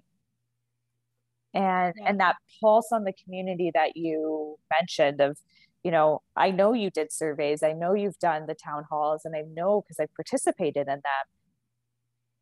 and 1.54 1.94
yeah. 1.96 2.08
and 2.08 2.20
that 2.20 2.36
pulse 2.60 2.88
on 2.92 3.04
the 3.04 3.12
community 3.24 3.70
that 3.74 3.96
you 3.96 4.56
mentioned 4.70 5.20
of 5.20 5.38
you 5.84 5.90
know, 5.90 6.22
I 6.34 6.50
know 6.50 6.72
you 6.72 6.90
did 6.90 7.12
surveys, 7.12 7.62
I 7.62 7.72
know 7.72 7.92
you've 7.92 8.18
done 8.18 8.46
the 8.46 8.54
town 8.54 8.84
halls, 8.90 9.22
and 9.24 9.36
I 9.36 9.42
know 9.42 9.82
because 9.82 10.00
I've 10.00 10.14
participated 10.14 10.88
in 10.88 10.94
them. 10.94 11.26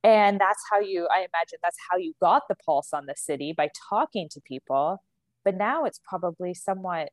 And 0.04 0.40
that's 0.40 0.62
how 0.70 0.80
you, 0.80 1.08
I 1.10 1.18
imagine 1.18 1.58
that's 1.62 1.76
how 1.90 1.96
you 1.96 2.14
got 2.20 2.44
the 2.48 2.54
pulse 2.54 2.92
on 2.92 3.06
the 3.06 3.14
city 3.16 3.52
by 3.56 3.68
talking 3.88 4.28
to 4.30 4.40
people. 4.40 5.02
But 5.44 5.56
now 5.56 5.84
it's 5.84 6.00
probably 6.08 6.54
somewhat 6.54 7.10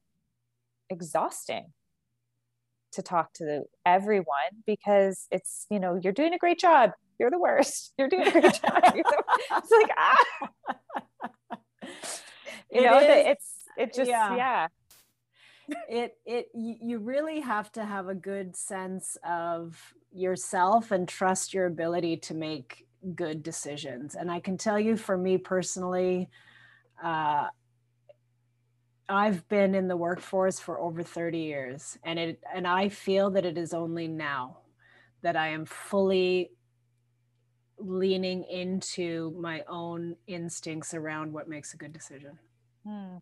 exhausting 0.89 1.73
to 2.91 3.01
talk 3.01 3.33
to 3.33 3.63
everyone 3.85 4.63
because 4.65 5.27
it's, 5.31 5.65
you 5.69 5.79
know, 5.79 5.99
you're 6.01 6.13
doing 6.13 6.33
a 6.33 6.37
great 6.37 6.59
job. 6.59 6.91
You're 7.19 7.31
the 7.31 7.39
worst. 7.39 7.93
You're 7.97 8.07
doing 8.07 8.27
a 8.27 8.31
great 8.31 8.43
job. 8.61 8.81
it's 8.85 9.71
like, 9.71 9.91
ah. 9.97 10.25
You 12.71 12.81
it 12.81 12.83
know, 12.83 12.99
is, 12.99 13.05
it's, 13.07 13.53
it 13.77 13.93
just, 13.93 14.09
yeah. 14.09 14.35
yeah 14.35 14.67
it 15.89 16.17
it 16.25 16.49
you 16.53 16.99
really 16.99 17.39
have 17.39 17.71
to 17.73 17.85
have 17.85 18.07
a 18.07 18.15
good 18.15 18.55
sense 18.55 19.17
of 19.23 19.93
yourself 20.11 20.91
and 20.91 21.07
trust 21.07 21.53
your 21.53 21.65
ability 21.65 22.17
to 22.17 22.33
make 22.33 22.87
good 23.15 23.43
decisions. 23.43 24.15
And 24.15 24.31
i 24.31 24.39
can 24.39 24.57
tell 24.57 24.79
you 24.79 24.97
for 24.97 25.17
me 25.17 25.37
personally 25.37 26.29
uh, 27.03 27.47
i've 29.07 29.47
been 29.47 29.73
in 29.73 29.87
the 29.87 29.97
workforce 29.97 30.59
for 30.59 30.79
over 30.79 31.01
30 31.01 31.39
years 31.39 31.97
and 32.03 32.19
it 32.19 32.43
and 32.53 32.67
i 32.67 32.89
feel 32.89 33.31
that 33.31 33.45
it 33.45 33.57
is 33.57 33.73
only 33.73 34.07
now 34.07 34.57
that 35.21 35.35
i 35.35 35.47
am 35.47 35.65
fully 35.65 36.51
leaning 37.79 38.43
into 38.43 39.33
my 39.39 39.63
own 39.69 40.15
instincts 40.27 40.93
around 40.93 41.31
what 41.31 41.47
makes 41.47 41.73
a 41.73 41.77
good 41.77 41.93
decision. 41.93 42.37
Hmm 42.85 43.17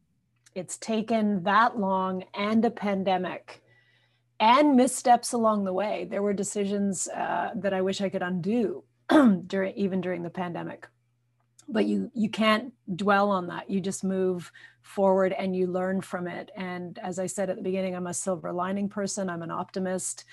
it's 0.58 0.78
taken 0.78 1.44
that 1.44 1.78
long 1.78 2.24
and 2.34 2.64
a 2.66 2.72
pandemic 2.72 3.62
and 4.40 4.76
missteps 4.76 5.34
along 5.34 5.64
the 5.64 5.74
way. 5.74 6.08
There 6.10 6.22
were 6.22 6.34
decisions 6.34 7.08
uh, 7.08 7.52
that 7.56 7.74
I 7.74 7.82
wish 7.82 8.02
I 8.02 8.10
could 8.10 8.22
undo 8.22 8.84
during 9.48 9.74
even 9.76 10.02
during 10.02 10.24
the 10.24 10.30
pandemic. 10.30 10.88
But 11.70 11.86
you 11.86 12.12
you 12.14 12.30
can't 12.30 12.74
dwell 12.96 13.30
on 13.30 13.48
that. 13.48 13.70
You 13.70 13.82
just 13.82 14.04
move 14.04 14.52
forward 14.82 15.34
and 15.34 15.56
you 15.56 15.68
learn 15.68 16.02
from 16.02 16.28
it. 16.28 16.50
And 16.56 16.98
as 17.00 17.20
I 17.20 17.26
said 17.26 17.50
at 17.50 17.58
the 17.58 17.62
beginning, 17.62 17.96
I'm 17.96 18.08
a 18.08 18.14
silver 18.14 18.54
lining 18.54 18.88
person. 18.90 19.30
I'm 19.30 19.42
an 19.42 19.52
optimist. 19.52 20.24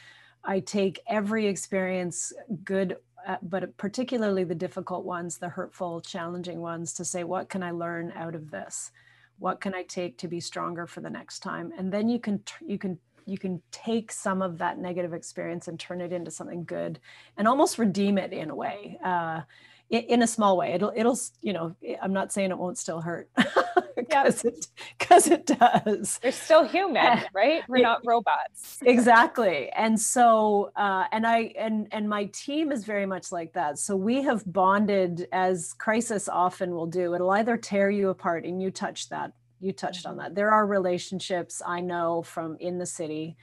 I 0.45 0.61
take 0.61 1.01
every 1.07 1.47
experience, 1.47 2.33
good, 2.63 2.99
uh, 3.27 3.39
but 3.43 3.77
particularly 3.79 4.45
the 4.45 4.55
difficult 4.55 5.05
ones, 5.05 5.39
the 5.39 5.49
hurtful, 5.49 6.03
challenging 6.03 6.61
ones, 6.61 6.93
to 6.95 7.05
say, 7.05 7.25
what 7.25 7.49
can 7.49 7.63
I 7.63 7.71
learn 7.71 8.13
out 8.15 8.35
of 8.35 8.51
this? 8.51 8.91
What 9.39 9.61
can 9.61 9.75
I 9.75 9.83
take 9.83 10.19
to 10.19 10.29
be 10.29 10.41
stronger 10.41 10.87
for 10.87 11.01
the 11.01 11.11
next 11.11 11.41
time? 11.41 11.73
And 11.77 11.93
then 11.93 12.09
you 12.09 12.19
can 12.19 12.43
you 12.65 12.79
can 12.79 12.99
you 13.27 13.39
can 13.39 13.63
take 13.71 14.13
some 14.13 14.43
of 14.43 14.59
that 14.59 14.79
negative 14.79 15.15
experience 15.15 15.69
and 15.69 15.81
turn 15.81 16.01
it 16.01 16.13
into 16.13 16.31
something 16.31 16.65
good, 16.65 17.01
and 17.37 17.49
almost 17.49 17.79
redeem 17.79 18.19
it 18.19 18.33
in 18.33 18.51
a 18.51 18.55
way. 18.55 18.99
Uh, 19.05 19.43
in 19.91 20.23
a 20.23 20.27
small 20.27 20.57
way. 20.57 20.73
It'll 20.73 20.93
it'll 20.95 21.19
you 21.41 21.53
know 21.53 21.77
i'm 22.03 22.13
not 22.13 22.33
saying 22.33 22.51
it 22.51 22.59
won't 22.59 22.79
still 22.79 23.01
hurt 23.01 23.29
because 23.97 24.45
it 24.45 24.67
because 24.99 25.29
it 25.29 25.47
does. 25.47 26.21
We're 26.23 26.33
still 26.33 26.67
human 26.67 27.21
right? 27.35 27.63
We're 27.69 27.83
not 27.83 28.01
robots. 28.05 28.81
Exactly. 28.85 29.71
And 29.71 30.01
so 30.01 30.71
uh, 30.77 31.05
and 31.13 31.27
i 31.27 31.53
and 31.59 31.89
and 31.93 32.09
my 32.09 32.27
team 32.27 32.73
is 32.73 32.85
very 32.85 33.07
much 33.07 33.33
like 33.33 33.53
that. 33.55 33.79
So 33.79 33.97
we 33.97 34.23
have 34.23 34.43
bonded 34.47 35.27
as 35.33 35.75
crisis 35.75 36.29
often 36.29 36.75
will 36.75 36.87
do. 36.87 37.15
It'll 37.15 37.31
either 37.31 37.57
tear 37.57 37.91
you 37.91 38.11
apart 38.11 38.45
and 38.45 38.63
you 38.63 38.71
touch 38.71 39.09
that 39.09 39.33
you 39.61 39.73
touched 39.73 40.07
on 40.07 40.13
mm-hmm. 40.13 40.21
that. 40.21 40.35
There 40.35 40.51
are 40.51 40.67
relationships 40.67 41.63
i 41.67 41.81
know 41.81 42.23
from 42.23 42.57
in 42.61 42.79
the 42.79 42.87
city 42.87 43.37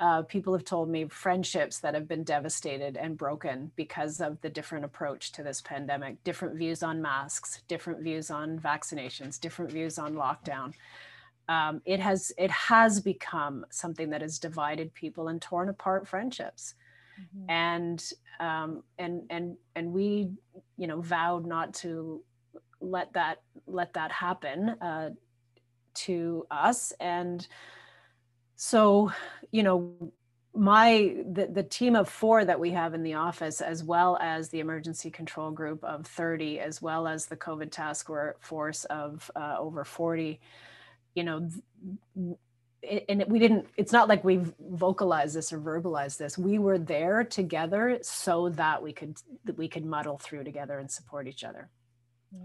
uh, 0.00 0.22
people 0.22 0.52
have 0.52 0.64
told 0.64 0.88
me 0.88 1.06
friendships 1.06 1.78
that 1.80 1.94
have 1.94 2.08
been 2.08 2.24
devastated 2.24 2.96
and 2.96 3.16
broken 3.16 3.70
because 3.76 4.20
of 4.20 4.40
the 4.40 4.48
different 4.48 4.84
approach 4.84 5.32
to 5.32 5.42
this 5.42 5.60
pandemic, 5.60 6.22
different 6.24 6.56
views 6.56 6.82
on 6.82 7.02
masks, 7.02 7.62
different 7.68 8.00
views 8.00 8.30
on 8.30 8.58
vaccinations, 8.58 9.38
different 9.38 9.70
views 9.70 9.98
on 9.98 10.14
lockdown. 10.14 10.72
Um, 11.48 11.82
it 11.84 12.00
has 12.00 12.32
it 12.38 12.50
has 12.50 13.00
become 13.00 13.66
something 13.70 14.08
that 14.10 14.22
has 14.22 14.38
divided 14.38 14.94
people 14.94 15.28
and 15.28 15.40
torn 15.42 15.68
apart 15.68 16.08
friendships. 16.08 16.74
Mm-hmm. 17.20 17.50
And 17.50 18.04
um, 18.40 18.82
and 18.98 19.22
and 19.28 19.56
and 19.76 19.92
we, 19.92 20.30
you 20.78 20.86
know, 20.86 21.02
vowed 21.02 21.44
not 21.44 21.74
to 21.74 22.22
let 22.80 23.12
that 23.12 23.42
let 23.66 23.92
that 23.92 24.10
happen 24.10 24.70
uh, 24.80 25.10
to 25.94 26.46
us 26.50 26.92
and 26.98 27.46
so 28.56 29.12
you 29.50 29.62
know 29.62 30.12
my 30.54 31.16
the, 31.32 31.46
the 31.46 31.62
team 31.62 31.96
of 31.96 32.08
four 32.08 32.44
that 32.44 32.60
we 32.60 32.70
have 32.70 32.92
in 32.92 33.02
the 33.02 33.14
office 33.14 33.60
as 33.60 33.82
well 33.82 34.18
as 34.20 34.50
the 34.50 34.60
emergency 34.60 35.10
control 35.10 35.50
group 35.50 35.82
of 35.82 36.06
30 36.06 36.60
as 36.60 36.82
well 36.82 37.08
as 37.08 37.26
the 37.26 37.36
covid 37.36 37.70
task 37.70 38.08
force 38.40 38.84
of 38.84 39.30
uh, 39.34 39.56
over 39.58 39.84
40 39.84 40.40
you 41.14 41.24
know 41.24 41.48
and 43.08 43.24
we 43.28 43.38
didn't 43.38 43.66
it's 43.76 43.92
not 43.92 44.08
like 44.08 44.24
we've 44.24 44.52
vocalized 44.58 45.36
this 45.36 45.52
or 45.52 45.60
verbalized 45.60 46.18
this. 46.18 46.36
We 46.36 46.58
were 46.58 46.78
there 46.78 47.22
together 47.22 47.98
so 48.02 48.48
that 48.50 48.82
we 48.82 48.92
could 48.92 49.16
that 49.44 49.56
we 49.56 49.68
could 49.68 49.84
muddle 49.84 50.18
through 50.18 50.44
together 50.44 50.78
and 50.78 50.90
support 50.90 51.28
each 51.28 51.44
other 51.44 51.68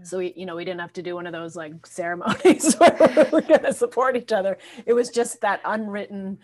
so 0.02 0.18
we, 0.18 0.32
you 0.36 0.46
know, 0.46 0.56
we 0.56 0.64
didn't 0.64 0.80
have 0.80 0.92
to 0.94 1.02
do 1.02 1.14
one 1.14 1.26
of 1.26 1.32
those 1.32 1.56
like 1.56 1.86
ceremonies 1.86 2.74
where 2.78 3.28
we're 3.32 3.40
going 3.40 3.62
to 3.62 3.72
support 3.72 4.16
each 4.16 4.32
other. 4.32 4.58
It 4.86 4.92
was 4.92 5.10
just 5.10 5.40
that 5.40 5.60
unwritten 5.64 6.38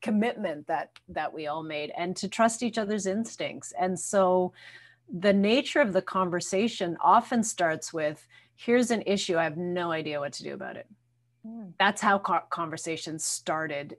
commitment 0.00 0.66
that 0.68 0.90
that 1.08 1.32
we 1.32 1.46
all 1.46 1.62
made, 1.62 1.92
and 1.96 2.16
to 2.16 2.28
trust 2.28 2.62
each 2.62 2.78
other's 2.78 3.06
instincts. 3.06 3.72
And 3.78 3.98
so, 3.98 4.52
the 5.12 5.32
nature 5.32 5.80
of 5.80 5.92
the 5.92 6.02
conversation 6.02 6.96
often 7.00 7.42
starts 7.42 7.92
with, 7.92 8.26
"Here's 8.56 8.90
an 8.90 9.02
issue. 9.06 9.38
I 9.38 9.44
have 9.44 9.56
no 9.56 9.90
idea 9.90 10.20
what 10.20 10.32
to 10.34 10.42
do 10.42 10.54
about 10.54 10.76
it." 10.76 10.86
Mm. 11.46 11.72
That's 11.78 12.00
how 12.00 12.18
conversations 12.18 13.24
started 13.24 13.96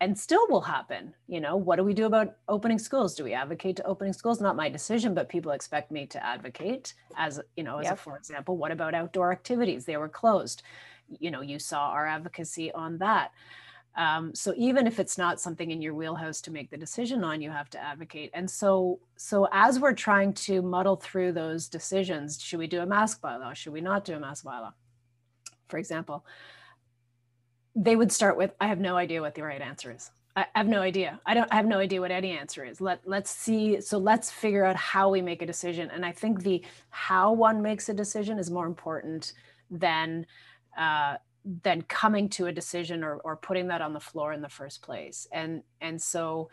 and 0.00 0.18
still 0.18 0.46
will 0.48 0.60
happen 0.60 1.14
you 1.28 1.40
know? 1.40 1.56
What 1.56 1.76
do 1.76 1.84
we 1.84 1.94
do 1.94 2.06
about 2.06 2.36
opening 2.48 2.78
schools? 2.78 3.14
Do 3.14 3.24
we 3.24 3.32
advocate 3.32 3.76
to 3.76 3.86
opening 3.86 4.12
schools? 4.12 4.40
Not 4.40 4.56
my 4.56 4.68
decision 4.68 5.14
but 5.14 5.28
people 5.28 5.52
expect 5.52 5.90
me 5.90 6.06
to 6.06 6.24
advocate 6.24 6.94
as 7.16 7.40
you 7.56 7.64
know 7.64 7.78
as 7.78 7.84
yep. 7.84 7.94
a 7.94 7.96
for 7.96 8.16
example 8.16 8.56
what 8.56 8.72
about 8.72 8.94
outdoor 8.94 9.32
activities? 9.32 9.84
They 9.84 9.96
were 9.96 10.08
closed. 10.08 10.62
You 11.08 11.30
know 11.30 11.40
you 11.40 11.58
saw 11.58 11.88
our 11.90 12.06
advocacy 12.06 12.72
on 12.72 12.98
that. 12.98 13.32
Um, 13.96 14.34
so 14.34 14.52
even 14.58 14.86
if 14.86 15.00
it's 15.00 15.16
not 15.16 15.40
something 15.40 15.70
in 15.70 15.80
your 15.80 15.94
wheelhouse 15.94 16.42
to 16.42 16.50
make 16.50 16.70
the 16.70 16.76
decision 16.76 17.24
on 17.24 17.40
you 17.40 17.50
have 17.50 17.70
to 17.70 17.82
advocate. 17.82 18.30
And 18.34 18.48
so 18.50 19.00
so 19.16 19.48
as 19.52 19.80
we're 19.80 19.94
trying 19.94 20.34
to 20.34 20.62
muddle 20.62 20.96
through 20.96 21.32
those 21.32 21.68
decisions 21.68 22.40
should 22.40 22.58
we 22.58 22.66
do 22.66 22.80
a 22.80 22.86
mask 22.86 23.22
bylaw? 23.22 23.54
Should 23.54 23.72
we 23.72 23.80
not 23.80 24.04
do 24.04 24.14
a 24.14 24.20
mask 24.20 24.44
bylaw? 24.44 24.72
For 25.68 25.78
example 25.78 26.24
they 27.76 27.94
would 27.94 28.10
start 28.10 28.36
with, 28.36 28.52
I 28.60 28.66
have 28.66 28.80
no 28.80 28.96
idea 28.96 29.20
what 29.20 29.34
the 29.34 29.42
right 29.42 29.60
answer 29.60 29.92
is. 29.92 30.10
I 30.34 30.46
have 30.54 30.66
no 30.66 30.82
idea. 30.82 31.18
I 31.24 31.32
don't 31.32 31.50
I 31.50 31.56
have 31.56 31.64
no 31.64 31.78
idea 31.78 32.00
what 32.00 32.10
any 32.10 32.36
answer 32.36 32.62
is. 32.62 32.78
Let 32.78 33.00
let's 33.06 33.30
see. 33.30 33.80
So 33.80 33.96
let's 33.96 34.30
figure 34.30 34.66
out 34.66 34.76
how 34.76 35.08
we 35.08 35.22
make 35.22 35.40
a 35.40 35.46
decision. 35.46 35.90
And 35.90 36.04
I 36.04 36.12
think 36.12 36.42
the 36.42 36.62
how 36.90 37.32
one 37.32 37.62
makes 37.62 37.88
a 37.88 37.94
decision 37.94 38.38
is 38.38 38.50
more 38.50 38.66
important 38.66 39.32
than 39.70 40.26
uh, 40.76 41.16
than 41.62 41.80
coming 41.82 42.28
to 42.30 42.46
a 42.46 42.52
decision 42.52 43.02
or 43.02 43.16
or 43.24 43.34
putting 43.36 43.68
that 43.68 43.80
on 43.80 43.94
the 43.94 44.00
floor 44.00 44.34
in 44.34 44.42
the 44.42 44.48
first 44.50 44.82
place. 44.82 45.26
And 45.32 45.62
and 45.80 46.00
so 46.00 46.50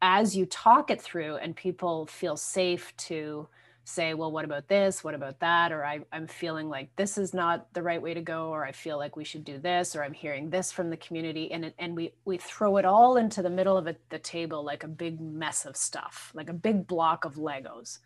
as 0.00 0.36
you 0.36 0.46
talk 0.46 0.88
it 0.88 1.02
through 1.02 1.36
and 1.36 1.56
people 1.56 2.06
feel 2.06 2.36
safe 2.36 2.96
to 2.96 3.48
say, 3.84 4.14
well, 4.14 4.32
what 4.32 4.44
about 4.44 4.66
this? 4.66 5.04
What 5.04 5.14
about 5.14 5.40
that? 5.40 5.70
Or 5.70 5.84
I, 5.84 6.00
am 6.12 6.26
feeling 6.26 6.68
like 6.68 6.94
this 6.96 7.18
is 7.18 7.34
not 7.34 7.72
the 7.74 7.82
right 7.82 8.00
way 8.00 8.14
to 8.14 8.22
go, 8.22 8.48
or 8.48 8.64
I 8.64 8.72
feel 8.72 8.96
like 8.96 9.16
we 9.16 9.24
should 9.24 9.44
do 9.44 9.58
this, 9.58 9.94
or 9.94 10.02
I'm 10.02 10.14
hearing 10.14 10.48
this 10.48 10.72
from 10.72 10.88
the 10.90 10.96
community. 10.96 11.52
And, 11.52 11.72
and 11.78 11.94
we, 11.94 12.12
we 12.24 12.38
throw 12.38 12.78
it 12.78 12.86
all 12.86 13.16
into 13.16 13.42
the 13.42 13.50
middle 13.50 13.76
of 13.76 13.86
it, 13.86 14.00
the 14.08 14.18
table 14.18 14.64
like 14.64 14.84
a 14.84 14.88
big 14.88 15.20
mess 15.20 15.66
of 15.66 15.76
stuff, 15.76 16.32
like 16.34 16.48
a 16.48 16.54
big 16.54 16.86
block 16.86 17.26
of 17.26 17.34
Legos, 17.34 17.98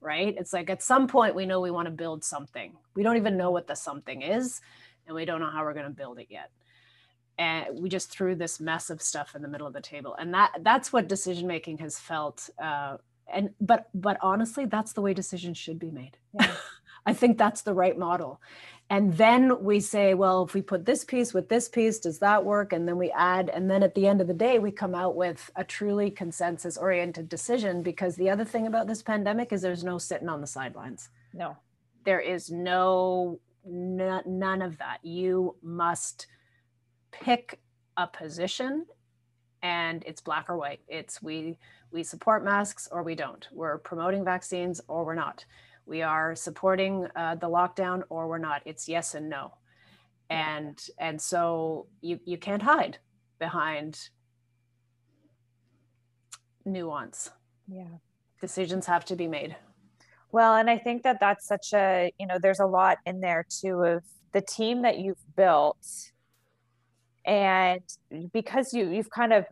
right? 0.00 0.34
It's 0.38 0.52
like 0.52 0.68
at 0.68 0.82
some 0.82 1.08
point 1.08 1.34
we 1.34 1.46
know 1.46 1.60
we 1.60 1.70
want 1.70 1.86
to 1.86 1.92
build 1.92 2.22
something. 2.24 2.76
We 2.94 3.02
don't 3.02 3.16
even 3.16 3.38
know 3.38 3.50
what 3.50 3.66
the 3.66 3.74
something 3.74 4.20
is, 4.20 4.60
and 5.06 5.16
we 5.16 5.24
don't 5.24 5.40
know 5.40 5.50
how 5.50 5.64
we're 5.64 5.74
going 5.74 5.86
to 5.86 5.90
build 5.90 6.18
it 6.18 6.26
yet 6.28 6.50
and 7.38 7.80
we 7.80 7.88
just 7.88 8.10
threw 8.10 8.34
this 8.34 8.60
mess 8.60 8.90
of 8.90 9.00
stuff 9.00 9.34
in 9.34 9.40
the 9.40 9.48
middle 9.48 9.66
of 9.66 9.72
the 9.72 9.80
table 9.80 10.14
and 10.18 10.34
that 10.34 10.52
that's 10.60 10.92
what 10.92 11.08
decision 11.08 11.46
making 11.46 11.78
has 11.78 11.98
felt 11.98 12.50
uh, 12.62 12.98
and 13.32 13.50
but 13.60 13.88
but 13.94 14.16
honestly 14.20 14.64
that's 14.64 14.92
the 14.92 15.02
way 15.02 15.14
decisions 15.14 15.58
should 15.58 15.78
be 15.78 15.90
made. 15.90 16.16
Yeah. 16.34 16.54
i 17.06 17.12
think 17.12 17.36
that's 17.36 17.62
the 17.62 17.74
right 17.74 17.98
model. 17.98 18.40
And 18.90 19.16
then 19.16 19.64
we 19.64 19.80
say 19.80 20.14
well 20.14 20.44
if 20.44 20.54
we 20.54 20.62
put 20.62 20.84
this 20.84 21.04
piece 21.04 21.32
with 21.34 21.48
this 21.48 21.68
piece 21.68 21.98
does 21.98 22.18
that 22.20 22.44
work? 22.44 22.72
And 22.72 22.86
then 22.86 22.96
we 22.96 23.10
add 23.10 23.48
and 23.48 23.70
then 23.70 23.82
at 23.82 23.94
the 23.94 24.06
end 24.06 24.20
of 24.20 24.26
the 24.26 24.34
day 24.34 24.58
we 24.58 24.70
come 24.70 24.94
out 24.94 25.16
with 25.16 25.50
a 25.56 25.64
truly 25.64 26.10
consensus 26.10 26.76
oriented 26.76 27.28
decision 27.28 27.82
because 27.82 28.16
the 28.16 28.30
other 28.30 28.44
thing 28.44 28.66
about 28.66 28.86
this 28.86 29.02
pandemic 29.02 29.52
is 29.52 29.62
there's 29.62 29.84
no 29.84 29.98
sitting 29.98 30.28
on 30.28 30.40
the 30.40 30.46
sidelines. 30.46 31.08
No. 31.32 31.56
There 32.04 32.20
is 32.20 32.50
no 32.50 33.40
n- 33.66 34.22
none 34.26 34.62
of 34.62 34.78
that. 34.78 34.98
You 35.02 35.56
must 35.62 36.26
pick 37.12 37.60
a 37.96 38.06
position 38.06 38.86
and 39.62 40.02
it's 40.06 40.20
black 40.20 40.50
or 40.50 40.56
white 40.56 40.80
it's 40.88 41.22
we 41.22 41.56
we 41.92 42.02
support 42.02 42.44
masks 42.44 42.88
or 42.90 43.02
we 43.02 43.14
don't. 43.14 43.46
We're 43.52 43.78
promoting 43.78 44.24
vaccines 44.24 44.80
or 44.88 45.04
we're 45.04 45.14
not. 45.14 45.44
We 45.84 46.02
are 46.02 46.34
supporting 46.34 47.06
uh, 47.16 47.34
the 47.36 47.48
lockdown 47.48 48.02
or 48.08 48.28
we're 48.28 48.38
not. 48.38 48.62
It's 48.64 48.88
yes 48.88 49.14
and 49.14 49.28
no. 49.28 49.54
And 50.30 50.82
and 50.98 51.20
so 51.20 51.86
you 52.00 52.18
you 52.24 52.38
can't 52.38 52.62
hide 52.62 52.98
behind 53.38 54.08
nuance. 56.64 57.30
Yeah. 57.68 57.84
Decisions 58.40 58.86
have 58.86 59.04
to 59.06 59.16
be 59.16 59.28
made. 59.28 59.56
Well, 60.30 60.56
and 60.56 60.70
I 60.70 60.78
think 60.78 61.02
that 61.02 61.20
that's 61.20 61.46
such 61.46 61.74
a, 61.74 62.10
you 62.18 62.26
know, 62.26 62.38
there's 62.40 62.60
a 62.60 62.66
lot 62.66 62.98
in 63.04 63.20
there 63.20 63.44
too 63.48 63.82
of 63.82 64.02
the 64.32 64.40
team 64.40 64.82
that 64.82 64.98
you've 64.98 65.22
built 65.36 66.11
and 67.24 67.82
because 68.32 68.72
you 68.72 68.88
you've 68.90 69.10
kind 69.10 69.32
of 69.32 69.44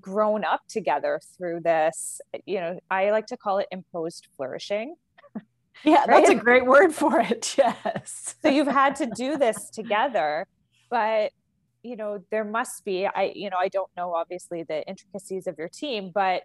grown 0.00 0.44
up 0.44 0.60
together 0.68 1.20
through 1.36 1.60
this 1.60 2.20
you 2.46 2.58
know 2.60 2.78
i 2.90 3.10
like 3.10 3.26
to 3.26 3.36
call 3.36 3.58
it 3.58 3.66
imposed 3.70 4.28
flourishing. 4.36 4.94
Yeah 5.84 6.04
right? 6.06 6.08
that's 6.08 6.30
a 6.30 6.34
great 6.34 6.66
word 6.66 6.94
for 6.94 7.18
it 7.18 7.54
yes. 7.58 8.36
So 8.40 8.48
you've 8.48 8.68
had 8.68 8.94
to 8.96 9.06
do 9.06 9.36
this 9.38 9.70
together 9.70 10.46
but 10.90 11.32
you 11.82 11.96
know 11.96 12.22
there 12.30 12.44
must 12.44 12.84
be 12.84 13.06
i 13.06 13.32
you 13.34 13.50
know 13.50 13.56
i 13.58 13.68
don't 13.68 13.90
know 13.96 14.14
obviously 14.14 14.62
the 14.62 14.86
intricacies 14.86 15.46
of 15.46 15.56
your 15.58 15.68
team 15.68 16.10
but 16.14 16.42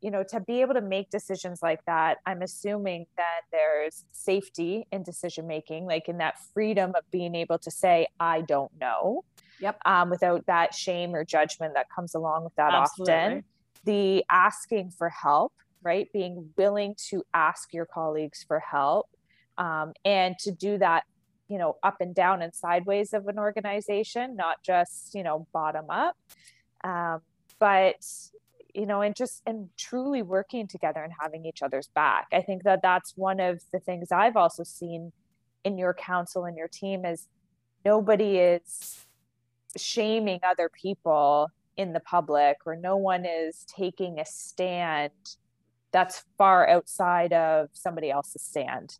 you 0.00 0.10
know 0.10 0.22
to 0.22 0.40
be 0.40 0.60
able 0.60 0.74
to 0.74 0.80
make 0.80 1.08
decisions 1.10 1.60
like 1.62 1.84
that 1.86 2.18
i'm 2.26 2.42
assuming 2.42 3.06
that 3.16 3.42
there's 3.52 4.04
safety 4.12 4.86
in 4.92 5.02
decision 5.02 5.46
making 5.46 5.86
like 5.86 6.08
in 6.08 6.18
that 6.18 6.34
freedom 6.52 6.92
of 6.96 7.08
being 7.10 7.34
able 7.34 7.58
to 7.58 7.70
say 7.70 8.06
i 8.18 8.40
don't 8.42 8.72
know 8.80 9.22
Yep. 9.60 9.78
Um, 9.84 10.10
without 10.10 10.46
that 10.46 10.74
shame 10.74 11.14
or 11.14 11.24
judgment 11.24 11.74
that 11.74 11.86
comes 11.94 12.14
along 12.14 12.44
with 12.44 12.54
that 12.56 12.74
Absolutely. 12.74 13.14
often. 13.14 13.44
The 13.84 14.24
asking 14.30 14.90
for 14.90 15.08
help, 15.08 15.52
right? 15.82 16.08
Being 16.12 16.50
willing 16.56 16.94
to 17.10 17.22
ask 17.32 17.72
your 17.72 17.86
colleagues 17.86 18.44
for 18.46 18.60
help 18.60 19.08
um, 19.58 19.92
and 20.04 20.38
to 20.40 20.50
do 20.50 20.78
that, 20.78 21.04
you 21.48 21.58
know, 21.58 21.76
up 21.82 21.96
and 22.00 22.14
down 22.14 22.42
and 22.42 22.54
sideways 22.54 23.12
of 23.12 23.28
an 23.28 23.38
organization, 23.38 24.36
not 24.36 24.62
just, 24.62 25.14
you 25.14 25.22
know, 25.22 25.46
bottom 25.52 25.86
up. 25.90 26.16
Um, 26.82 27.20
but 27.58 27.96
you 28.74 28.86
know 28.86 29.00
and 29.00 29.14
just 29.14 29.40
and 29.46 29.68
truly 29.76 30.20
working 30.20 30.66
together 30.66 31.02
and 31.02 31.12
having 31.20 31.46
each 31.46 31.62
other's 31.62 31.88
back 31.94 32.26
i 32.32 32.40
think 32.40 32.64
that 32.64 32.82
that's 32.82 33.12
one 33.16 33.40
of 33.40 33.60
the 33.72 33.78
things 33.78 34.08
i've 34.10 34.36
also 34.36 34.64
seen 34.64 35.12
in 35.64 35.78
your 35.78 35.94
council 35.94 36.44
and 36.44 36.56
your 36.56 36.68
team 36.68 37.04
is 37.04 37.28
nobody 37.84 38.38
is 38.38 39.03
shaming 39.76 40.40
other 40.42 40.68
people 40.68 41.50
in 41.76 41.92
the 41.92 42.00
public 42.00 42.58
or 42.66 42.76
no 42.76 42.96
one 42.96 43.24
is 43.24 43.64
taking 43.66 44.18
a 44.18 44.24
stand 44.24 45.10
that's 45.92 46.24
far 46.38 46.68
outside 46.68 47.32
of 47.32 47.68
somebody 47.72 48.10
else's 48.10 48.42
stand 48.42 48.98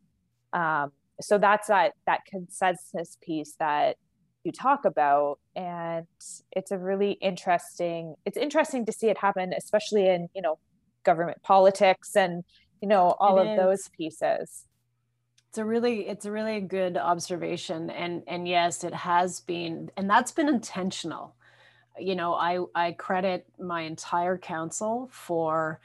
um, 0.52 0.92
so 1.20 1.38
that's 1.38 1.68
that 1.68 1.92
that 2.06 2.24
consensus 2.26 3.16
piece 3.22 3.54
that 3.58 3.96
you 4.44 4.52
talk 4.52 4.84
about 4.84 5.38
and 5.56 6.06
it's 6.52 6.70
a 6.70 6.78
really 6.78 7.12
interesting 7.12 8.14
it's 8.24 8.36
interesting 8.36 8.84
to 8.84 8.92
see 8.92 9.08
it 9.08 9.18
happen 9.18 9.52
especially 9.56 10.08
in 10.08 10.28
you 10.34 10.42
know 10.42 10.58
government 11.04 11.42
politics 11.42 12.16
and 12.16 12.44
you 12.80 12.88
know 12.88 13.14
all 13.20 13.38
it 13.38 13.46
of 13.46 13.52
is. 13.52 13.58
those 13.58 13.88
pieces 13.96 14.64
it's 15.54 15.60
a 15.60 15.64
really 15.64 16.08
it's 16.08 16.24
a 16.24 16.32
really 16.32 16.60
good 16.60 16.96
observation 16.96 17.88
and 17.88 18.24
and 18.26 18.48
yes 18.48 18.82
it 18.82 18.92
has 18.92 19.38
been 19.38 19.88
and 19.96 20.10
that's 20.10 20.32
been 20.32 20.48
intentional. 20.48 21.36
You 21.96 22.16
know 22.16 22.34
i 22.34 22.58
i 22.74 22.90
credit 22.90 23.46
my 23.60 23.82
entire 23.82 24.36
council 24.36 25.08
for 25.12 25.78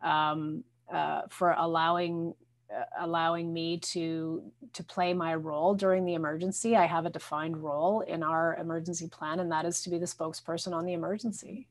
um 0.00 0.62
uh, 0.92 1.22
for 1.28 1.56
allowing 1.58 2.34
uh, 2.72 2.84
allowing 3.00 3.52
me 3.52 3.78
to 3.78 4.44
to 4.74 4.84
play 4.84 5.12
my 5.12 5.34
role 5.34 5.74
during 5.74 6.04
the 6.04 6.14
emergency. 6.14 6.76
I 6.76 6.86
have 6.86 7.04
a 7.04 7.10
defined 7.10 7.56
role 7.56 8.02
in 8.02 8.22
our 8.22 8.54
emergency 8.60 9.08
plan 9.08 9.40
and 9.40 9.50
that 9.50 9.64
is 9.64 9.82
to 9.82 9.90
be 9.90 9.98
the 9.98 10.06
spokesperson 10.06 10.72
on 10.72 10.86
the 10.86 10.92
emergency. 10.92 11.66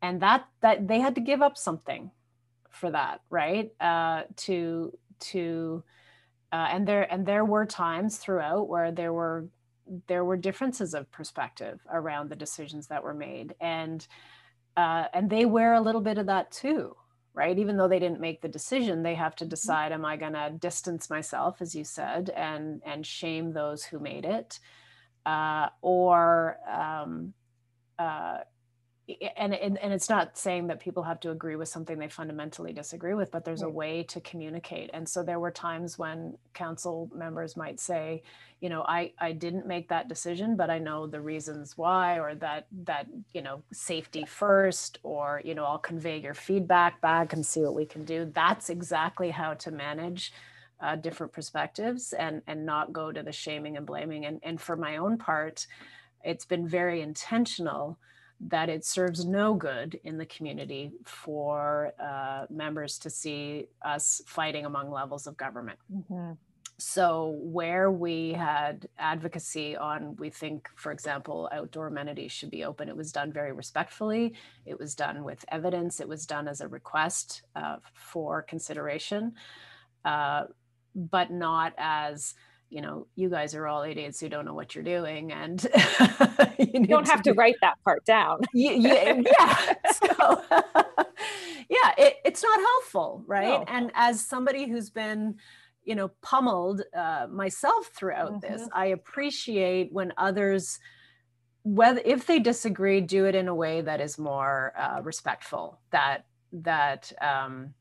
And 0.00 0.22
that 0.22 0.46
that 0.60 0.86
they 0.86 1.00
had 1.00 1.16
to 1.16 1.20
give 1.20 1.42
up 1.42 1.58
something 1.58 2.12
for 2.70 2.88
that 2.92 3.20
right? 3.30 3.72
Uh, 3.80 4.22
to 4.46 4.96
to 5.32 5.82
uh, 6.52 6.68
and 6.70 6.86
there 6.86 7.10
and 7.12 7.26
there 7.26 7.44
were 7.44 7.66
times 7.66 8.18
throughout 8.18 8.68
where 8.68 8.90
there 8.90 9.12
were 9.12 9.46
there 10.06 10.24
were 10.24 10.36
differences 10.36 10.94
of 10.94 11.10
perspective 11.10 11.80
around 11.90 12.28
the 12.28 12.36
decisions 12.36 12.88
that 12.88 13.02
were 13.02 13.14
made 13.14 13.54
and 13.60 14.06
uh, 14.76 15.04
and 15.12 15.30
they 15.30 15.44
wear 15.44 15.74
a 15.74 15.80
little 15.80 16.00
bit 16.00 16.18
of 16.18 16.26
that 16.26 16.50
too 16.50 16.94
right? 17.38 17.58
Even 17.60 17.76
though 17.76 17.86
they 17.86 18.00
didn't 18.00 18.20
make 18.20 18.42
the 18.42 18.48
decision, 18.48 19.04
they 19.04 19.14
have 19.14 19.36
to 19.36 19.44
mm-hmm. 19.44 19.50
decide: 19.50 19.92
Am 19.92 20.04
I 20.04 20.16
going 20.16 20.32
to 20.32 20.50
distance 20.58 21.08
myself, 21.08 21.62
as 21.62 21.72
you 21.72 21.84
said, 21.84 22.30
and 22.30 22.82
and 22.84 23.06
shame 23.06 23.52
those 23.52 23.84
who 23.84 24.00
made 24.00 24.24
it, 24.24 24.58
uh, 25.24 25.68
or 25.80 26.58
um, 26.68 27.32
uh, 27.96 28.38
and, 29.36 29.54
and 29.54 29.78
and 29.78 29.92
it's 29.92 30.10
not 30.10 30.36
saying 30.36 30.66
that 30.66 30.80
people 30.80 31.02
have 31.02 31.20
to 31.20 31.30
agree 31.30 31.56
with 31.56 31.68
something 31.68 31.98
they 31.98 32.08
fundamentally 32.08 32.72
disagree 32.72 33.14
with 33.14 33.30
but 33.30 33.44
there's 33.44 33.62
right. 33.62 33.68
a 33.68 33.72
way 33.72 34.02
to 34.02 34.20
communicate. 34.20 34.90
And 34.92 35.08
so 35.08 35.22
there 35.22 35.40
were 35.40 35.50
times 35.50 35.98
when 35.98 36.36
council 36.52 37.10
members 37.14 37.56
might 37.56 37.80
say 37.80 38.22
you 38.60 38.68
know 38.68 38.82
i 38.82 39.12
i 39.20 39.32
didn't 39.32 39.66
make 39.66 39.88
that 39.88 40.08
decision 40.08 40.56
but 40.56 40.68
i 40.68 40.78
know 40.78 41.06
the 41.06 41.20
reasons 41.20 41.78
why 41.78 42.18
or 42.18 42.34
that 42.34 42.66
that 42.84 43.06
you 43.32 43.40
know 43.40 43.62
safety 43.72 44.24
first 44.26 44.98
or 45.04 45.40
you 45.44 45.54
know 45.54 45.64
i'll 45.64 45.78
convey 45.78 46.18
your 46.18 46.34
feedback 46.34 47.00
back 47.00 47.32
and 47.32 47.46
see 47.46 47.60
what 47.60 47.74
we 47.74 47.86
can 47.86 48.04
do. 48.04 48.30
That's 48.34 48.68
exactly 48.68 49.30
how 49.30 49.54
to 49.54 49.70
manage 49.70 50.32
uh, 50.80 50.96
different 50.96 51.32
perspectives 51.32 52.12
and 52.12 52.42
and 52.46 52.66
not 52.66 52.92
go 52.92 53.12
to 53.12 53.22
the 53.22 53.32
shaming 53.32 53.76
and 53.76 53.86
blaming. 53.86 54.26
And 54.26 54.40
and 54.42 54.60
for 54.60 54.76
my 54.76 54.96
own 54.98 55.18
part 55.18 55.66
it's 56.24 56.44
been 56.44 56.66
very 56.66 57.00
intentional 57.00 57.98
that 58.40 58.68
it 58.68 58.84
serves 58.84 59.24
no 59.24 59.54
good 59.54 59.98
in 60.04 60.16
the 60.16 60.26
community 60.26 60.92
for 61.04 61.92
uh, 62.00 62.46
members 62.50 62.98
to 62.98 63.10
see 63.10 63.66
us 63.82 64.22
fighting 64.26 64.64
among 64.64 64.90
levels 64.90 65.26
of 65.26 65.36
government. 65.36 65.78
Mm-hmm. 65.92 66.32
So, 66.80 67.36
where 67.42 67.90
we 67.90 68.34
had 68.34 68.88
advocacy 69.00 69.76
on, 69.76 70.14
we 70.14 70.30
think, 70.30 70.68
for 70.76 70.92
example, 70.92 71.48
outdoor 71.50 71.88
amenities 71.88 72.30
should 72.30 72.52
be 72.52 72.64
open, 72.64 72.88
it 72.88 72.96
was 72.96 73.10
done 73.10 73.32
very 73.32 73.52
respectfully. 73.52 74.34
It 74.64 74.78
was 74.78 74.94
done 74.94 75.24
with 75.24 75.44
evidence. 75.48 75.98
It 75.98 76.06
was 76.06 76.24
done 76.24 76.46
as 76.46 76.60
a 76.60 76.68
request 76.68 77.42
uh, 77.56 77.78
for 77.94 78.42
consideration, 78.42 79.32
uh, 80.04 80.44
but 80.94 81.32
not 81.32 81.74
as 81.78 82.34
you 82.70 82.82
know, 82.82 83.06
you 83.16 83.30
guys 83.30 83.54
are 83.54 83.66
all 83.66 83.82
idiots 83.82 84.20
who 84.20 84.28
don't 84.28 84.44
know 84.44 84.54
what 84.54 84.74
you're 84.74 84.84
doing, 84.84 85.32
and 85.32 85.62
you, 86.58 86.68
you 86.74 86.86
don't 86.86 87.08
have 87.08 87.22
to, 87.22 87.32
to, 87.32 87.38
write 87.38 87.56
that 87.62 87.82
part 87.82 88.04
down. 88.04 88.40
yeah, 88.54 89.14
yeah. 89.38 89.74
So, 89.92 90.42
yeah, 91.70 91.92
it, 91.96 92.16
it's 92.24 92.42
not 92.42 92.60
helpful, 92.60 93.24
right? 93.26 93.60
No. 93.60 93.64
And 93.68 93.90
as 93.94 94.20
somebody 94.20 94.68
who's 94.68 94.90
been, 94.90 95.36
you 95.84 95.94
know, 95.94 96.10
pummeled 96.20 96.82
uh, 96.94 97.26
myself 97.30 97.90
throughout 97.94 98.32
mm-hmm. 98.32 98.52
this, 98.52 98.68
I 98.72 98.86
appreciate 98.86 99.90
when 99.92 100.12
others, 100.18 100.78
whether 101.62 102.02
if 102.04 102.26
they 102.26 102.38
disagree, 102.38 103.00
do 103.00 103.24
it 103.24 103.34
in 103.34 103.48
a 103.48 103.54
way 103.54 103.80
that 103.80 104.00
is 104.00 104.18
more 104.18 104.74
uh, 104.78 105.00
respectful. 105.02 105.80
That 105.90 106.26
that. 106.52 107.12
Um, 107.20 107.74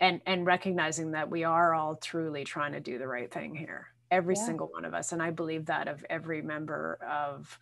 and 0.00 0.20
and 0.26 0.46
recognizing 0.46 1.10
that 1.10 1.28
we 1.28 1.42
are 1.42 1.74
all 1.74 1.96
truly 1.96 2.44
trying 2.44 2.70
to 2.70 2.78
do 2.78 2.98
the 2.98 3.08
right 3.08 3.32
thing 3.32 3.52
here 3.52 3.88
every 4.10 4.34
yeah. 4.36 4.44
single 4.44 4.68
one 4.68 4.84
of 4.84 4.94
us 4.94 5.12
and 5.12 5.22
i 5.22 5.30
believe 5.30 5.66
that 5.66 5.88
of 5.88 6.04
every 6.08 6.42
member 6.42 6.98
of 7.08 7.58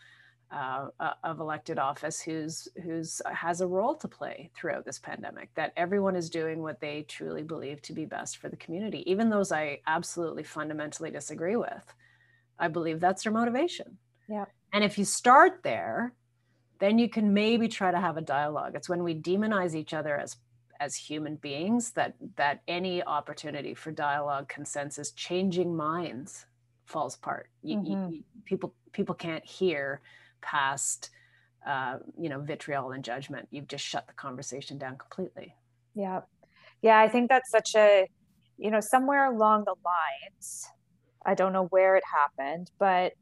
uh, 0.52 0.86
uh, 1.00 1.14
of 1.24 1.40
elected 1.40 1.76
office 1.76 2.20
who's 2.20 2.68
who's 2.84 3.20
uh, 3.26 3.30
has 3.30 3.60
a 3.60 3.66
role 3.66 3.96
to 3.96 4.06
play 4.06 4.48
throughout 4.54 4.84
this 4.84 4.98
pandemic 4.98 5.48
that 5.54 5.72
everyone 5.76 6.14
is 6.14 6.30
doing 6.30 6.62
what 6.62 6.80
they 6.80 7.02
truly 7.08 7.42
believe 7.42 7.82
to 7.82 7.92
be 7.92 8.04
best 8.04 8.36
for 8.36 8.48
the 8.48 8.56
community 8.56 9.02
even 9.10 9.28
those 9.28 9.50
i 9.50 9.80
absolutely 9.86 10.44
fundamentally 10.44 11.10
disagree 11.10 11.56
with. 11.56 11.94
I 12.58 12.68
believe 12.68 13.00
that's 13.00 13.24
their 13.24 13.32
motivation. 13.32 13.98
Yeah. 14.30 14.46
And 14.72 14.82
if 14.82 14.96
you 14.96 15.04
start 15.04 15.62
there 15.62 16.14
then 16.78 16.98
you 16.98 17.08
can 17.08 17.32
maybe 17.32 17.68
try 17.68 17.90
to 17.90 18.00
have 18.00 18.16
a 18.16 18.22
dialogue. 18.22 18.74
It's 18.74 18.88
when 18.88 19.02
we 19.02 19.14
demonize 19.14 19.74
each 19.74 19.94
other 19.94 20.16
as 20.16 20.36
as 20.80 20.94
human 20.96 21.36
beings 21.36 21.92
that 21.92 22.14
that 22.36 22.62
any 22.68 23.02
opportunity 23.02 23.74
for 23.74 23.90
dialogue 23.90 24.48
consensus 24.48 25.10
changing 25.12 25.76
minds 25.76 26.46
falls 26.84 27.16
apart. 27.16 27.50
You, 27.62 27.78
mm-hmm. 27.78 28.14
you, 28.14 28.24
people 28.44 28.74
people 28.92 29.14
can't 29.14 29.44
hear 29.44 30.00
past 30.40 31.10
uh, 31.66 31.98
you 32.18 32.28
know 32.28 32.40
vitriol 32.40 32.92
and 32.92 33.04
judgment. 33.04 33.48
You've 33.50 33.68
just 33.68 33.84
shut 33.84 34.06
the 34.06 34.14
conversation 34.14 34.78
down 34.78 34.96
completely. 34.96 35.54
Yeah 35.94 36.20
yeah 36.82 36.98
i 36.98 37.08
think 37.08 37.28
that's 37.28 37.50
such 37.50 37.70
a 37.74 38.06
you 38.58 38.70
know 38.70 38.80
somewhere 38.80 39.32
along 39.32 39.64
the 39.64 39.74
lines 39.84 40.68
i 41.24 41.34
don't 41.34 41.52
know 41.52 41.64
where 41.70 41.96
it 41.96 42.04
happened 42.14 42.70
but 42.78 43.12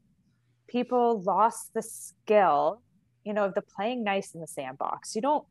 people 0.67 1.21
lost 1.21 1.73
the 1.73 1.81
skill 1.81 2.81
you 3.25 3.33
know 3.33 3.45
of 3.45 3.53
the 3.55 3.61
playing 3.61 4.03
nice 4.03 4.33
in 4.33 4.39
the 4.39 4.47
sandbox. 4.47 5.15
You 5.15 5.21
don't 5.21 5.45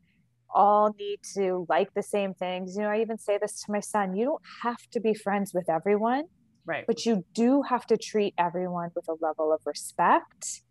all 0.55 0.95
need 0.97 1.19
to 1.35 1.67
like 1.69 1.93
the 1.93 2.01
same 2.01 2.33
things. 2.33 2.75
You 2.75 2.83
know, 2.83 2.89
I 2.89 3.01
even 3.01 3.19
say 3.19 3.37
this 3.39 3.61
to 3.63 3.71
my 3.71 3.81
son 3.81 4.15
you 4.15 4.25
don't 4.25 4.41
have 4.63 4.89
to 4.91 4.99
be 4.99 5.13
friends 5.13 5.53
with 5.53 5.69
everyone. 5.69 6.23
Right. 6.65 6.85
But 6.87 7.05
you 7.05 7.25
do 7.35 7.61
have 7.61 7.85
to 7.87 7.97
treat 7.97 8.33
everyone 8.39 8.89
with 8.95 9.07
a 9.07 9.13
level 9.21 9.53
of 9.53 9.61
respect 9.65 10.63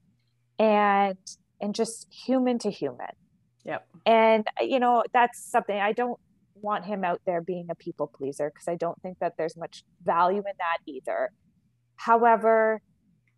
and 0.59 1.19
and 1.61 1.75
just 1.75 2.09
human 2.11 2.59
to 2.61 2.71
human. 2.71 3.15
Yep. 3.65 3.87
And 4.05 4.47
you 4.61 4.81
know, 4.81 5.05
that's 5.13 5.51
something 5.51 5.79
I 5.79 5.93
don't 5.93 6.19
want 6.55 6.87
him 6.87 7.05
out 7.05 7.21
there 7.27 7.43
being 7.43 7.67
a 7.71 7.75
people 7.75 8.07
pleaser 8.07 8.51
because 8.53 8.67
I 8.67 8.75
don't 8.77 9.01
think 9.03 9.19
that 9.21 9.35
there's 9.37 9.57
much 9.57 9.85
value 10.03 10.39
in 10.39 10.55
that 10.59 10.79
either. 10.87 11.31
However, 11.97 12.81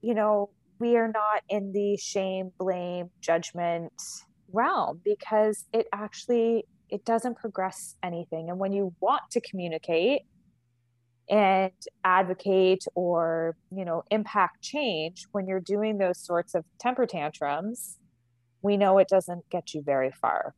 you 0.00 0.14
know, 0.14 0.50
we 0.78 0.96
are 0.96 1.08
not 1.08 1.42
in 1.48 1.72
the 1.72 1.96
shame, 1.96 2.52
blame, 2.58 3.10
judgment, 3.20 3.92
realm 4.52 5.00
because 5.04 5.64
it 5.72 5.86
actually 5.92 6.64
it 6.88 7.04
doesn't 7.04 7.36
progress 7.36 7.96
anything. 8.02 8.48
And 8.48 8.58
when 8.58 8.72
you 8.72 8.94
want 9.00 9.22
to 9.32 9.40
communicate 9.40 10.22
and 11.28 11.72
advocate 12.04 12.84
or 12.94 13.56
you 13.74 13.84
know 13.84 14.04
impact 14.10 14.62
change 14.62 15.26
when 15.32 15.48
you're 15.48 15.60
doing 15.60 15.98
those 15.98 16.20
sorts 16.20 16.54
of 16.54 16.64
temper 16.78 17.04
tantrums 17.04 17.98
we 18.62 18.76
know 18.76 18.98
it 18.98 19.08
doesn't 19.08 19.48
get 19.50 19.74
you 19.74 19.82
very 19.82 20.10
far. 20.10 20.54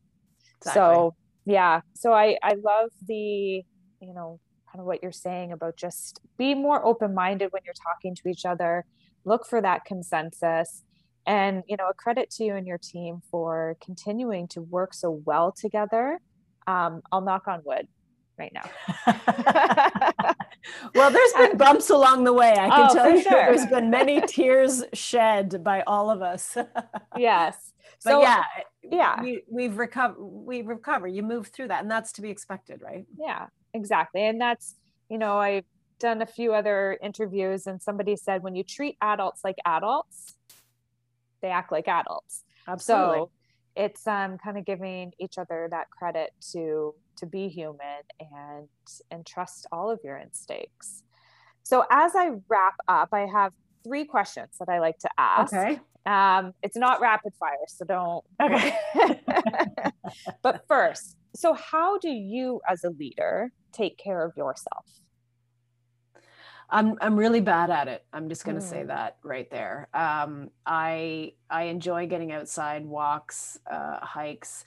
Exactly. 0.57 0.79
so 0.79 1.15
yeah. 1.45 1.81
So 1.95 2.13
i 2.13 2.37
i 2.43 2.53
love 2.63 2.89
the 3.07 3.63
you 4.01 4.13
know 4.13 4.39
kind 4.71 4.79
of 4.79 4.85
what 4.85 5.01
you're 5.01 5.11
saying 5.11 5.51
about 5.51 5.75
just 5.75 6.19
be 6.37 6.53
more 6.53 6.85
open 6.85 7.15
minded 7.15 7.51
when 7.51 7.63
you're 7.65 7.73
talking 7.73 8.15
to 8.15 8.29
each 8.29 8.45
other. 8.45 8.85
Look 9.25 9.45
for 9.47 9.61
that 9.61 9.85
consensus 9.85 10.83
and 11.25 11.63
you 11.67 11.77
know 11.77 11.87
a 11.89 11.93
credit 11.93 12.29
to 12.31 12.43
you 12.43 12.55
and 12.55 12.65
your 12.67 12.77
team 12.77 13.21
for 13.29 13.77
continuing 13.83 14.47
to 14.49 14.61
work 14.61 14.93
so 14.93 15.21
well 15.25 15.51
together. 15.51 16.19
Um, 16.67 17.01
i'll 17.11 17.21
knock 17.21 17.47
on 17.47 17.61
wood 17.65 17.87
right 18.37 18.53
now. 18.53 20.33
Well 20.95 21.11
there's 21.11 21.33
been 21.33 21.57
bumps 21.57 21.89
along 21.89 22.23
the 22.23 22.33
way 22.33 22.51
i 22.51 22.69
can 22.69 22.87
oh, 22.89 22.93
tell 22.93 23.09
you. 23.09 23.21
sure. 23.21 23.31
there's 23.31 23.65
been 23.67 23.89
many 23.89 24.21
tears 24.27 24.83
shed 24.93 25.63
by 25.63 25.81
all 25.87 26.09
of 26.09 26.21
us. 26.21 26.57
Yes. 27.17 27.73
But 28.03 28.11
so, 28.11 28.21
yeah 28.21 28.43
yeah. 28.83 29.21
we, 29.21 29.43
we've 29.49 29.77
recovered 29.77 30.17
we 30.19 30.61
recover. 30.61 31.07
You 31.07 31.23
move 31.23 31.47
through 31.47 31.69
that 31.69 31.81
and 31.81 31.91
that's 31.91 32.11
to 32.13 32.21
be 32.21 32.29
expected 32.29 32.81
right? 32.81 33.05
Yeah 33.17 33.47
exactly. 33.73 34.25
And 34.25 34.39
that's 34.39 34.75
you 35.09 35.17
know 35.17 35.37
i've 35.37 35.65
done 35.99 36.21
a 36.21 36.25
few 36.25 36.53
other 36.53 36.97
interviews 37.01 37.67
and 37.67 37.81
somebody 37.81 38.15
said 38.15 38.41
when 38.41 38.55
you 38.55 38.63
treat 38.63 38.95
adults 39.01 39.41
like 39.43 39.57
adults 39.65 40.35
they 41.41 41.49
act 41.49 41.71
like 41.71 41.87
adults 41.87 42.43
Absolutely. 42.67 43.17
so 43.17 43.31
it's 43.75 44.05
um 44.07 44.37
kind 44.37 44.57
of 44.57 44.65
giving 44.65 45.11
each 45.19 45.37
other 45.37 45.67
that 45.71 45.89
credit 45.89 46.31
to 46.51 46.93
to 47.17 47.25
be 47.25 47.47
human 47.47 48.01
and 48.19 48.67
and 49.11 49.25
trust 49.25 49.67
all 49.71 49.89
of 49.89 49.99
your 50.03 50.17
instincts 50.17 51.03
so 51.63 51.85
as 51.91 52.15
i 52.15 52.31
wrap 52.47 52.75
up 52.87 53.09
i 53.13 53.25
have 53.25 53.53
three 53.83 54.05
questions 54.05 54.55
that 54.59 54.69
i 54.69 54.79
like 54.79 54.97
to 54.99 55.09
ask 55.17 55.53
okay 55.53 55.79
um, 56.05 56.53
it's 56.63 56.77
not 56.77 57.01
rapid 57.01 57.33
fire, 57.39 57.55
so 57.67 57.85
don't. 57.85 58.25
Okay. 58.41 58.73
but 60.41 60.65
first, 60.67 61.17
so 61.35 61.53
how 61.53 61.97
do 61.99 62.09
you, 62.09 62.61
as 62.67 62.83
a 62.83 62.89
leader, 62.89 63.51
take 63.71 63.97
care 63.97 64.25
of 64.25 64.35
yourself? 64.35 64.85
I'm 66.71 66.97
I'm 67.01 67.15
really 67.15 67.41
bad 67.41 67.69
at 67.69 67.87
it. 67.87 68.05
I'm 68.13 68.29
just 68.29 68.45
going 68.45 68.57
to 68.57 68.63
mm. 68.63 68.69
say 68.69 68.83
that 68.83 69.17
right 69.23 69.49
there. 69.49 69.89
Um, 69.93 70.51
I 70.65 71.33
I 71.49 71.63
enjoy 71.63 72.07
getting 72.07 72.31
outside, 72.31 72.85
walks, 72.85 73.59
uh, 73.69 73.99
hikes. 74.01 74.65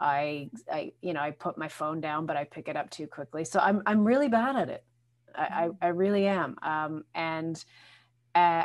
I 0.00 0.50
I 0.70 0.92
you 1.00 1.14
know 1.14 1.20
I 1.20 1.30
put 1.30 1.58
my 1.58 1.68
phone 1.68 2.00
down, 2.00 2.26
but 2.26 2.36
I 2.36 2.44
pick 2.44 2.68
it 2.68 2.76
up 2.76 2.90
too 2.90 3.06
quickly. 3.06 3.44
So 3.44 3.60
I'm 3.60 3.82
I'm 3.86 4.04
really 4.04 4.28
bad 4.28 4.56
at 4.56 4.68
it. 4.68 4.84
I 5.34 5.42
I, 5.42 5.66
Hmm. 5.66 5.72
I 5.82 5.88
really 5.88 6.26
am. 6.26 6.56
Um, 6.62 7.04
and 7.14 7.64
uh, 8.34 8.64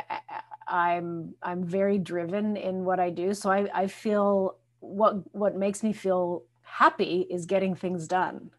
I'm 0.68 1.34
I'm 1.42 1.64
very 1.64 1.98
driven 1.98 2.56
in 2.56 2.84
what 2.84 3.00
I 3.00 3.10
do. 3.10 3.34
So 3.34 3.50
I, 3.50 3.68
I 3.74 3.86
feel 3.86 4.58
what 4.80 5.34
what 5.34 5.56
makes 5.56 5.82
me 5.82 5.92
feel 5.92 6.44
happy 6.62 7.26
is 7.30 7.46
getting 7.46 7.74
things 7.74 8.06
done. 8.06 8.50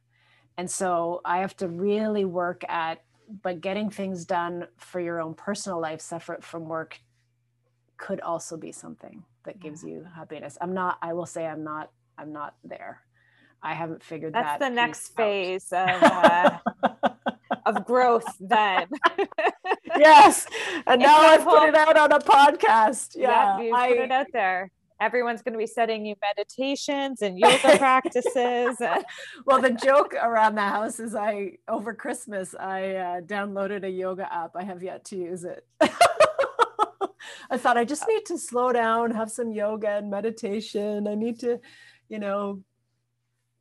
And 0.58 0.72
so 0.72 1.22
I 1.26 1.40
have 1.40 1.56
to 1.58 1.68
really 1.68 2.26
work 2.26 2.64
at 2.70 3.05
but 3.42 3.62
getting 3.62 3.90
things 3.90 4.26
done 4.26 4.68
for 4.78 5.00
your 5.00 5.22
own 5.22 5.34
personal 5.34 5.80
life 5.80 6.02
separate 6.02 6.44
from 6.44 6.68
work 6.68 7.00
could 7.98 8.22
also 8.22 8.58
be 8.58 8.72
something 8.72 9.24
that 9.46 9.60
gives 9.60 9.84
you 9.84 10.06
happiness. 10.16 10.58
I'm 10.60 10.74
not 10.74 10.98
I 11.02 11.14
will 11.14 11.26
say 11.26 11.46
I'm 11.46 11.64
not 11.64 11.92
I'm 12.18 12.34
not 12.34 12.56
there. 12.64 13.02
I 13.62 13.74
haven't 13.74 14.04
figured 14.04 14.34
that 14.34 14.40
out. 14.40 14.44
That's 14.44 14.60
that. 14.60 14.70
the 14.70 14.76
next 14.76 15.12
out. 15.12 15.18
phase 15.18 15.72
of 15.72 16.04
uh, 16.04 16.58
of 17.66 17.86
growth 17.86 18.26
then. 18.40 18.88
yes. 19.98 20.48
And 20.86 21.02
now 21.02 21.18
I've 21.18 21.44
put 21.44 21.68
it 21.68 21.76
out 21.76 21.98
on 21.98 22.12
a 22.12 22.20
podcast. 22.20 23.16
Yeah. 23.16 23.60
you 23.60 23.74
I, 23.74 23.90
put 23.90 23.98
it 23.98 24.12
out 24.12 24.28
there. 24.34 24.72
Everyone's 25.00 25.42
going 25.42 25.54
to 25.54 25.60
be 25.60 25.68
setting 25.68 26.06
you 26.06 26.16
meditations 26.22 27.22
and 27.22 27.38
yoga 27.38 27.58
practices. 27.78 28.78
well, 29.46 29.62
the 29.62 29.72
joke 29.72 30.14
around 30.14 30.56
the 30.56 30.62
house 30.62 31.00
is 31.00 31.16
I, 31.16 31.58
over 31.68 31.94
Christmas, 31.94 32.56
I 32.58 32.96
uh, 32.96 33.22
downloaded 33.22 33.84
a 33.84 33.90
yoga 33.90 34.32
app. 34.34 34.52
I 34.56 34.64
have 34.64 34.82
yet 34.82 35.04
to 35.06 35.18
use 35.18 35.44
it. 35.44 35.66
I 37.50 37.58
thought 37.58 37.78
I 37.78 37.86
just 37.86 38.06
need 38.08 38.26
to 38.28 38.38
slow 38.38 38.72
down, 38.72 39.12
have 39.12 39.30
some 39.30 39.52
yoga 39.52 39.98
and 39.98 40.10
meditation. 40.10 41.08
I 41.08 41.16
need 41.16 41.40
to, 41.42 41.60
you 42.10 42.20
know, 42.20 42.62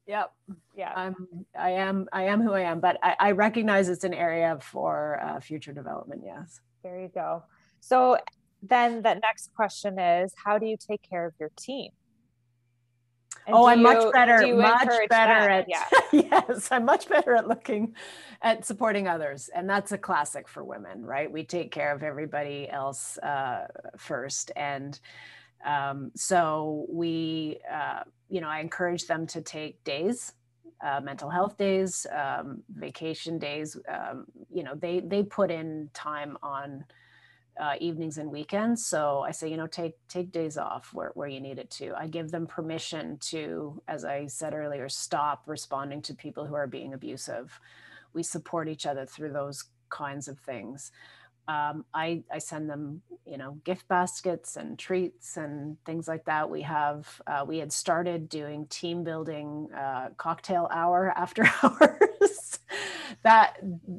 yep. 0.06 0.32
yeah. 0.76 0.92
I'm, 0.94 1.14
I 1.58 1.70
am, 1.70 2.06
I 2.12 2.24
am 2.24 2.40
who 2.40 2.52
I 2.52 2.60
am, 2.60 2.80
but 2.80 2.98
I, 3.02 3.16
I 3.18 3.30
recognize 3.32 3.88
it's 3.88 4.04
an 4.04 4.14
area 4.14 4.58
for 4.60 5.20
uh, 5.20 5.40
future 5.40 5.72
development. 5.72 6.22
Yes. 6.24 6.60
There 6.82 7.00
you 7.00 7.08
go. 7.08 7.42
So 7.80 8.18
then 8.68 9.02
the 9.02 9.14
next 9.14 9.50
question 9.54 9.98
is 9.98 10.32
how 10.44 10.58
do 10.58 10.66
you 10.66 10.76
take 10.76 11.02
care 11.02 11.26
of 11.26 11.34
your 11.38 11.50
team? 11.56 11.90
And 13.46 13.54
oh, 13.54 13.66
I'm 13.66 13.78
you- 13.78 13.84
much 13.84 14.12
better, 14.12 14.56
much 14.56 15.08
better 15.08 15.50
at 15.50 15.66
yeah. 15.68 15.84
yes, 16.12 16.68
I'm 16.70 16.84
much 16.84 17.08
better 17.08 17.36
at 17.36 17.46
looking 17.46 17.94
at 18.40 18.64
supporting 18.64 19.06
others, 19.06 19.50
and 19.54 19.68
that's 19.68 19.92
a 19.92 19.98
classic 19.98 20.48
for 20.48 20.64
women, 20.64 21.04
right? 21.04 21.30
We 21.30 21.44
take 21.44 21.70
care 21.70 21.92
of 21.94 22.02
everybody 22.02 22.68
else 22.70 23.18
uh, 23.18 23.66
first, 23.98 24.50
and 24.56 24.98
um, 25.64 26.10
so 26.14 26.86
we, 26.88 27.58
uh, 27.70 28.00
you 28.28 28.40
know, 28.40 28.48
I 28.48 28.60
encourage 28.60 29.06
them 29.06 29.26
to 29.28 29.40
take 29.42 29.82
days. 29.84 30.32
Uh, 30.84 31.00
mental 31.00 31.30
health 31.30 31.56
days, 31.56 32.06
um, 32.14 32.62
vacation 32.74 33.38
days. 33.38 33.76
Um, 33.88 34.26
you 34.52 34.62
know, 34.62 34.74
they 34.74 35.00
they 35.00 35.22
put 35.22 35.50
in 35.50 35.88
time 35.94 36.36
on 36.42 36.84
uh, 37.60 37.74
evenings 37.80 38.18
and 38.18 38.30
weekends. 38.30 38.84
So 38.84 39.20
I 39.20 39.30
say, 39.30 39.50
you 39.50 39.56
know, 39.56 39.66
take 39.66 39.94
take 40.08 40.32
days 40.32 40.58
off 40.58 40.90
where, 40.92 41.12
where 41.14 41.28
you 41.28 41.40
need 41.40 41.58
it 41.58 41.70
to. 41.72 41.94
I 41.96 42.08
give 42.08 42.30
them 42.30 42.46
permission 42.46 43.18
to, 43.30 43.82
as 43.88 44.04
I 44.04 44.26
said 44.26 44.54
earlier, 44.54 44.88
stop 44.88 45.44
responding 45.46 46.02
to 46.02 46.14
people 46.14 46.46
who 46.46 46.54
are 46.54 46.66
being 46.66 46.94
abusive. 46.94 47.58
We 48.12 48.22
support 48.22 48.68
each 48.68 48.86
other 48.86 49.06
through 49.06 49.32
those 49.32 49.64
kinds 49.90 50.28
of 50.28 50.38
things. 50.40 50.92
Um, 51.48 51.84
I, 51.92 52.22
I 52.32 52.38
send 52.38 52.70
them, 52.70 53.02
you 53.26 53.36
know, 53.36 53.58
gift 53.64 53.86
baskets 53.88 54.56
and 54.56 54.78
treats 54.78 55.36
and 55.36 55.76
things 55.84 56.08
like 56.08 56.24
that. 56.24 56.48
We 56.48 56.62
have, 56.62 57.20
uh, 57.26 57.44
we 57.46 57.58
had 57.58 57.72
started 57.72 58.28
doing 58.30 58.66
team 58.68 59.04
building 59.04 59.68
uh, 59.76 60.10
cocktail 60.16 60.68
hour 60.72 61.12
after 61.16 61.44
hours. 61.62 62.43
that 63.22 63.56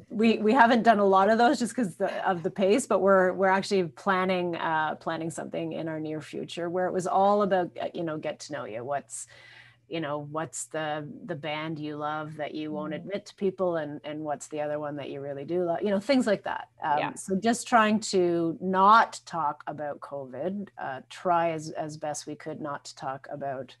we 0.08 0.38
we 0.38 0.52
haven't 0.52 0.82
done 0.82 0.98
a 0.98 1.04
lot 1.04 1.30
of 1.30 1.38
those 1.38 1.58
just 1.58 1.74
because 1.74 1.96
of 2.24 2.42
the 2.42 2.50
pace, 2.50 2.86
but 2.86 3.00
we're 3.00 3.32
we're 3.32 3.48
actually 3.48 3.84
planning 3.84 4.56
uh, 4.56 4.94
planning 4.96 5.30
something 5.30 5.72
in 5.72 5.88
our 5.88 6.00
near 6.00 6.20
future 6.20 6.68
where 6.70 6.86
it 6.86 6.92
was 6.92 7.06
all 7.06 7.42
about 7.42 7.70
uh, 7.80 7.88
you 7.94 8.02
know 8.04 8.18
get 8.18 8.40
to 8.40 8.52
know 8.52 8.64
you. 8.64 8.84
What's 8.84 9.26
you 9.88 10.00
know 10.00 10.18
what's 10.30 10.64
the 10.66 11.08
the 11.26 11.34
band 11.34 11.78
you 11.78 11.96
love 11.96 12.36
that 12.36 12.54
you 12.54 12.72
won't 12.72 12.92
Mhm. 12.92 12.96
admit 12.96 13.26
to 13.26 13.34
people 13.36 13.76
and 13.76 14.00
and 14.04 14.20
what's 14.20 14.48
the 14.48 14.60
other 14.60 14.78
one 14.78 14.96
that 14.96 15.10
you 15.10 15.20
really 15.20 15.44
do 15.44 15.64
love 15.64 15.80
you 15.82 15.90
know 15.90 16.00
things 16.00 16.26
like 16.26 16.42
that 16.42 16.68
um, 16.82 16.98
Yeah. 16.98 17.12
so 17.14 17.36
just 17.36 17.68
trying 17.68 18.00
to 18.00 18.58
not 18.60 19.20
talk 19.26 19.62
about 19.68 20.00
covid 20.00 20.68
uh, 20.78 21.00
try 21.08 21.50
as 21.50 21.70
as 21.70 21.96
best 21.96 22.26
we 22.26 22.34
could 22.34 22.60
not 22.60 22.84
to 22.84 22.96
talk 22.96 23.28
about 23.30 23.76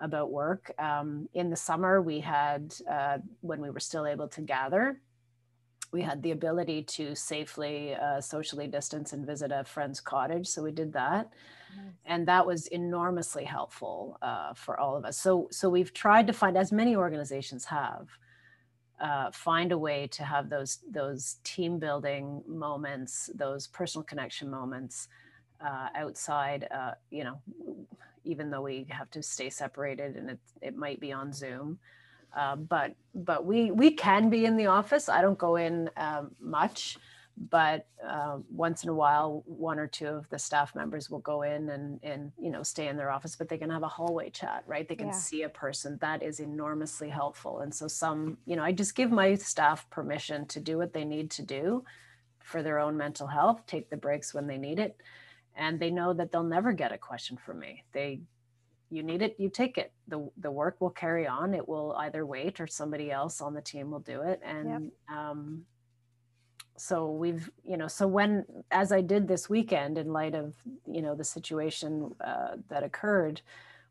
about 0.00 0.30
work 0.30 0.72
um, 0.78 1.28
in 1.34 1.50
the 1.50 1.56
summer 1.56 2.00
we 2.00 2.20
had 2.20 2.74
uh, 2.90 3.18
when 3.40 3.60
we 3.60 3.70
were 3.70 3.80
still 3.80 4.06
able 4.06 4.28
to 4.28 4.40
gather 4.40 5.00
we 5.90 6.02
had 6.02 6.22
the 6.22 6.32
ability 6.32 6.82
to 6.82 7.14
safely 7.14 7.94
uh, 7.94 8.20
socially 8.20 8.66
distance 8.66 9.12
and 9.12 9.26
visit 9.26 9.50
a 9.52 9.64
friend's 9.64 10.00
cottage 10.00 10.46
so 10.46 10.62
we 10.62 10.70
did 10.70 10.92
that 10.92 11.30
and 12.04 12.26
that 12.26 12.46
was 12.46 12.66
enormously 12.68 13.44
helpful 13.44 14.18
uh, 14.22 14.54
for 14.54 14.78
all 14.78 14.96
of 14.96 15.04
us. 15.04 15.18
So, 15.18 15.48
so 15.50 15.68
we've 15.68 15.92
tried 15.92 16.26
to 16.28 16.32
find, 16.32 16.56
as 16.56 16.72
many 16.72 16.96
organizations 16.96 17.66
have, 17.66 18.08
uh, 19.00 19.30
find 19.30 19.70
a 19.70 19.78
way 19.78 20.08
to 20.08 20.24
have 20.24 20.50
those 20.50 20.78
those 20.90 21.36
team 21.44 21.78
building 21.78 22.42
moments, 22.48 23.30
those 23.34 23.68
personal 23.68 24.02
connection 24.02 24.50
moments 24.50 25.06
uh, 25.64 25.88
outside. 25.94 26.66
Uh, 26.74 26.92
you 27.10 27.22
know, 27.22 27.40
even 28.28 28.50
though 28.50 28.62
we 28.62 28.86
have 28.90 29.10
to 29.12 29.22
stay 29.22 29.50
separated 29.50 30.16
and 30.16 30.30
it 30.30 30.40
it 30.62 30.76
might 30.76 31.00
be 31.00 31.12
on 31.12 31.32
Zoom. 31.32 31.80
Uh, 32.36 32.56
but 32.56 32.94
but 33.14 33.46
we 33.46 33.72
we 33.72 33.92
can 33.92 34.30
be 34.30 34.44
in 34.46 34.56
the 34.56 34.66
office. 34.66 35.08
I 35.08 35.22
don't 35.22 35.38
go 35.38 35.56
in 35.56 35.90
um, 35.96 36.32
much 36.40 36.98
but 37.50 37.86
uh, 38.06 38.38
once 38.50 38.82
in 38.84 38.90
a 38.90 38.94
while 38.94 39.42
one 39.46 39.78
or 39.78 39.86
two 39.86 40.06
of 40.08 40.28
the 40.30 40.38
staff 40.38 40.74
members 40.74 41.10
will 41.10 41.20
go 41.20 41.42
in 41.42 41.70
and 41.70 42.00
and 42.02 42.32
you 42.40 42.50
know 42.50 42.62
stay 42.62 42.88
in 42.88 42.96
their 42.96 43.10
office 43.10 43.36
but 43.36 43.48
they 43.48 43.58
can 43.58 43.70
have 43.70 43.82
a 43.84 43.88
hallway 43.88 44.30
chat 44.30 44.64
right 44.66 44.88
they 44.88 44.96
can 44.96 45.08
Yeah. 45.08 45.12
see 45.12 45.42
a 45.42 45.48
person 45.48 45.98
that 46.00 46.22
is 46.22 46.40
enormously 46.40 47.08
helpful 47.08 47.60
and 47.60 47.74
so 47.74 47.88
some 47.88 48.38
you 48.46 48.56
know 48.56 48.64
i 48.64 48.72
just 48.72 48.94
give 48.96 49.10
my 49.12 49.34
staff 49.36 49.88
permission 49.90 50.46
to 50.48 50.60
do 50.60 50.78
what 50.78 50.92
they 50.92 51.04
need 51.04 51.30
to 51.32 51.42
do 51.42 51.84
for 52.40 52.62
their 52.62 52.78
own 52.78 52.96
mental 52.96 53.28
health 53.28 53.66
take 53.66 53.90
the 53.90 53.96
breaks 53.96 54.34
when 54.34 54.46
they 54.46 54.58
need 54.58 54.78
it 54.78 54.96
and 55.58 55.78
they 55.80 55.90
know 55.90 56.14
that 56.14 56.32
they'll 56.32 56.44
never 56.44 56.72
get 56.72 56.92
a 56.92 56.98
question 56.98 57.36
from 57.36 57.58
me. 57.60 57.84
They 57.92 58.22
you 58.90 59.02
need 59.02 59.22
it 59.22 59.36
you 59.38 59.50
take 59.50 59.78
it. 59.78 59.92
The 60.08 60.30
the 60.38 60.50
work 60.50 60.80
will 60.80 60.90
carry 60.90 61.26
on. 61.26 61.54
It 61.54 61.68
will 61.68 61.94
either 61.98 62.24
wait 62.26 62.60
or 62.60 62.66
somebody 62.68 63.10
else 63.10 63.42
on 63.42 63.54
the 63.54 63.62
team 63.62 63.90
will 63.90 64.00
do 64.00 64.22
it. 64.22 64.40
And 64.44 64.92
um 65.08 65.66
so 66.76 67.10
we've 67.10 67.50
you 67.64 67.76
know 67.76 67.88
so 67.88 68.06
when 68.06 68.44
as 68.70 68.92
i 68.92 69.00
did 69.00 69.26
this 69.26 69.50
weekend 69.50 69.98
in 69.98 70.12
light 70.12 70.34
of 70.34 70.54
you 70.86 71.02
know 71.02 71.14
the 71.14 71.24
situation 71.24 72.14
uh, 72.24 72.56
that 72.68 72.84
occurred 72.84 73.42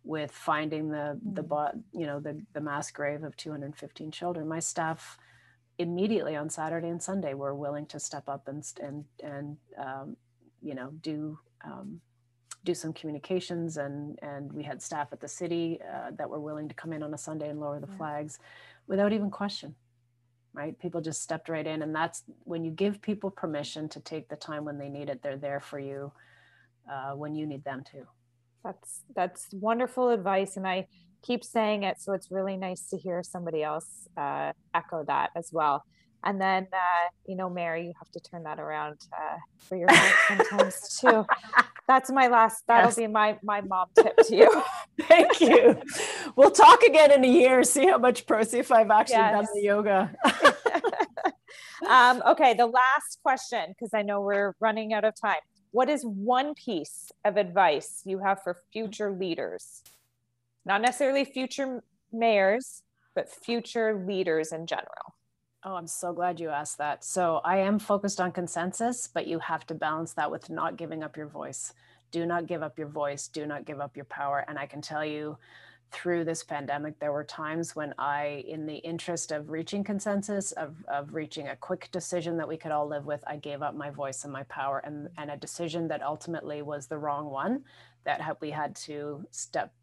with 0.05 0.31
finding 0.31 0.89
the 0.89 1.19
the 1.33 1.43
Mhm. 1.43 1.47
bot 1.49 1.75
you 1.93 2.05
know 2.05 2.19
the 2.21 2.41
the 2.53 2.61
mass 2.61 2.91
grave 2.91 3.23
of 3.23 3.35
215 3.35 4.11
children 4.11 4.47
my 4.47 4.59
staff 4.59 5.17
immediately 5.77 6.35
on 6.35 6.49
saturday 6.49 6.89
and 6.89 7.03
sunday 7.03 7.33
were 7.33 7.53
willing 7.53 7.85
to 7.87 7.99
step 7.99 8.29
up 8.29 8.47
and 8.47 8.63
and 8.81 9.05
and 9.21 9.57
um, 9.77 10.15
you 10.61 10.73
know 10.73 10.91
do 11.01 11.37
um, 11.63 11.99
do 12.63 12.73
some 12.73 12.93
communications 12.93 13.77
and 13.77 14.17
and 14.21 14.51
we 14.51 14.63
had 14.63 14.81
staff 14.81 15.07
at 15.11 15.19
the 15.19 15.27
city 15.27 15.79
uh, 15.93 16.11
that 16.17 16.29
were 16.29 16.39
willing 16.39 16.67
to 16.67 16.75
come 16.75 16.91
in 16.93 17.03
on 17.03 17.13
a 17.13 17.17
sunday 17.17 17.49
and 17.49 17.59
lower 17.59 17.79
the 17.79 17.87
Yeah. 17.87 17.97
flags 17.97 18.39
without 18.87 19.13
even 19.13 19.29
question 19.29 19.75
right 20.53 20.77
people 20.79 21.01
just 21.01 21.21
stepped 21.21 21.49
right 21.49 21.67
in 21.67 21.81
and 21.81 21.93
that's 21.95 22.23
when 22.43 22.63
you 22.65 22.71
give 22.71 23.01
people 23.01 23.29
permission 23.29 23.87
to 23.89 23.99
take 23.99 24.27
the 24.27 24.35
time 24.35 24.65
when 24.65 24.77
they 24.77 24.89
need 24.89 25.09
it 25.09 25.21
they're 25.21 25.37
there 25.37 25.59
for 25.59 25.79
you 25.79 26.11
uh, 26.91 27.11
when 27.13 27.35
you 27.35 27.45
need 27.45 27.63
them 27.63 27.83
to 27.91 28.07
That's 28.63 29.01
that's 29.15 29.47
wonderful 29.53 30.09
advice, 30.09 30.57
and 30.57 30.67
I 30.67 30.87
keep 31.21 31.43
saying 31.43 31.83
it, 31.83 31.99
so 32.01 32.13
it's 32.13 32.31
really 32.31 32.57
nice 32.57 32.89
to 32.89 32.97
hear 32.97 33.23
somebody 33.23 33.63
else 33.63 34.07
uh, 34.17 34.51
echo 34.73 35.03
that 35.05 35.29
as 35.35 35.49
well. 35.53 35.83
And 36.23 36.41
then, 36.41 36.67
uh, 36.73 37.09
you 37.25 37.35
know, 37.35 37.49
Mary, 37.49 37.85
you 37.85 37.93
have 37.99 38.11
to 38.11 38.19
turn 38.19 38.43
that 38.43 38.59
around 38.59 38.97
uh, 39.13 39.37
for 39.57 39.77
your 39.77 39.87
sometimes 40.27 40.99
too. 40.99 41.25
That's 41.87 42.11
my 42.11 42.27
last. 42.27 42.63
That'll 42.67 42.89
yes. 42.89 42.95
be 42.95 43.07
my 43.07 43.37
my 43.43 43.61
mom 43.61 43.87
tip 43.95 44.17
to 44.17 44.35
you. 44.35 44.63
Thank 45.01 45.39
you. 45.39 45.79
We'll 46.35 46.51
talk 46.51 46.81
again 46.81 47.11
in 47.11 47.23
a 47.23 47.27
year. 47.27 47.63
See 47.63 47.87
how 47.87 47.97
much 47.97 48.25
proceed 48.25 48.69
I've 48.71 48.89
actually 48.89 49.15
yes. 49.15 49.33
done 49.33 49.47
the 49.53 49.61
yoga. 49.61 50.15
um, 51.89 52.21
okay, 52.27 52.53
the 52.53 52.65
last 52.65 53.19
question 53.23 53.67
because 53.69 53.93
I 53.93 54.01
know 54.01 54.21
we're 54.21 54.53
running 54.59 54.93
out 54.93 55.05
of 55.05 55.13
time. 55.19 55.39
What 55.71 55.89
is 55.89 56.03
one 56.03 56.55
piece 56.55 57.11
of 57.23 57.37
advice 57.37 58.01
you 58.05 58.19
have 58.19 58.41
for 58.41 58.57
future 58.71 59.11
leaders? 59.11 59.83
Not 60.65 60.81
necessarily 60.81 61.23
future 61.23 61.83
mayors, 62.11 62.83
but 63.15 63.29
future 63.29 64.03
leaders 64.05 64.51
in 64.51 64.65
general. 64.65 65.16
Oh, 65.63 65.73
I'm 65.75 65.87
so 65.87 66.13
glad 66.13 66.39
you 66.39 66.49
asked 66.49 66.77
that. 66.77 67.03
So 67.03 67.41
I 67.43 67.57
am 67.57 67.79
focused 67.79 68.21
on 68.21 68.31
consensus, 68.31 69.09
but 69.11 69.25
you 69.25 69.39
have 69.39 69.65
to 69.67 69.73
balance 69.73 70.13
that 70.13 70.29
with 70.29 70.49
not 70.49 70.77
giving 70.77 71.03
up 71.03 71.17
your 71.17 71.25
voice. 71.25 71.73
Do 72.11 72.25
not 72.25 72.45
give 72.45 72.61
up 72.61 72.77
your 72.77 72.87
voice. 72.87 73.27
Do 73.27 73.45
not 73.47 73.65
give 73.65 73.81
up 73.81 73.95
your 73.95 74.05
power. 74.05 74.45
And 74.47 74.59
I 74.59 74.67
can 74.67 74.81
tell 74.81 75.03
you 75.03 75.37
through 75.91 76.25
this 76.25 76.43
pandemic, 76.43 76.99
there 76.99 77.11
were 77.11 77.23
times 77.23 77.75
when 77.75 77.93
I, 77.97 78.45
in 78.47 78.67
the 78.67 78.75
interest 78.75 79.31
of 79.31 79.49
reaching 79.49 79.83
consensus, 79.83 80.51
of, 80.51 80.75
of 80.87 81.13
reaching 81.13 81.47
a 81.47 81.55
quick 81.55 81.89
decision 81.91 82.37
that 82.37 82.47
we 82.47 82.57
could 82.57 82.71
all 82.71 82.87
live 82.87 83.05
with, 83.05 83.23
I 83.25 83.37
gave 83.37 83.63
up 83.63 83.73
my 83.73 83.89
voice 83.89 84.25
and 84.25 84.33
my 84.33 84.43
power 84.43 84.79
and, 84.85 85.09
and 85.17 85.31
a 85.31 85.37
decision 85.37 85.87
that 85.87 86.03
ultimately 86.03 86.61
was 86.61 86.85
the 86.85 86.97
wrong 86.99 87.31
one 87.31 87.63
that 88.03 88.37
we 88.41 88.51
had 88.51 88.75
to 88.75 89.25
step, 89.31 89.73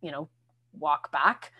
you 0.00 0.10
know, 0.10 0.28
walk 0.78 1.12
back. 1.12 1.52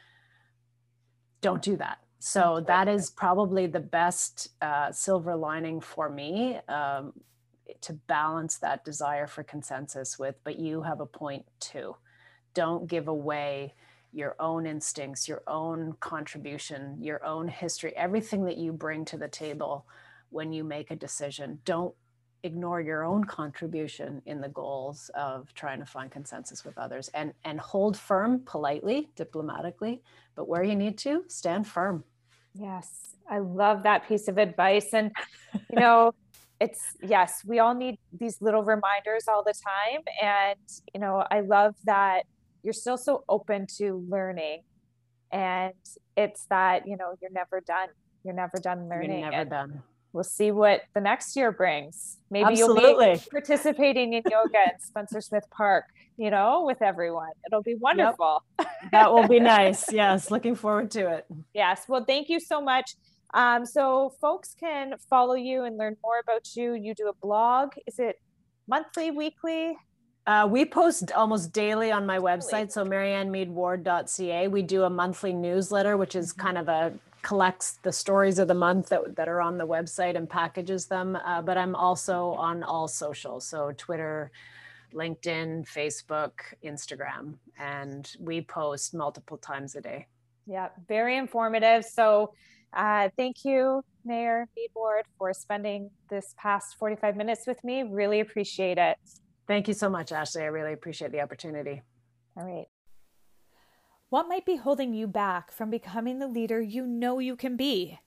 Don't 1.43 1.61
do 1.61 1.77
that 1.77 1.99
so 2.25 2.63
that 2.69 2.87
is 2.87 3.11
probably 3.11 3.67
the 3.67 3.81
best 3.81 4.51
uh, 4.63 4.93
silver 4.93 5.35
lining 5.35 5.81
for 5.81 6.09
me 6.09 6.57
um, 6.69 7.13
to 7.81 7.95
balance 7.95 8.59
that 8.59 8.85
desire 8.85 9.27
for 9.27 9.43
consensus 9.43 10.21
with 10.21 10.37
but 10.45 10.57
you 10.57 10.83
have 10.83 11.01
a 11.01 11.07
point 11.07 11.45
too. 11.59 11.97
Don't 12.55 12.87
give 12.87 13.09
away 13.09 13.75
your 14.13 14.37
own 14.39 14.67
instincts 14.67 15.27
your 15.27 15.43
own 15.49 15.95
contribution 15.99 16.97
your 17.01 17.25
own 17.25 17.49
history 17.49 17.93
everything 17.97 18.45
that 18.45 18.57
you 18.57 18.73
bring 18.73 19.05
to 19.07 19.17
the 19.17 19.27
table 19.27 19.85
when 20.31 20.53
you 20.53 20.63
make 20.63 20.93
a 20.93 20.97
decision. 20.97 21.59
Don't 21.65 21.93
ignore 22.45 22.81
your 22.81 23.03
own 23.03 23.25
contribution 23.25 24.23
in 24.27 24.41
the 24.41 24.49
goals 24.49 25.11
of 25.17 25.53
trying 25.55 25.81
to 25.81 25.87
find 25.87 26.11
consensus 26.13 26.65
with 26.65 26.79
others 26.79 27.11
and 27.15 27.33
and 27.45 27.59
hold 27.59 27.97
firm 27.97 28.41
politely 28.45 29.11
diplomatically 29.17 30.03
but 30.37 30.49
where 30.49 30.63
you 30.63 30.77
need 30.77 30.97
to 30.97 31.25
stand 31.27 31.67
firm 31.67 32.05
Yes, 32.55 33.17
I 33.31 33.39
love 33.39 33.83
that 33.85 34.09
piece 34.09 34.29
of 34.29 34.39
advice. 34.39 34.93
And, 34.93 35.11
you 35.55 35.81
know, 35.81 36.13
it's 36.61 36.81
yes, 37.03 37.43
we 37.45 37.59
all 37.59 37.75
need 37.75 37.99
these 38.13 38.41
little 38.41 38.63
reminders 38.63 39.27
all 39.29 39.43
the 39.43 39.55
time. 39.55 40.03
And, 40.23 40.59
you 40.95 41.01
know, 41.01 41.25
I 41.31 41.41
love 41.41 41.75
that 41.85 42.23
you're 42.63 42.73
still 42.73 42.99
so 42.99 43.25
open 43.29 43.67
to 43.79 44.05
learning. 44.09 44.63
And 45.31 45.73
it's 46.17 46.45
that, 46.51 46.87
you 46.87 46.97
know, 46.97 47.15
you're 47.21 47.33
never 47.33 47.61
done. 47.61 47.89
You're 48.25 48.35
never 48.35 48.59
done 48.59 48.89
learning. 48.89 49.21
You're 49.21 49.31
never 49.31 49.51
done 49.51 49.83
we'll 50.13 50.25
see 50.25 50.51
what 50.51 50.83
the 50.95 51.01
next 51.01 51.37
year 51.37 51.53
brings. 51.53 52.19
Maybe 52.31 52.53
Absolutely. 52.53 53.07
you'll 53.07 53.17
be 53.17 53.23
participating 53.31 54.13
in 54.13 54.23
yoga 54.31 54.59
at 54.67 54.83
Spencer 54.83 55.21
Smith 55.21 55.45
Park, 55.51 55.87
you 56.17 56.31
know, 56.31 56.65
with 56.65 56.83
everyone. 56.83 57.31
It'll 57.47 57.63
be 57.63 57.75
wonderful. 57.75 58.43
Yep. 58.59 58.69
that 58.93 59.13
will 59.13 59.29
be 59.29 59.41
nice. 59.57 59.93
Yes. 59.93 60.31
Looking 60.31 60.55
forward 60.55 60.91
to 60.93 61.09
it. 61.09 61.27
Yes. 61.55 61.85
Well, 61.89 62.05
thank 62.05 62.29
you 62.29 62.41
so 62.41 62.61
much. 62.61 62.95
Um, 63.35 63.65
so 63.65 64.13
folks 64.21 64.55
can 64.59 64.95
follow 65.09 65.35
you 65.35 65.65
and 65.65 65.79
learn 65.79 65.97
more 66.03 66.19
about 66.23 66.55
you. 66.55 66.75
You 66.75 66.95
do 66.95 67.09
a 67.09 67.15
blog. 67.15 67.73
Is 67.87 67.99
it 67.99 68.21
monthly, 68.67 69.11
weekly? 69.11 69.77
Uh, 70.27 70.47
we 70.49 70.65
post 70.65 71.11
almost 71.13 71.53
daily 71.53 71.91
on 71.91 72.07
my 72.07 72.19
website, 72.19 72.71
so 72.71 72.85
mariannemeedward.ca. 72.85 74.49
We 74.49 74.63
do 74.63 74.85
a 74.85 74.91
monthly 74.91 75.33
newsletter, 75.33 75.97
which 75.97 76.15
is 76.15 76.33
mm-hmm. 76.33 76.43
kind 76.43 76.59
of 76.59 76.69
a 76.69 76.93
collects 77.23 77.79
the 77.83 77.93
stories 77.93 78.39
of 78.39 78.49
the 78.49 78.55
month 78.55 78.89
that, 78.89 79.17
that 79.17 79.29
are 79.29 79.41
on 79.41 79.57
the 79.57 79.67
website 79.67 80.17
and 80.17 80.29
packages 80.29 80.87
them. 80.87 81.17
Uh, 81.25 81.41
but 81.41 81.57
I'm 81.57 81.75
also 81.75 82.31
on 82.33 82.63
all 82.63 82.89
social, 82.89 83.41
so 83.41 83.73
Twitter, 83.77 84.31
LinkedIn, 84.93 85.67
Facebook, 85.69 86.33
Instagram, 86.65 87.35
and 87.59 88.11
we 88.21 88.41
post 88.41 88.95
multiple 88.95 89.37
times 89.37 89.75
a 89.77 89.81
day. 89.81 90.07
Yeah, 90.47 90.69
very 90.89 91.17
informative. 91.17 91.85
So 91.85 92.35
uh, 92.73 93.11
thank 93.17 93.45
you, 93.45 93.83
Mayor 94.05 94.49
Meed 94.57 94.71
for 95.19 95.33
spending 95.35 95.91
this 96.09 96.35
past 96.37 96.77
45 96.79 97.17
minutes 97.17 97.47
with 97.47 97.63
me. 97.63 97.83
Really 97.83 98.21
appreciate 98.21 98.79
it. 98.79 98.97
Thank 99.47 99.69
you 99.69 99.75
so 99.75 99.91
much, 99.91 100.11
Ashlee. 100.11 100.43
I 100.43 100.47
really 100.47 100.73
appreciate 100.73 101.13
the 101.13 101.21
opportunity. 101.21 101.83
All 102.37 102.45
right. 102.45 102.67
What 104.09 104.29
might 104.29 104.45
be 104.45 104.57
holding 104.57 104.95
you 104.95 105.07
back 105.07 105.51
from 105.51 105.71
becoming 105.71 106.19
the 106.19 106.27
leader 106.27 106.61
you 106.61 106.87
know 106.87 107.19
you 107.19 107.37
can 107.37 107.57
be? 107.57 107.99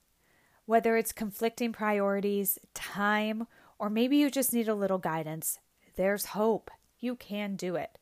Whether 0.66 0.98
it's 0.98 1.12
conflicting 1.12 1.74
priorities, 1.74 2.58
time, 2.74 3.48
or 3.80 3.90
maybe 3.90 4.18
you 4.18 4.30
just 4.30 4.54
need 4.54 4.68
a 4.68 4.76
little 4.76 4.98
guidance, 4.98 5.60
there's 5.96 6.28
hope. 6.28 6.72
You 7.00 7.16
can 7.16 7.56
do 7.56 7.76
it. 7.76 7.98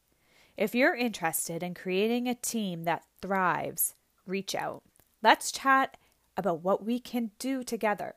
If 0.56 0.76
you're 0.76 0.96
interested 0.96 1.64
in 1.64 1.74
creating 1.74 2.28
a 2.28 2.36
team 2.36 2.84
that 2.84 3.06
thrives, 3.22 3.96
reach 4.26 4.54
out. 4.56 4.84
Let's 5.22 5.52
chat 5.52 5.98
about 6.38 6.64
what 6.64 6.86
we 6.86 7.00
can 7.00 7.32
do 7.40 7.64
together. 7.64 8.16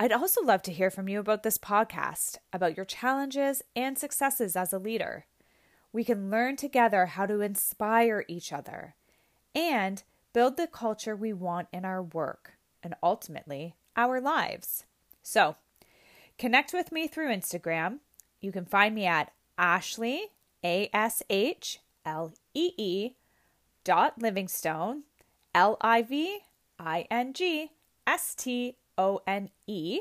I'd 0.00 0.12
also 0.12 0.42
love 0.42 0.62
to 0.62 0.72
hear 0.72 0.90
from 0.90 1.08
you 1.08 1.20
about 1.20 1.42
this 1.42 1.58
podcast, 1.58 2.38
about 2.52 2.76
your 2.76 2.86
challenges 2.86 3.62
and 3.74 3.98
successes 3.98 4.56
as 4.56 4.72
a 4.72 4.78
leader 4.78 5.26
we 5.92 6.04
can 6.04 6.30
learn 6.30 6.56
together 6.56 7.06
how 7.06 7.26
to 7.26 7.40
inspire 7.40 8.24
each 8.28 8.52
other 8.52 8.94
and 9.54 10.02
build 10.32 10.56
the 10.56 10.66
culture 10.66 11.16
we 11.16 11.32
want 11.32 11.68
in 11.72 11.84
our 11.84 12.02
work 12.02 12.52
and 12.82 12.94
ultimately 13.02 13.74
our 13.96 14.20
lives. 14.20 14.84
So, 15.22 15.56
connect 16.38 16.72
with 16.72 16.92
me 16.92 17.08
through 17.08 17.34
Instagram. 17.34 17.98
You 18.40 18.52
can 18.52 18.64
find 18.64 18.94
me 18.94 19.06
at 19.06 19.32
Ashlee, 19.58 20.20
A 20.64 20.88
S 20.92 21.22
H 21.28 21.80
L 22.04 22.32
E 22.54 22.72
E 22.76 23.14
dot 23.84 24.20
Livingstone, 24.20 25.02
L 25.54 25.76
I 25.80 26.02
V 26.02 26.38
I 26.78 27.06
N 27.10 27.32
G 27.32 27.72
S 28.06 28.34
T 28.34 28.76
O 28.96 29.20
N 29.26 29.50
E, 29.66 30.00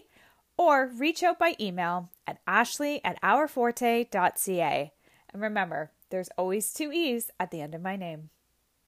or 0.57 0.87
reach 0.87 1.23
out 1.23 1.39
by 1.39 1.55
email 1.59 2.09
at 2.25 2.43
ashlee 2.45 3.01
at 3.03 3.21
ourforte.ca. 3.21 4.91
And 5.29 5.41
remember, 5.41 5.91
there's 6.09 6.29
always 6.37 6.73
two 6.73 6.91
E's 6.91 7.31
at 7.39 7.51
the 7.51 7.61
end 7.61 7.75
of 7.75 7.81
my 7.81 7.95
name. 7.95 8.29